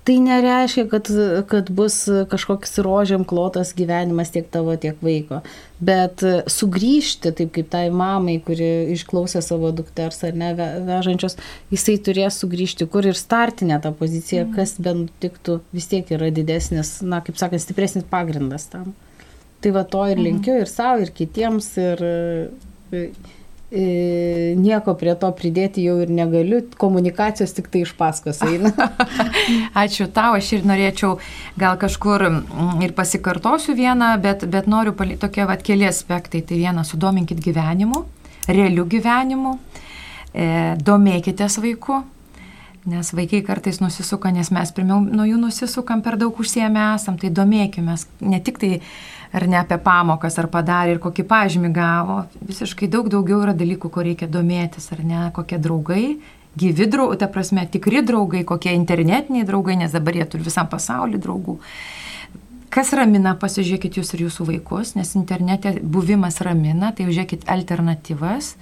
Tai 0.03 0.15
nereiškia, 0.25 0.83
kad, 0.91 1.07
kad 1.47 1.69
bus 1.71 2.01
kažkoks 2.31 2.81
rožiam 2.83 3.23
klotas 3.23 3.71
gyvenimas 3.77 4.33
tiek 4.33 4.49
tavo, 4.51 4.75
tiek 4.75 4.99
vaiko. 4.99 5.39
Bet 5.79 6.25
sugrįžti, 6.51 7.31
taip 7.37 7.53
kaip 7.55 7.69
tai 7.71 7.85
mamai, 7.87 8.35
kuri 8.43 8.91
išklausė 8.97 9.39
savo 9.43 9.71
dukters 9.75 10.19
ar 10.27 10.35
ne 10.35 10.51
vežančios, 10.57 11.37
jisai 11.71 11.95
turės 12.03 12.41
sugrįžti, 12.43 12.89
kur 12.91 13.07
ir 13.07 13.15
startinė 13.15 13.79
ta 13.83 13.93
pozicija, 13.95 14.43
mm. 14.43 14.59
kas 14.59 14.75
bent 14.83 15.15
tiktų, 15.23 15.61
vis 15.71 15.87
tiek 15.91 16.11
yra 16.19 16.33
didesnis, 16.35 16.97
na, 16.99 17.23
kaip 17.23 17.39
sakant, 17.39 17.63
stipresnis 17.63 18.03
pagrindas 18.11 18.67
tam. 18.75 18.91
Tai 19.63 19.71
va 19.71 19.87
to 19.87 20.03
ir 20.11 20.19
mhm. 20.19 20.27
linkiu 20.27 20.59
ir 20.59 20.67
savo, 20.67 20.99
ir 20.99 21.15
kitiems, 21.15 21.71
ir 21.79 22.01
nieko 23.73 24.93
prie 24.93 25.15
to 25.17 25.31
pridėti 25.33 25.81
jau 25.87 25.95
ir 26.03 26.11
negaliu, 26.13 26.59
komunikacijos 26.77 27.55
tik 27.57 27.71
tai 27.73 27.81
iš 27.87 27.95
paskos 27.97 28.41
eina. 28.45 28.69
Ačiū 29.83 30.07
tau, 30.13 30.35
aš 30.37 30.51
ir 30.59 30.67
norėčiau 30.69 31.17
gal 31.57 31.79
kažkur 31.81 32.27
ir 32.85 32.93
pasikartosiu 32.93 33.73
vieną, 33.77 34.13
bet, 34.21 34.45
bet 34.45 34.69
noriu 34.69 34.93
pali, 34.93 35.17
tokie 35.17 35.47
vat 35.49 35.65
keli 35.65 35.87
aspektai. 35.89 36.43
Tai 36.45 36.59
vieną, 36.59 36.85
sudominkit 36.85 37.41
gyvenimu, 37.41 38.03
realiu 38.47 38.85
gyvenimu, 38.85 39.57
e, 40.33 40.45
domėkitės 40.77 41.57
vaiku, 41.63 42.03
nes 42.85 43.09
vaikai 43.15 43.41
kartais 43.47 43.81
nusisuka, 43.81 44.29
nes 44.35 44.51
mes 44.53 44.75
pirmiau 44.75 45.01
nuo 45.01 45.25
jų 45.25 45.39
nusisukam, 45.41 46.05
per 46.05 46.19
daug 46.21 46.37
užsiemę 46.37 46.91
esam, 46.93 47.17
tai 47.17 47.33
domėkime, 47.33 47.97
ne 48.21 48.41
tik 48.43 48.61
tai 48.61 48.73
ar 49.33 49.47
ne 49.49 49.57
apie 49.57 49.79
pamokas, 49.81 50.37
ar 50.37 50.47
padarė 50.53 50.95
ir 50.95 51.01
kokį 51.01 51.25
pažymį 51.29 51.73
gavo. 51.73 52.19
Visiškai 52.45 52.89
daug 52.91 53.09
daugiau 53.09 53.41
yra 53.41 53.55
dalykų, 53.57 53.89
ko 53.89 54.05
reikia 54.05 54.29
domėtis, 54.29 54.91
ar 54.93 55.01
ne, 55.01 55.25
kokie 55.33 55.57
draugai, 55.61 56.05
gyvi 56.59 56.87
draugai, 56.87 57.17
ta 57.23 57.29
prasme, 57.33 57.65
tikri 57.73 58.03
draugai, 58.05 58.43
kokie 58.45 58.75
internetiniai 58.77 59.47
draugai, 59.49 59.79
nes 59.81 59.93
dabar 59.93 60.19
jie 60.19 60.29
turi 60.29 60.45
visam 60.45 60.69
pasauliu 60.69 61.21
draugų. 61.21 61.59
kas 62.73 62.89
ramina, 62.97 63.35
pasižiūrėkit 63.37 63.99
jūs 63.99 64.15
ir 64.15 64.23
jūsų 64.25 64.47
vaikus, 64.47 64.95
nes 64.97 65.11
internete 65.13 65.75
buvimas 65.81 66.39
ramina, 66.41 66.89
tai 66.91 67.05
žiūrėkit 67.05 67.45
alternatyvas. 67.45 68.55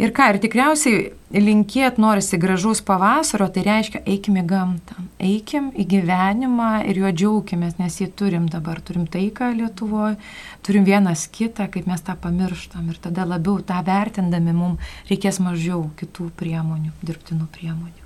Ir 0.00 0.12
ką, 0.16 0.30
ir 0.32 0.38
tikriausiai 0.40 1.00
linkėt 1.36 1.98
norisi 2.00 2.38
gražus 2.40 2.80
pavasario, 2.84 3.48
tai 3.52 3.64
reiškia 3.66 4.00
eikim 4.08 4.38
į 4.40 4.44
gamtą, 4.48 4.96
eikim 5.20 5.68
į 5.76 5.84
gyvenimą 5.90 6.70
ir 6.88 7.00
juo 7.02 7.10
džiaugimės, 7.12 7.76
nes 7.80 7.98
jį 8.00 8.08
turim 8.16 8.46
dabar, 8.52 8.80
turim 8.80 9.04
taiką 9.04 9.50
Lietuvoje, 9.58 10.16
turim 10.64 10.86
vienas 10.88 11.26
kitą, 11.32 11.68
kaip 11.72 11.88
mes 11.90 12.04
tą 12.04 12.16
pamirštam 12.20 12.88
ir 12.88 13.00
tada 13.04 13.26
labiau 13.28 13.60
tą 13.60 13.82
vertindami 13.84 14.56
mums 14.56 14.94
reikės 15.10 15.42
mažiau 15.44 15.84
kitų 16.00 16.30
priemonių, 16.40 16.94
dirbtinų 17.04 17.50
priemonių. 17.52 18.00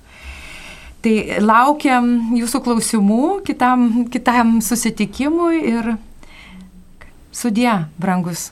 Tai 1.07 1.15
laukiam 1.39 2.35
jūsų 2.35 2.63
klausimų 2.65 3.23
kitam, 3.47 3.87
kitam 4.11 4.57
susitikimui 4.65 5.63
ir 5.71 5.93
sudė, 7.31 7.85
brangus 8.01 8.49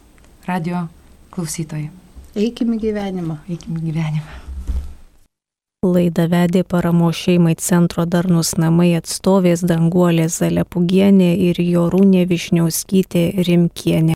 radio 0.48 0.88
klausytojai. 1.36 2.05
Eikime 2.36 2.78
gyvenimą. 2.78 3.38
Eikime 3.50 3.80
gyvenimą. 3.80 4.34
Laidą 5.86 6.26
vedė 6.28 6.64
paramo 6.68 7.12
šeimai 7.16 7.54
centro 7.56 8.04
Darnus 8.06 8.56
namai 8.60 8.90
atstovės 8.98 9.64
Danguolė 9.70 10.26
Zalepugienė 10.34 11.30
ir 11.48 11.62
Jorūnė 11.64 12.26
Višniauskytė 12.28 13.24
Rimkienė. 13.48 14.15